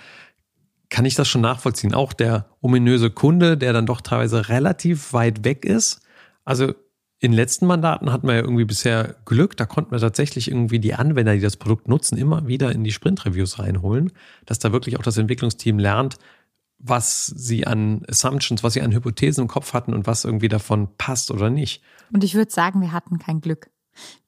Kann 0.95 1.07
ich 1.07 1.17
das 1.17 1.27
schon 1.27 1.41
nachvollziehen? 1.41 1.93
Auch 1.93 2.13
der 2.13 2.47
ominöse 2.61 3.11
Kunde, 3.11 3.59
der 3.59 3.73
dann 3.73 3.85
doch 3.85 4.01
teilweise 4.01 4.49
relativ 4.49 5.13
weit 5.13 5.45
weg 5.45 5.65
ist. 5.65 6.03
Also 6.45 6.69
in 7.19 7.33
den 7.33 7.37
letzten 7.37 7.67
Mandaten 7.67 8.13
hatten 8.13 8.29
wir 8.29 8.35
ja 8.35 8.43
irgendwie 8.43 8.65
bisher 8.65 9.17
Glück. 9.25 9.57
Da 9.57 9.67
konnten 9.67 9.91
wir 9.91 9.99
tatsächlich 9.99 10.47
irgendwie 10.47 10.79
die 10.79 10.95
Anwender, 10.95 11.35
die 11.35 11.41
das 11.41 11.57
Produkt 11.57 11.89
nutzen, 11.89 12.17
immer 12.17 12.47
wieder 12.47 12.71
in 12.71 12.85
die 12.85 12.93
Sprint-Reviews 12.93 13.59
reinholen, 13.59 14.13
dass 14.47 14.61
da 14.61 14.71
wirklich 14.71 14.97
auch 14.97 15.03
das 15.03 15.17
Entwicklungsteam 15.19 15.81
lernt, 15.81 16.15
was 16.79 17.27
sie 17.27 17.67
an 17.67 18.05
Assumptions, 18.09 18.63
was 18.63 18.75
sie 18.75 18.83
an 18.83 18.93
Hypothesen 18.93 19.43
im 19.43 19.49
Kopf 19.49 19.73
hatten 19.73 19.95
und 19.95 20.07
was 20.07 20.25
irgendwie 20.25 20.49
davon 20.49 20.91
passt 20.97 21.33
oder 21.33 21.51
nicht. 21.51 21.83
Und 22.13 22.23
ich 22.23 22.37
würde 22.37 22.53
sagen, 22.53 22.81
wir 22.81 22.93
hatten 22.93 23.19
kein 23.19 23.41
Glück. 23.41 23.69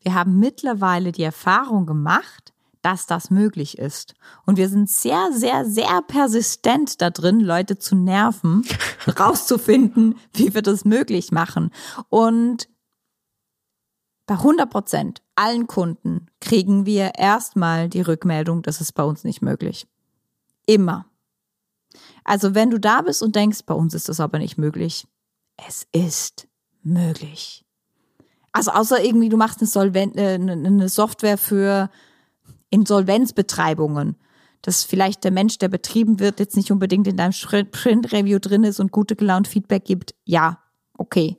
Wir 0.00 0.14
haben 0.14 0.40
mittlerweile 0.40 1.12
die 1.12 1.22
Erfahrung 1.22 1.86
gemacht, 1.86 2.54
dass 2.86 3.04
das 3.04 3.30
möglich 3.30 3.78
ist. 3.78 4.14
Und 4.44 4.58
wir 4.58 4.68
sind 4.68 4.88
sehr, 4.88 5.32
sehr, 5.32 5.64
sehr 5.64 6.02
persistent 6.02 7.02
da 7.02 7.10
drin, 7.10 7.40
Leute 7.40 7.78
zu 7.78 7.96
nerven, 7.96 8.64
rauszufinden, 9.18 10.14
wie 10.32 10.54
wir 10.54 10.62
das 10.62 10.84
möglich 10.84 11.32
machen. 11.32 11.72
Und 12.10 12.68
bei 14.26 14.34
100 14.34 14.70
Prozent 14.70 15.22
allen 15.34 15.66
Kunden 15.66 16.26
kriegen 16.40 16.86
wir 16.86 17.16
erstmal 17.16 17.88
die 17.88 18.02
Rückmeldung, 18.02 18.62
das 18.62 18.80
ist 18.80 18.92
bei 18.92 19.02
uns 19.02 19.24
nicht 19.24 19.42
möglich. 19.42 19.88
Immer. 20.64 21.06
Also 22.22 22.54
wenn 22.54 22.70
du 22.70 22.78
da 22.78 23.02
bist 23.02 23.20
und 23.20 23.34
denkst, 23.34 23.64
bei 23.66 23.74
uns 23.74 23.94
ist 23.94 24.08
das 24.08 24.20
aber 24.20 24.38
nicht 24.38 24.58
möglich, 24.58 25.08
es 25.66 25.88
ist 25.90 26.46
möglich. 26.84 27.64
Also 28.52 28.70
außer 28.70 29.02
irgendwie, 29.02 29.28
du 29.28 29.36
machst 29.36 29.60
eine, 29.76 30.14
äh, 30.14 30.34
eine 30.34 30.88
Software 30.88 31.36
für 31.36 31.90
Insolvenzbetreibungen, 32.70 34.16
dass 34.62 34.84
vielleicht 34.84 35.24
der 35.24 35.30
Mensch, 35.30 35.58
der 35.58 35.68
betrieben 35.68 36.18
wird, 36.20 36.40
jetzt 36.40 36.56
nicht 36.56 36.70
unbedingt 36.70 37.06
in 37.06 37.16
deinem 37.16 37.32
Sprint-Review 37.32 38.38
drin 38.38 38.64
ist 38.64 38.80
und 38.80 38.92
gute 38.92 39.16
gelaunt 39.16 39.48
Feedback 39.48 39.84
gibt. 39.84 40.14
Ja, 40.24 40.62
okay. 40.98 41.36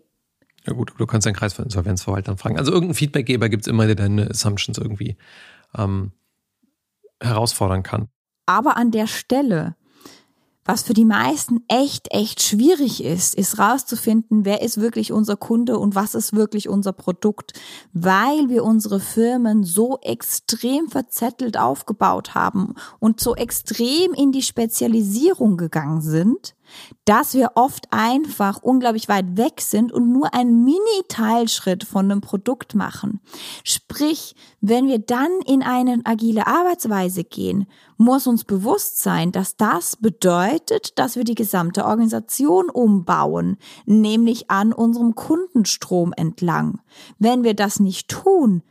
Ja 0.65 0.73
gut, 0.73 0.93
du 0.97 1.05
kannst 1.05 1.25
deinen 1.25 1.35
Kreis 1.35 1.53
von 1.53 1.65
Insolvenzverwaltern 1.65 2.37
fragen. 2.37 2.57
Also 2.57 2.71
irgendein 2.71 2.95
Feedbackgeber 2.95 3.49
gibt 3.49 3.63
es 3.63 3.67
immer, 3.67 3.85
der 3.85 3.95
deine 3.95 4.29
Assumptions 4.29 4.77
irgendwie 4.77 5.17
ähm, 5.75 6.11
herausfordern 7.21 7.83
kann. 7.83 8.09
Aber 8.45 8.77
an 8.77 8.91
der 8.91 9.07
Stelle 9.07 9.75
was 10.67 10.84
für 10.84 10.93
die 10.93 11.06
meisten 11.06 11.63
echt, 11.69 12.13
echt 12.13 12.43
schwierig 12.43 13.01
ist, 13.01 13.34
ist 13.36 13.58
rauszufinden, 13.58 14.43
wer 14.43 14.62
ist 14.62 14.82
wirklich 14.82 15.13
unser 15.13 15.38
Kunde 15.38 15.80
und 15.80 15.95
was 15.95 16.13
ist 16.13 16.34
wirklich 16.34 16.67
unser 16.67 16.91
Produkt, 16.91 17.53
weil 17.93 18.49
wir 18.49 18.65
unsere 18.65 18.99
Firmen 18.99 19.63
so 19.63 19.97
extrem 20.01 20.89
verzettelt 20.89 21.58
aufgebaut 21.58 22.36
haben 22.36 22.75
und 22.99 23.21
so 23.21 23.34
extrem 23.34 24.13
in 24.13 24.34
die 24.34 24.41
Spezialisierung 24.41 25.56
gegangen 25.56 26.01
sind, 26.01 26.53
dass 27.06 27.34
wir 27.34 27.51
oft 27.56 27.88
einfach 27.91 28.62
unglaublich 28.62 29.08
weit 29.10 29.38
weg 29.38 29.62
sind 29.62 29.91
und 29.91 30.12
nur 30.12 30.34
einen 30.34 30.63
Mini-Teilschritt 30.63 31.84
von 31.84 32.12
einem 32.12 32.21
Produkt 32.21 32.75
machen. 32.75 33.21
Sprich, 33.63 34.36
wenn 34.62 34.88
wir 34.88 34.99
dann 34.99 35.32
in 35.45 35.63
eine 35.63 36.01
agile 36.03 36.47
Arbeitsweise 36.47 37.23
gehen, 37.23 37.67
muss 37.97 38.27
uns 38.27 38.43
bewusst 38.43 38.99
sein, 38.99 39.32
dass 39.32 39.56
das 39.56 39.95
bedeutet, 39.95 40.97
dass 40.99 41.15
wir 41.15 41.24
die 41.24 41.36
gesamte 41.36 41.86
Organisation 41.86 42.70
umbauen, 42.70 43.57
nämlich 43.86 44.49
an 44.49 44.74
unserem 44.74 45.15
Kundenstrom 45.15 46.13
entlang. 46.13 46.80
Wenn 47.20 47.43
wir 47.43 47.53
das 47.53 47.80
nicht 47.80 48.09
tun, 48.09 48.63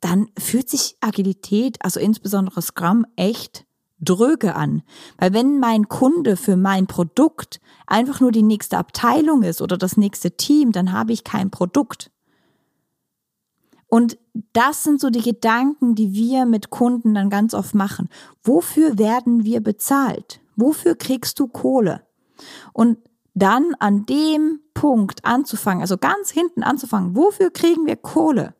dann 0.00 0.28
fühlt 0.38 0.68
sich 0.68 0.96
Agilität, 1.00 1.78
also 1.82 1.98
insbesondere 1.98 2.60
Scrum, 2.60 3.06
echt 3.16 3.64
dröge 4.04 4.54
an. 4.54 4.82
Weil 5.18 5.32
wenn 5.32 5.58
mein 5.58 5.88
Kunde 5.88 6.36
für 6.36 6.56
mein 6.56 6.86
Produkt 6.86 7.60
einfach 7.86 8.20
nur 8.20 8.32
die 8.32 8.42
nächste 8.42 8.78
Abteilung 8.78 9.42
ist 9.42 9.62
oder 9.62 9.76
das 9.76 9.96
nächste 9.96 10.36
Team, 10.36 10.72
dann 10.72 10.92
habe 10.92 11.12
ich 11.12 11.24
kein 11.24 11.50
Produkt. 11.50 12.10
Und 13.86 14.18
das 14.52 14.82
sind 14.82 15.00
so 15.00 15.10
die 15.10 15.22
Gedanken, 15.22 15.94
die 15.94 16.14
wir 16.14 16.46
mit 16.46 16.70
Kunden 16.70 17.14
dann 17.14 17.30
ganz 17.30 17.54
oft 17.54 17.74
machen. 17.74 18.08
Wofür 18.42 18.98
werden 18.98 19.44
wir 19.44 19.60
bezahlt? 19.60 20.40
Wofür 20.56 20.96
kriegst 20.96 21.38
du 21.38 21.46
Kohle? 21.46 22.02
Und 22.72 22.98
dann 23.34 23.74
an 23.78 24.06
dem 24.06 24.60
Punkt 24.74 25.24
anzufangen, 25.24 25.80
also 25.80 25.98
ganz 25.98 26.30
hinten 26.30 26.62
anzufangen, 26.62 27.14
wofür 27.16 27.50
kriegen 27.50 27.86
wir 27.86 27.96
Kohle? 27.96 28.54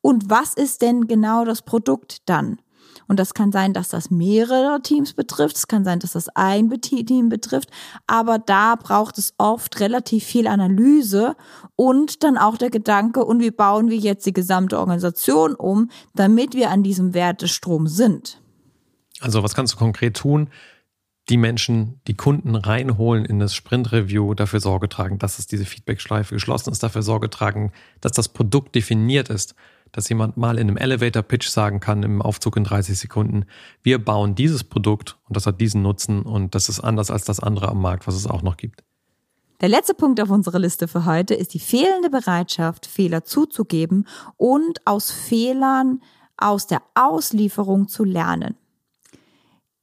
Und 0.00 0.30
was 0.30 0.54
ist 0.54 0.82
denn 0.82 1.06
genau 1.06 1.44
das 1.44 1.62
Produkt 1.62 2.28
dann? 2.28 2.60
Und 3.08 3.18
das 3.18 3.34
kann 3.34 3.50
sein, 3.50 3.72
dass 3.72 3.88
das 3.88 4.10
mehrere 4.10 4.80
Teams 4.82 5.14
betrifft. 5.14 5.56
Es 5.56 5.66
kann 5.66 5.84
sein, 5.84 5.98
dass 5.98 6.12
das 6.12 6.28
ein 6.36 6.70
Team 6.80 7.28
betrifft. 7.28 7.70
Aber 8.06 8.38
da 8.38 8.76
braucht 8.76 9.18
es 9.18 9.34
oft 9.38 9.80
relativ 9.80 10.24
viel 10.24 10.46
Analyse 10.46 11.34
und 11.74 12.22
dann 12.22 12.38
auch 12.38 12.58
der 12.58 12.70
Gedanke, 12.70 13.24
und 13.24 13.40
wie 13.40 13.50
bauen 13.50 13.90
wir 13.90 13.96
jetzt 13.96 14.26
die 14.26 14.32
gesamte 14.32 14.78
Organisation 14.78 15.54
um, 15.54 15.90
damit 16.14 16.54
wir 16.54 16.70
an 16.70 16.82
diesem 16.82 17.14
Wertestrom 17.14 17.88
sind. 17.88 18.40
Also 19.20 19.42
was 19.42 19.54
kannst 19.54 19.74
du 19.74 19.78
konkret 19.78 20.16
tun? 20.16 20.50
die 21.28 21.36
Menschen, 21.36 22.00
die 22.06 22.16
Kunden 22.16 22.54
reinholen 22.54 23.24
in 23.24 23.38
das 23.38 23.54
Sprint-Review, 23.54 24.34
dafür 24.34 24.60
Sorge 24.60 24.88
tragen, 24.88 25.18
dass 25.18 25.38
es 25.38 25.46
diese 25.46 25.66
Feedback-Schleife 25.66 26.34
geschlossen 26.34 26.72
ist, 26.72 26.82
dafür 26.82 27.02
Sorge 27.02 27.28
tragen, 27.28 27.72
dass 28.00 28.12
das 28.12 28.28
Produkt 28.28 28.74
definiert 28.74 29.28
ist, 29.28 29.54
dass 29.92 30.08
jemand 30.08 30.36
mal 30.36 30.58
in 30.58 30.68
einem 30.68 30.76
Elevator-Pitch 30.76 31.48
sagen 31.48 31.80
kann, 31.80 32.02
im 32.02 32.22
Aufzug 32.22 32.56
in 32.56 32.64
30 32.64 32.98
Sekunden, 32.98 33.46
wir 33.82 34.02
bauen 34.02 34.34
dieses 34.34 34.64
Produkt 34.64 35.18
und 35.28 35.36
das 35.36 35.46
hat 35.46 35.60
diesen 35.60 35.82
Nutzen 35.82 36.22
und 36.22 36.54
das 36.54 36.68
ist 36.68 36.80
anders 36.80 37.10
als 37.10 37.24
das 37.24 37.40
andere 37.40 37.68
am 37.68 37.80
Markt, 37.80 38.06
was 38.06 38.14
es 38.14 38.26
auch 38.26 38.42
noch 38.42 38.56
gibt. 38.56 38.84
Der 39.60 39.68
letzte 39.68 39.94
Punkt 39.94 40.20
auf 40.20 40.30
unserer 40.30 40.60
Liste 40.60 40.86
für 40.86 41.04
heute 41.04 41.34
ist 41.34 41.52
die 41.52 41.58
fehlende 41.58 42.10
Bereitschaft, 42.10 42.86
Fehler 42.86 43.24
zuzugeben 43.24 44.06
und 44.36 44.86
aus 44.86 45.10
Fehlern 45.10 46.00
aus 46.36 46.68
der 46.68 46.82
Auslieferung 46.94 47.88
zu 47.88 48.04
lernen. 48.04 48.56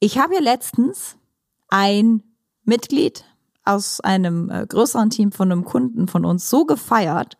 Ich 0.00 0.18
habe 0.18 0.34
ja 0.34 0.40
letztens 0.40 1.16
ein 1.68 2.22
Mitglied 2.64 3.24
aus 3.64 4.00
einem 4.00 4.48
äh, 4.48 4.66
größeren 4.66 5.10
Team 5.10 5.32
von 5.32 5.52
einem 5.52 5.64
Kunden 5.64 6.08
von 6.08 6.24
uns 6.24 6.48
so 6.48 6.64
gefeiert, 6.64 7.36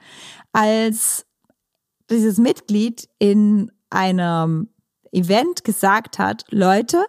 als 0.52 1.26
dieses 2.10 2.38
Mitglied 2.38 3.08
in 3.18 3.72
einem 3.90 4.68
Event 5.12 5.64
gesagt 5.64 6.18
hat, 6.18 6.44
Leute, 6.50 7.06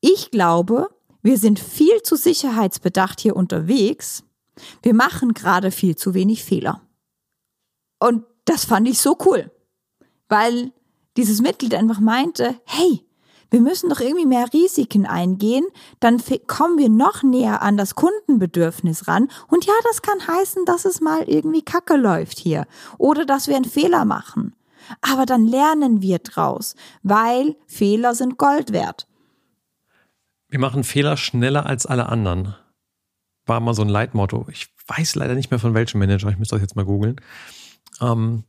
ich 0.00 0.30
glaube, 0.30 0.88
wir 1.22 1.38
sind 1.38 1.58
viel 1.58 2.02
zu 2.02 2.16
sicherheitsbedacht 2.16 3.20
hier 3.20 3.36
unterwegs. 3.36 4.24
Wir 4.82 4.94
machen 4.94 5.34
gerade 5.34 5.70
viel 5.70 5.96
zu 5.96 6.14
wenig 6.14 6.44
Fehler. 6.44 6.82
Und 8.00 8.24
das 8.44 8.64
fand 8.64 8.88
ich 8.88 9.00
so 9.00 9.16
cool, 9.24 9.50
weil 10.28 10.72
dieses 11.16 11.40
Mitglied 11.40 11.74
einfach 11.74 12.00
meinte, 12.00 12.60
hey, 12.64 13.06
wir 13.52 13.60
müssen 13.60 13.90
doch 13.90 14.00
irgendwie 14.00 14.26
mehr 14.26 14.46
Risiken 14.52 15.06
eingehen, 15.06 15.66
dann 16.00 16.20
kommen 16.46 16.78
wir 16.78 16.88
noch 16.88 17.22
näher 17.22 17.60
an 17.60 17.76
das 17.76 17.94
Kundenbedürfnis 17.94 19.06
ran. 19.06 19.28
Und 19.46 19.66
ja, 19.66 19.74
das 19.84 20.00
kann 20.00 20.26
heißen, 20.26 20.64
dass 20.64 20.86
es 20.86 21.00
mal 21.02 21.22
irgendwie 21.28 21.62
Kacke 21.62 21.96
läuft 21.96 22.38
hier 22.38 22.66
oder 22.96 23.26
dass 23.26 23.48
wir 23.48 23.56
einen 23.56 23.66
Fehler 23.66 24.06
machen. 24.06 24.56
Aber 25.02 25.26
dann 25.26 25.46
lernen 25.46 26.00
wir 26.00 26.18
draus, 26.18 26.74
weil 27.02 27.56
Fehler 27.66 28.14
sind 28.14 28.38
Gold 28.38 28.72
wert. 28.72 29.06
Wir 30.48 30.58
machen 30.58 30.82
Fehler 30.82 31.16
schneller 31.16 31.66
als 31.66 31.86
alle 31.86 32.08
anderen. 32.08 32.54
War 33.44 33.60
mal 33.60 33.74
so 33.74 33.82
ein 33.82 33.88
Leitmotto. 33.88 34.46
Ich 34.50 34.68
weiß 34.86 35.14
leider 35.14 35.34
nicht 35.34 35.50
mehr 35.50 35.60
von 35.60 35.74
welchem 35.74 35.98
Manager, 35.98 36.30
ich 36.30 36.38
müsste 36.38 36.56
das 36.56 36.62
jetzt 36.62 36.76
mal 36.76 36.84
googeln. 36.84 37.20
Ähm, 38.00 38.44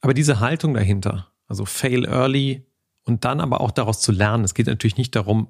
aber 0.00 0.14
diese 0.14 0.40
Haltung 0.40 0.72
dahinter, 0.72 1.30
also 1.46 1.66
fail 1.66 2.06
early, 2.06 2.65
und 3.06 3.24
dann 3.24 3.40
aber 3.40 3.60
auch 3.60 3.70
daraus 3.70 4.00
zu 4.00 4.12
lernen. 4.12 4.44
Es 4.44 4.52
geht 4.52 4.66
natürlich 4.66 4.98
nicht 4.98 5.16
darum, 5.16 5.48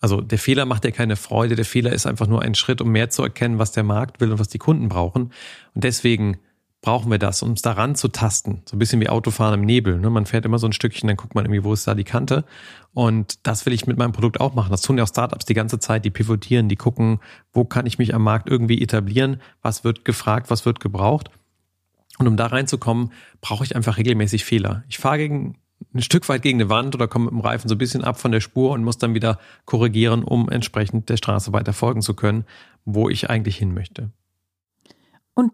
also 0.00 0.20
der 0.20 0.38
Fehler 0.38 0.66
macht 0.66 0.84
ja 0.84 0.90
keine 0.90 1.16
Freude, 1.16 1.56
der 1.56 1.64
Fehler 1.64 1.92
ist 1.92 2.06
einfach 2.06 2.26
nur 2.26 2.42
ein 2.42 2.54
Schritt, 2.54 2.80
um 2.80 2.90
mehr 2.90 3.10
zu 3.10 3.22
erkennen, 3.22 3.58
was 3.58 3.72
der 3.72 3.84
Markt 3.84 4.20
will 4.20 4.30
und 4.30 4.38
was 4.38 4.48
die 4.48 4.58
Kunden 4.58 4.88
brauchen. 4.88 5.32
Und 5.74 5.84
deswegen 5.84 6.38
brauchen 6.82 7.10
wir 7.10 7.18
das, 7.18 7.42
um 7.42 7.50
uns 7.50 7.62
daran 7.62 7.94
zu 7.94 8.08
tasten. 8.08 8.60
So 8.66 8.76
ein 8.76 8.78
bisschen 8.78 9.00
wie 9.00 9.08
Autofahren 9.08 9.60
im 9.60 9.64
Nebel. 9.64 9.98
Ne? 9.98 10.10
Man 10.10 10.26
fährt 10.26 10.44
immer 10.44 10.58
so 10.58 10.66
ein 10.66 10.74
Stückchen, 10.74 11.06
dann 11.06 11.16
guckt 11.16 11.34
man 11.34 11.46
irgendwie, 11.46 11.64
wo 11.64 11.72
ist 11.72 11.86
da 11.88 11.94
die 11.94 12.04
Kante. 12.04 12.44
Und 12.92 13.46
das 13.46 13.64
will 13.64 13.72
ich 13.72 13.86
mit 13.86 13.96
meinem 13.96 14.12
Produkt 14.12 14.38
auch 14.38 14.54
machen. 14.54 14.70
Das 14.70 14.82
tun 14.82 14.98
ja 14.98 15.04
auch 15.04 15.08
Startups 15.08 15.46
die 15.46 15.54
ganze 15.54 15.78
Zeit, 15.78 16.04
die 16.04 16.10
pivotieren, 16.10 16.68
die 16.68 16.76
gucken, 16.76 17.20
wo 17.54 17.64
kann 17.64 17.86
ich 17.86 17.96
mich 17.96 18.14
am 18.14 18.22
Markt 18.22 18.50
irgendwie 18.50 18.82
etablieren, 18.82 19.40
was 19.62 19.82
wird 19.82 20.04
gefragt, 20.04 20.50
was 20.50 20.66
wird 20.66 20.80
gebraucht. 20.80 21.30
Und 22.18 22.28
um 22.28 22.36
da 22.36 22.46
reinzukommen, 22.46 23.12
brauche 23.40 23.64
ich 23.64 23.74
einfach 23.74 23.96
regelmäßig 23.96 24.44
Fehler. 24.44 24.84
Ich 24.88 24.98
fahre 24.98 25.16
gegen 25.16 25.56
ein 25.94 26.02
Stück 26.02 26.28
weit 26.28 26.42
gegen 26.42 26.60
eine 26.60 26.68
Wand 26.68 26.94
oder 26.94 27.08
komme 27.08 27.26
mit 27.26 27.34
dem 27.34 27.40
Reifen 27.40 27.68
so 27.68 27.76
ein 27.76 27.78
bisschen 27.78 28.04
ab 28.04 28.18
von 28.18 28.32
der 28.32 28.40
Spur 28.40 28.72
und 28.72 28.84
muss 28.84 28.98
dann 28.98 29.14
wieder 29.14 29.38
korrigieren, 29.64 30.24
um 30.24 30.48
entsprechend 30.48 31.08
der 31.08 31.16
Straße 31.16 31.52
weiter 31.52 31.72
folgen 31.72 32.02
zu 32.02 32.14
können, 32.14 32.44
wo 32.84 33.08
ich 33.08 33.30
eigentlich 33.30 33.56
hin 33.56 33.72
möchte. 33.72 34.10
Und 35.34 35.52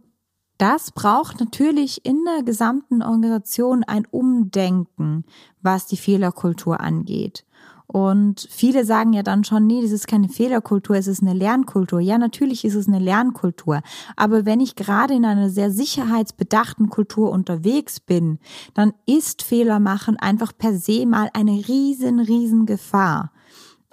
das 0.56 0.92
braucht 0.92 1.40
natürlich 1.40 2.04
in 2.04 2.24
der 2.24 2.42
gesamten 2.42 3.02
Organisation 3.02 3.84
ein 3.84 4.06
Umdenken, 4.10 5.24
was 5.60 5.86
die 5.86 5.98
Fehlerkultur 5.98 6.80
angeht. 6.80 7.44
Und 7.92 8.46
viele 8.48 8.84
sagen 8.84 9.12
ja 9.14 9.24
dann 9.24 9.42
schon, 9.42 9.66
nee, 9.66 9.82
das 9.82 9.90
ist 9.90 10.06
keine 10.06 10.28
Fehlerkultur, 10.28 10.94
es 10.94 11.08
ist 11.08 11.22
eine 11.22 11.34
Lernkultur. 11.34 11.98
Ja, 11.98 12.18
natürlich 12.18 12.64
ist 12.64 12.76
es 12.76 12.86
eine 12.86 13.00
Lernkultur. 13.00 13.80
Aber 14.14 14.46
wenn 14.46 14.60
ich 14.60 14.76
gerade 14.76 15.14
in 15.14 15.24
einer 15.24 15.50
sehr 15.50 15.72
sicherheitsbedachten 15.72 16.88
Kultur 16.88 17.32
unterwegs 17.32 17.98
bin, 17.98 18.38
dann 18.74 18.92
ist 19.06 19.42
Fehler 19.42 19.80
machen 19.80 20.16
einfach 20.16 20.52
per 20.56 20.78
se 20.78 21.04
mal 21.04 21.30
eine 21.34 21.66
riesen, 21.66 22.20
riesen 22.20 22.64
Gefahr. 22.64 23.32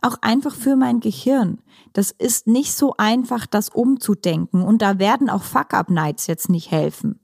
Auch 0.04 0.18
einfach 0.22 0.54
für 0.54 0.76
mein 0.76 1.00
Gehirn. 1.00 1.58
Das 1.94 2.12
ist 2.12 2.46
nicht 2.46 2.74
so 2.74 2.94
einfach, 3.00 3.48
das 3.48 3.70
umzudenken. 3.70 4.62
Und 4.62 4.84
da 4.84 5.00
werden 5.00 5.28
auch 5.28 5.42
Fuck-Up-Nights 5.42 6.28
jetzt 6.28 6.50
nicht 6.52 6.70
helfen. 6.70 7.20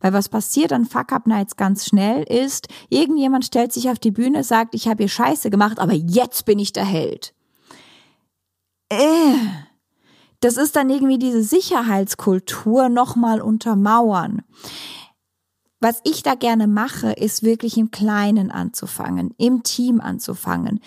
Weil 0.00 0.12
was 0.12 0.28
passiert 0.28 0.72
an 0.72 0.84
Fuck-Up-Nights 0.84 1.56
ganz 1.56 1.86
schnell 1.86 2.22
ist, 2.22 2.68
irgendjemand 2.88 3.44
stellt 3.44 3.72
sich 3.72 3.90
auf 3.90 3.98
die 3.98 4.10
Bühne, 4.10 4.44
sagt, 4.44 4.74
ich 4.74 4.88
habe 4.88 5.02
hier 5.04 5.08
Scheiße 5.08 5.50
gemacht, 5.50 5.78
aber 5.78 5.94
jetzt 5.94 6.44
bin 6.44 6.58
ich 6.58 6.72
der 6.72 6.84
Held. 6.84 7.34
Äh, 8.88 9.36
das 10.40 10.56
ist 10.56 10.76
dann 10.76 10.90
irgendwie 10.90 11.18
diese 11.18 11.42
Sicherheitskultur 11.42 12.88
nochmal 12.88 13.40
untermauern. 13.40 14.42
Was 15.80 16.00
ich 16.04 16.22
da 16.22 16.34
gerne 16.34 16.66
mache, 16.66 17.12
ist 17.12 17.42
wirklich 17.42 17.76
im 17.76 17.90
Kleinen 17.90 18.50
anzufangen, 18.50 19.34
im 19.36 19.62
Team 19.62 20.00
anzufangen 20.00 20.80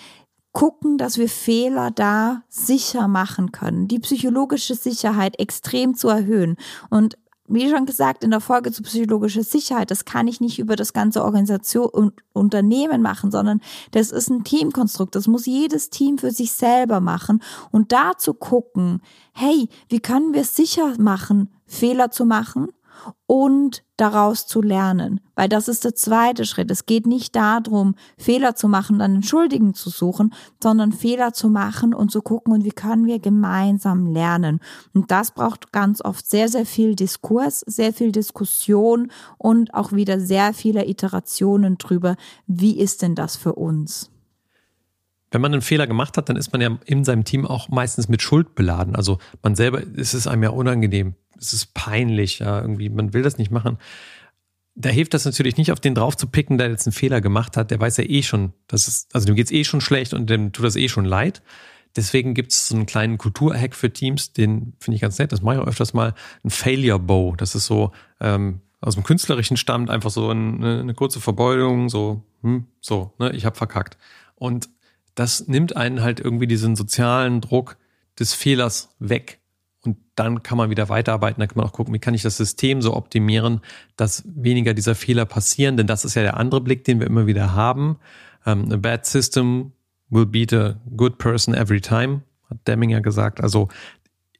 gucken, 0.52 0.98
dass 0.98 1.18
wir 1.18 1.28
Fehler 1.28 1.90
da 1.90 2.42
sicher 2.48 3.08
machen 3.08 3.52
können, 3.52 3.88
die 3.88 4.00
psychologische 4.00 4.74
Sicherheit 4.74 5.38
extrem 5.38 5.94
zu 5.94 6.08
erhöhen. 6.08 6.56
Und 6.88 7.16
wie 7.52 7.68
schon 7.68 7.84
gesagt, 7.84 8.22
in 8.22 8.30
der 8.30 8.40
Folge 8.40 8.70
zu 8.70 8.82
psychologischer 8.82 9.42
Sicherheit, 9.42 9.90
das 9.90 10.04
kann 10.04 10.28
ich 10.28 10.40
nicht 10.40 10.58
über 10.58 10.76
das 10.76 10.92
ganze 10.92 11.24
Organisation 11.24 11.88
und 11.88 12.14
Unternehmen 12.32 13.02
machen, 13.02 13.30
sondern 13.30 13.60
das 13.90 14.12
ist 14.12 14.30
ein 14.30 14.44
Teamkonstrukt. 14.44 15.14
Das 15.14 15.26
muss 15.26 15.46
jedes 15.46 15.90
Team 15.90 16.18
für 16.18 16.30
sich 16.30 16.52
selber 16.52 17.00
machen 17.00 17.42
und 17.72 17.92
da 17.92 18.12
zu 18.16 18.34
gucken, 18.34 19.02
hey, 19.32 19.68
wie 19.88 20.00
können 20.00 20.32
wir 20.32 20.42
es 20.42 20.54
sicher 20.54 20.94
machen, 20.98 21.50
Fehler 21.66 22.10
zu 22.10 22.24
machen 22.24 22.68
und 23.26 23.82
daraus 23.96 24.46
zu 24.46 24.62
lernen. 24.62 25.20
Weil 25.34 25.48
das 25.48 25.68
ist 25.68 25.84
der 25.84 25.94
zweite 25.94 26.44
Schritt. 26.44 26.70
Es 26.70 26.86
geht 26.86 27.06
nicht 27.06 27.36
darum, 27.36 27.94
Fehler 28.18 28.54
zu 28.54 28.68
machen, 28.68 28.98
dann 28.98 29.16
Entschuldigen 29.16 29.74
zu 29.74 29.90
suchen, 29.90 30.34
sondern 30.62 30.92
Fehler 30.92 31.32
zu 31.32 31.48
machen 31.48 31.94
und 31.94 32.10
zu 32.10 32.22
gucken, 32.22 32.52
und 32.52 32.64
wie 32.64 32.70
können 32.70 33.06
wir 33.06 33.18
gemeinsam 33.18 34.06
lernen. 34.06 34.60
Und 34.94 35.10
das 35.10 35.32
braucht 35.32 35.72
ganz 35.72 36.02
oft 36.02 36.28
sehr, 36.28 36.48
sehr 36.48 36.66
viel 36.66 36.94
Diskurs, 36.94 37.60
sehr 37.60 37.92
viel 37.92 38.12
Diskussion 38.12 39.10
und 39.38 39.74
auch 39.74 39.92
wieder 39.92 40.18
sehr 40.20 40.54
viele 40.54 40.86
Iterationen 40.86 41.78
drüber. 41.78 42.16
Wie 42.46 42.78
ist 42.78 43.02
denn 43.02 43.14
das 43.14 43.36
für 43.36 43.54
uns? 43.54 44.10
Wenn 45.30 45.40
man 45.40 45.52
einen 45.52 45.62
Fehler 45.62 45.86
gemacht 45.86 46.16
hat, 46.16 46.28
dann 46.28 46.36
ist 46.36 46.52
man 46.52 46.60
ja 46.60 46.78
in 46.86 47.04
seinem 47.04 47.24
Team 47.24 47.46
auch 47.46 47.68
meistens 47.68 48.08
mit 48.08 48.22
Schuld 48.22 48.54
beladen. 48.54 48.96
Also 48.96 49.18
man 49.42 49.54
selber 49.54 49.82
ist 49.82 50.14
es 50.14 50.26
einem 50.26 50.42
ja 50.42 50.50
unangenehm, 50.50 51.14
es 51.38 51.52
ist 51.52 51.74
peinlich, 51.74 52.40
ja, 52.40 52.60
irgendwie, 52.60 52.88
man 52.88 53.12
will 53.12 53.22
das 53.22 53.38
nicht 53.38 53.50
machen. 53.50 53.78
Da 54.74 54.88
hilft 54.88 55.14
das 55.14 55.24
natürlich 55.24 55.56
nicht, 55.56 55.72
auf 55.72 55.80
den 55.80 55.94
drauf 55.94 56.16
zu 56.16 56.26
picken, 56.26 56.58
der 56.58 56.70
jetzt 56.70 56.86
einen 56.86 56.92
Fehler 56.92 57.20
gemacht 57.20 57.56
hat. 57.56 57.70
Der 57.70 57.80
weiß 57.80 57.96
ja 57.98 58.04
eh 58.04 58.22
schon, 58.22 58.52
dass 58.66 58.88
es, 58.88 59.08
also 59.12 59.26
dem 59.26 59.36
geht's 59.36 59.50
eh 59.50 59.64
schon 59.64 59.80
schlecht 59.80 60.14
und 60.14 60.30
dem 60.30 60.52
tut 60.52 60.64
das 60.64 60.76
eh 60.76 60.88
schon 60.88 61.04
leid. 61.04 61.42
Deswegen 61.96 62.34
gibt 62.34 62.52
es 62.52 62.68
so 62.68 62.76
einen 62.76 62.86
kleinen 62.86 63.18
Kulturhack 63.18 63.74
für 63.74 63.92
Teams, 63.92 64.32
den 64.32 64.74
finde 64.78 64.94
ich 64.94 65.02
ganz 65.02 65.18
nett. 65.18 65.32
Das 65.32 65.42
mache 65.42 65.56
ich 65.56 65.60
auch 65.60 65.66
öfters 65.66 65.92
mal. 65.92 66.14
Ein 66.44 66.50
Failure 66.50 67.00
Bow. 67.00 67.34
Das 67.36 67.54
ist 67.54 67.66
so 67.66 67.90
ähm, 68.20 68.60
aus 68.80 68.94
dem 68.94 69.02
Künstlerischen 69.02 69.56
stammt, 69.56 69.90
einfach 69.90 70.10
so 70.10 70.30
eine, 70.30 70.80
eine 70.80 70.94
kurze 70.94 71.20
Verbeugung, 71.20 71.88
so, 71.88 72.22
hm, 72.42 72.66
so, 72.80 73.12
ne, 73.18 73.32
ich 73.32 73.44
habe 73.44 73.56
verkackt. 73.56 73.98
Und 74.36 74.68
das 75.14 75.48
nimmt 75.48 75.76
einen 75.76 76.02
halt 76.02 76.20
irgendwie 76.20 76.46
diesen 76.46 76.76
sozialen 76.76 77.40
Druck 77.40 77.76
des 78.18 78.34
Fehlers 78.34 78.94
weg 78.98 79.40
Und 79.82 79.96
dann 80.14 80.42
kann 80.42 80.58
man 80.58 80.70
wieder 80.70 80.88
weiterarbeiten. 80.88 81.40
Dann 81.40 81.48
kann 81.48 81.56
man 81.56 81.66
auch 81.66 81.72
gucken, 81.72 81.94
wie 81.94 81.98
kann 81.98 82.14
ich 82.14 82.22
das 82.22 82.36
System 82.36 82.82
so 82.82 82.94
optimieren, 82.94 83.60
dass 83.96 84.24
weniger 84.26 84.74
dieser 84.74 84.94
Fehler 84.94 85.24
passieren. 85.24 85.76
Denn 85.76 85.86
das 85.86 86.04
ist 86.04 86.14
ja 86.14 86.22
der 86.22 86.36
andere 86.36 86.60
Blick, 86.60 86.84
den 86.84 87.00
wir 87.00 87.06
immer 87.06 87.26
wieder 87.26 87.54
haben. 87.54 87.98
Um, 88.46 88.64
ähm, 88.64 88.72
a 88.72 88.76
bad 88.76 89.04
system 89.06 89.72
will 90.08 90.26
beat 90.26 90.52
a 90.52 90.80
good 90.96 91.18
person 91.18 91.54
every 91.54 91.80
time, 91.80 92.22
hat 92.48 92.66
Deming 92.66 92.90
ja 92.90 93.00
gesagt. 93.00 93.40
Also 93.40 93.68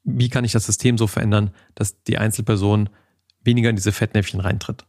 wie 0.03 0.29
kann 0.29 0.43
ich 0.43 0.51
das 0.51 0.65
System 0.65 0.97
so 0.97 1.07
verändern, 1.07 1.51
dass 1.75 2.01
die 2.03 2.17
Einzelperson 2.17 2.89
weniger 3.43 3.69
in 3.69 3.75
diese 3.75 3.91
Fettnäpfchen 3.91 4.39
reintritt? 4.39 4.85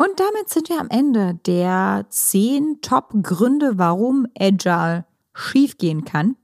Und 0.00 0.18
damit 0.18 0.48
sind 0.48 0.70
wir 0.70 0.80
am 0.80 0.88
Ende 0.88 1.38
der 1.44 2.06
zehn 2.08 2.78
Top-Gründe, 2.80 3.72
warum 3.76 4.26
Agile 4.34 5.04
schiefgehen 5.34 6.06
kann. 6.06 6.36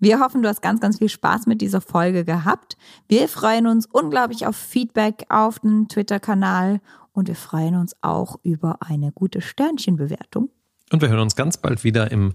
Wir 0.00 0.18
hoffen, 0.18 0.42
du 0.42 0.48
hast 0.48 0.60
ganz, 0.60 0.80
ganz 0.80 0.98
viel 0.98 1.08
Spaß 1.08 1.46
mit 1.46 1.60
dieser 1.60 1.80
Folge 1.80 2.24
gehabt. 2.24 2.76
Wir 3.06 3.28
freuen 3.28 3.68
uns 3.68 3.86
unglaublich 3.86 4.44
auf 4.44 4.56
Feedback 4.56 5.24
auf 5.28 5.60
dem 5.60 5.86
Twitter-Kanal 5.86 6.80
und 7.12 7.28
wir 7.28 7.36
freuen 7.36 7.76
uns 7.76 7.94
auch 8.00 8.40
über 8.42 8.78
eine 8.80 9.12
gute 9.12 9.40
Sternchenbewertung. 9.40 10.50
Und 10.90 11.00
wir 11.00 11.10
hören 11.10 11.20
uns 11.20 11.36
ganz 11.36 11.58
bald 11.58 11.84
wieder 11.84 12.10
im 12.10 12.34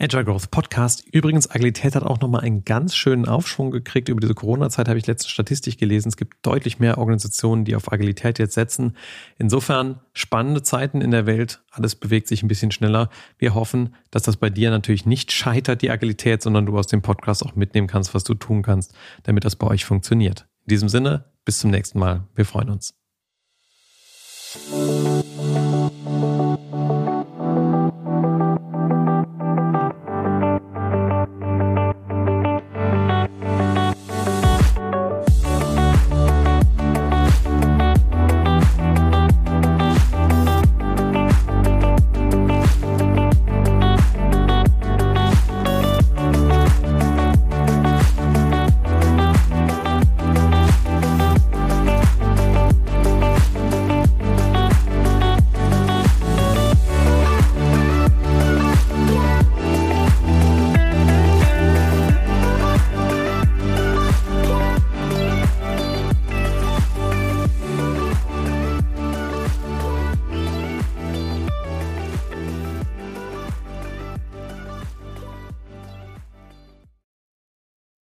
Agile 0.00 0.24
Growth 0.24 0.52
Podcast. 0.52 1.04
Übrigens, 1.10 1.50
Agilität 1.50 1.96
hat 1.96 2.04
auch 2.04 2.20
nochmal 2.20 2.42
einen 2.42 2.64
ganz 2.64 2.94
schönen 2.94 3.26
Aufschwung 3.26 3.72
gekriegt. 3.72 4.08
Über 4.08 4.20
diese 4.20 4.34
Corona-Zeit 4.34 4.88
habe 4.88 4.96
ich 4.96 5.08
letzte 5.08 5.28
Statistik 5.28 5.76
gelesen. 5.76 6.08
Es 6.08 6.16
gibt 6.16 6.46
deutlich 6.46 6.78
mehr 6.78 6.98
Organisationen, 6.98 7.64
die 7.64 7.74
auf 7.74 7.90
Agilität 7.90 8.38
jetzt 8.38 8.54
setzen. 8.54 8.96
Insofern 9.38 9.98
spannende 10.12 10.62
Zeiten 10.62 11.00
in 11.00 11.10
der 11.10 11.26
Welt. 11.26 11.64
Alles 11.72 11.96
bewegt 11.96 12.28
sich 12.28 12.44
ein 12.44 12.48
bisschen 12.48 12.70
schneller. 12.70 13.10
Wir 13.38 13.54
hoffen, 13.54 13.96
dass 14.12 14.22
das 14.22 14.36
bei 14.36 14.50
dir 14.50 14.70
natürlich 14.70 15.04
nicht 15.04 15.32
scheitert, 15.32 15.82
die 15.82 15.90
Agilität, 15.90 16.42
sondern 16.42 16.66
du 16.66 16.78
aus 16.78 16.86
dem 16.86 17.02
Podcast 17.02 17.44
auch 17.44 17.56
mitnehmen 17.56 17.88
kannst, 17.88 18.14
was 18.14 18.22
du 18.22 18.34
tun 18.34 18.62
kannst, 18.62 18.94
damit 19.24 19.44
das 19.44 19.56
bei 19.56 19.66
euch 19.66 19.84
funktioniert. 19.84 20.46
In 20.66 20.70
diesem 20.70 20.88
Sinne, 20.88 21.24
bis 21.44 21.58
zum 21.58 21.72
nächsten 21.72 21.98
Mal. 21.98 22.28
Wir 22.36 22.44
freuen 22.44 22.70
uns. 22.70 22.94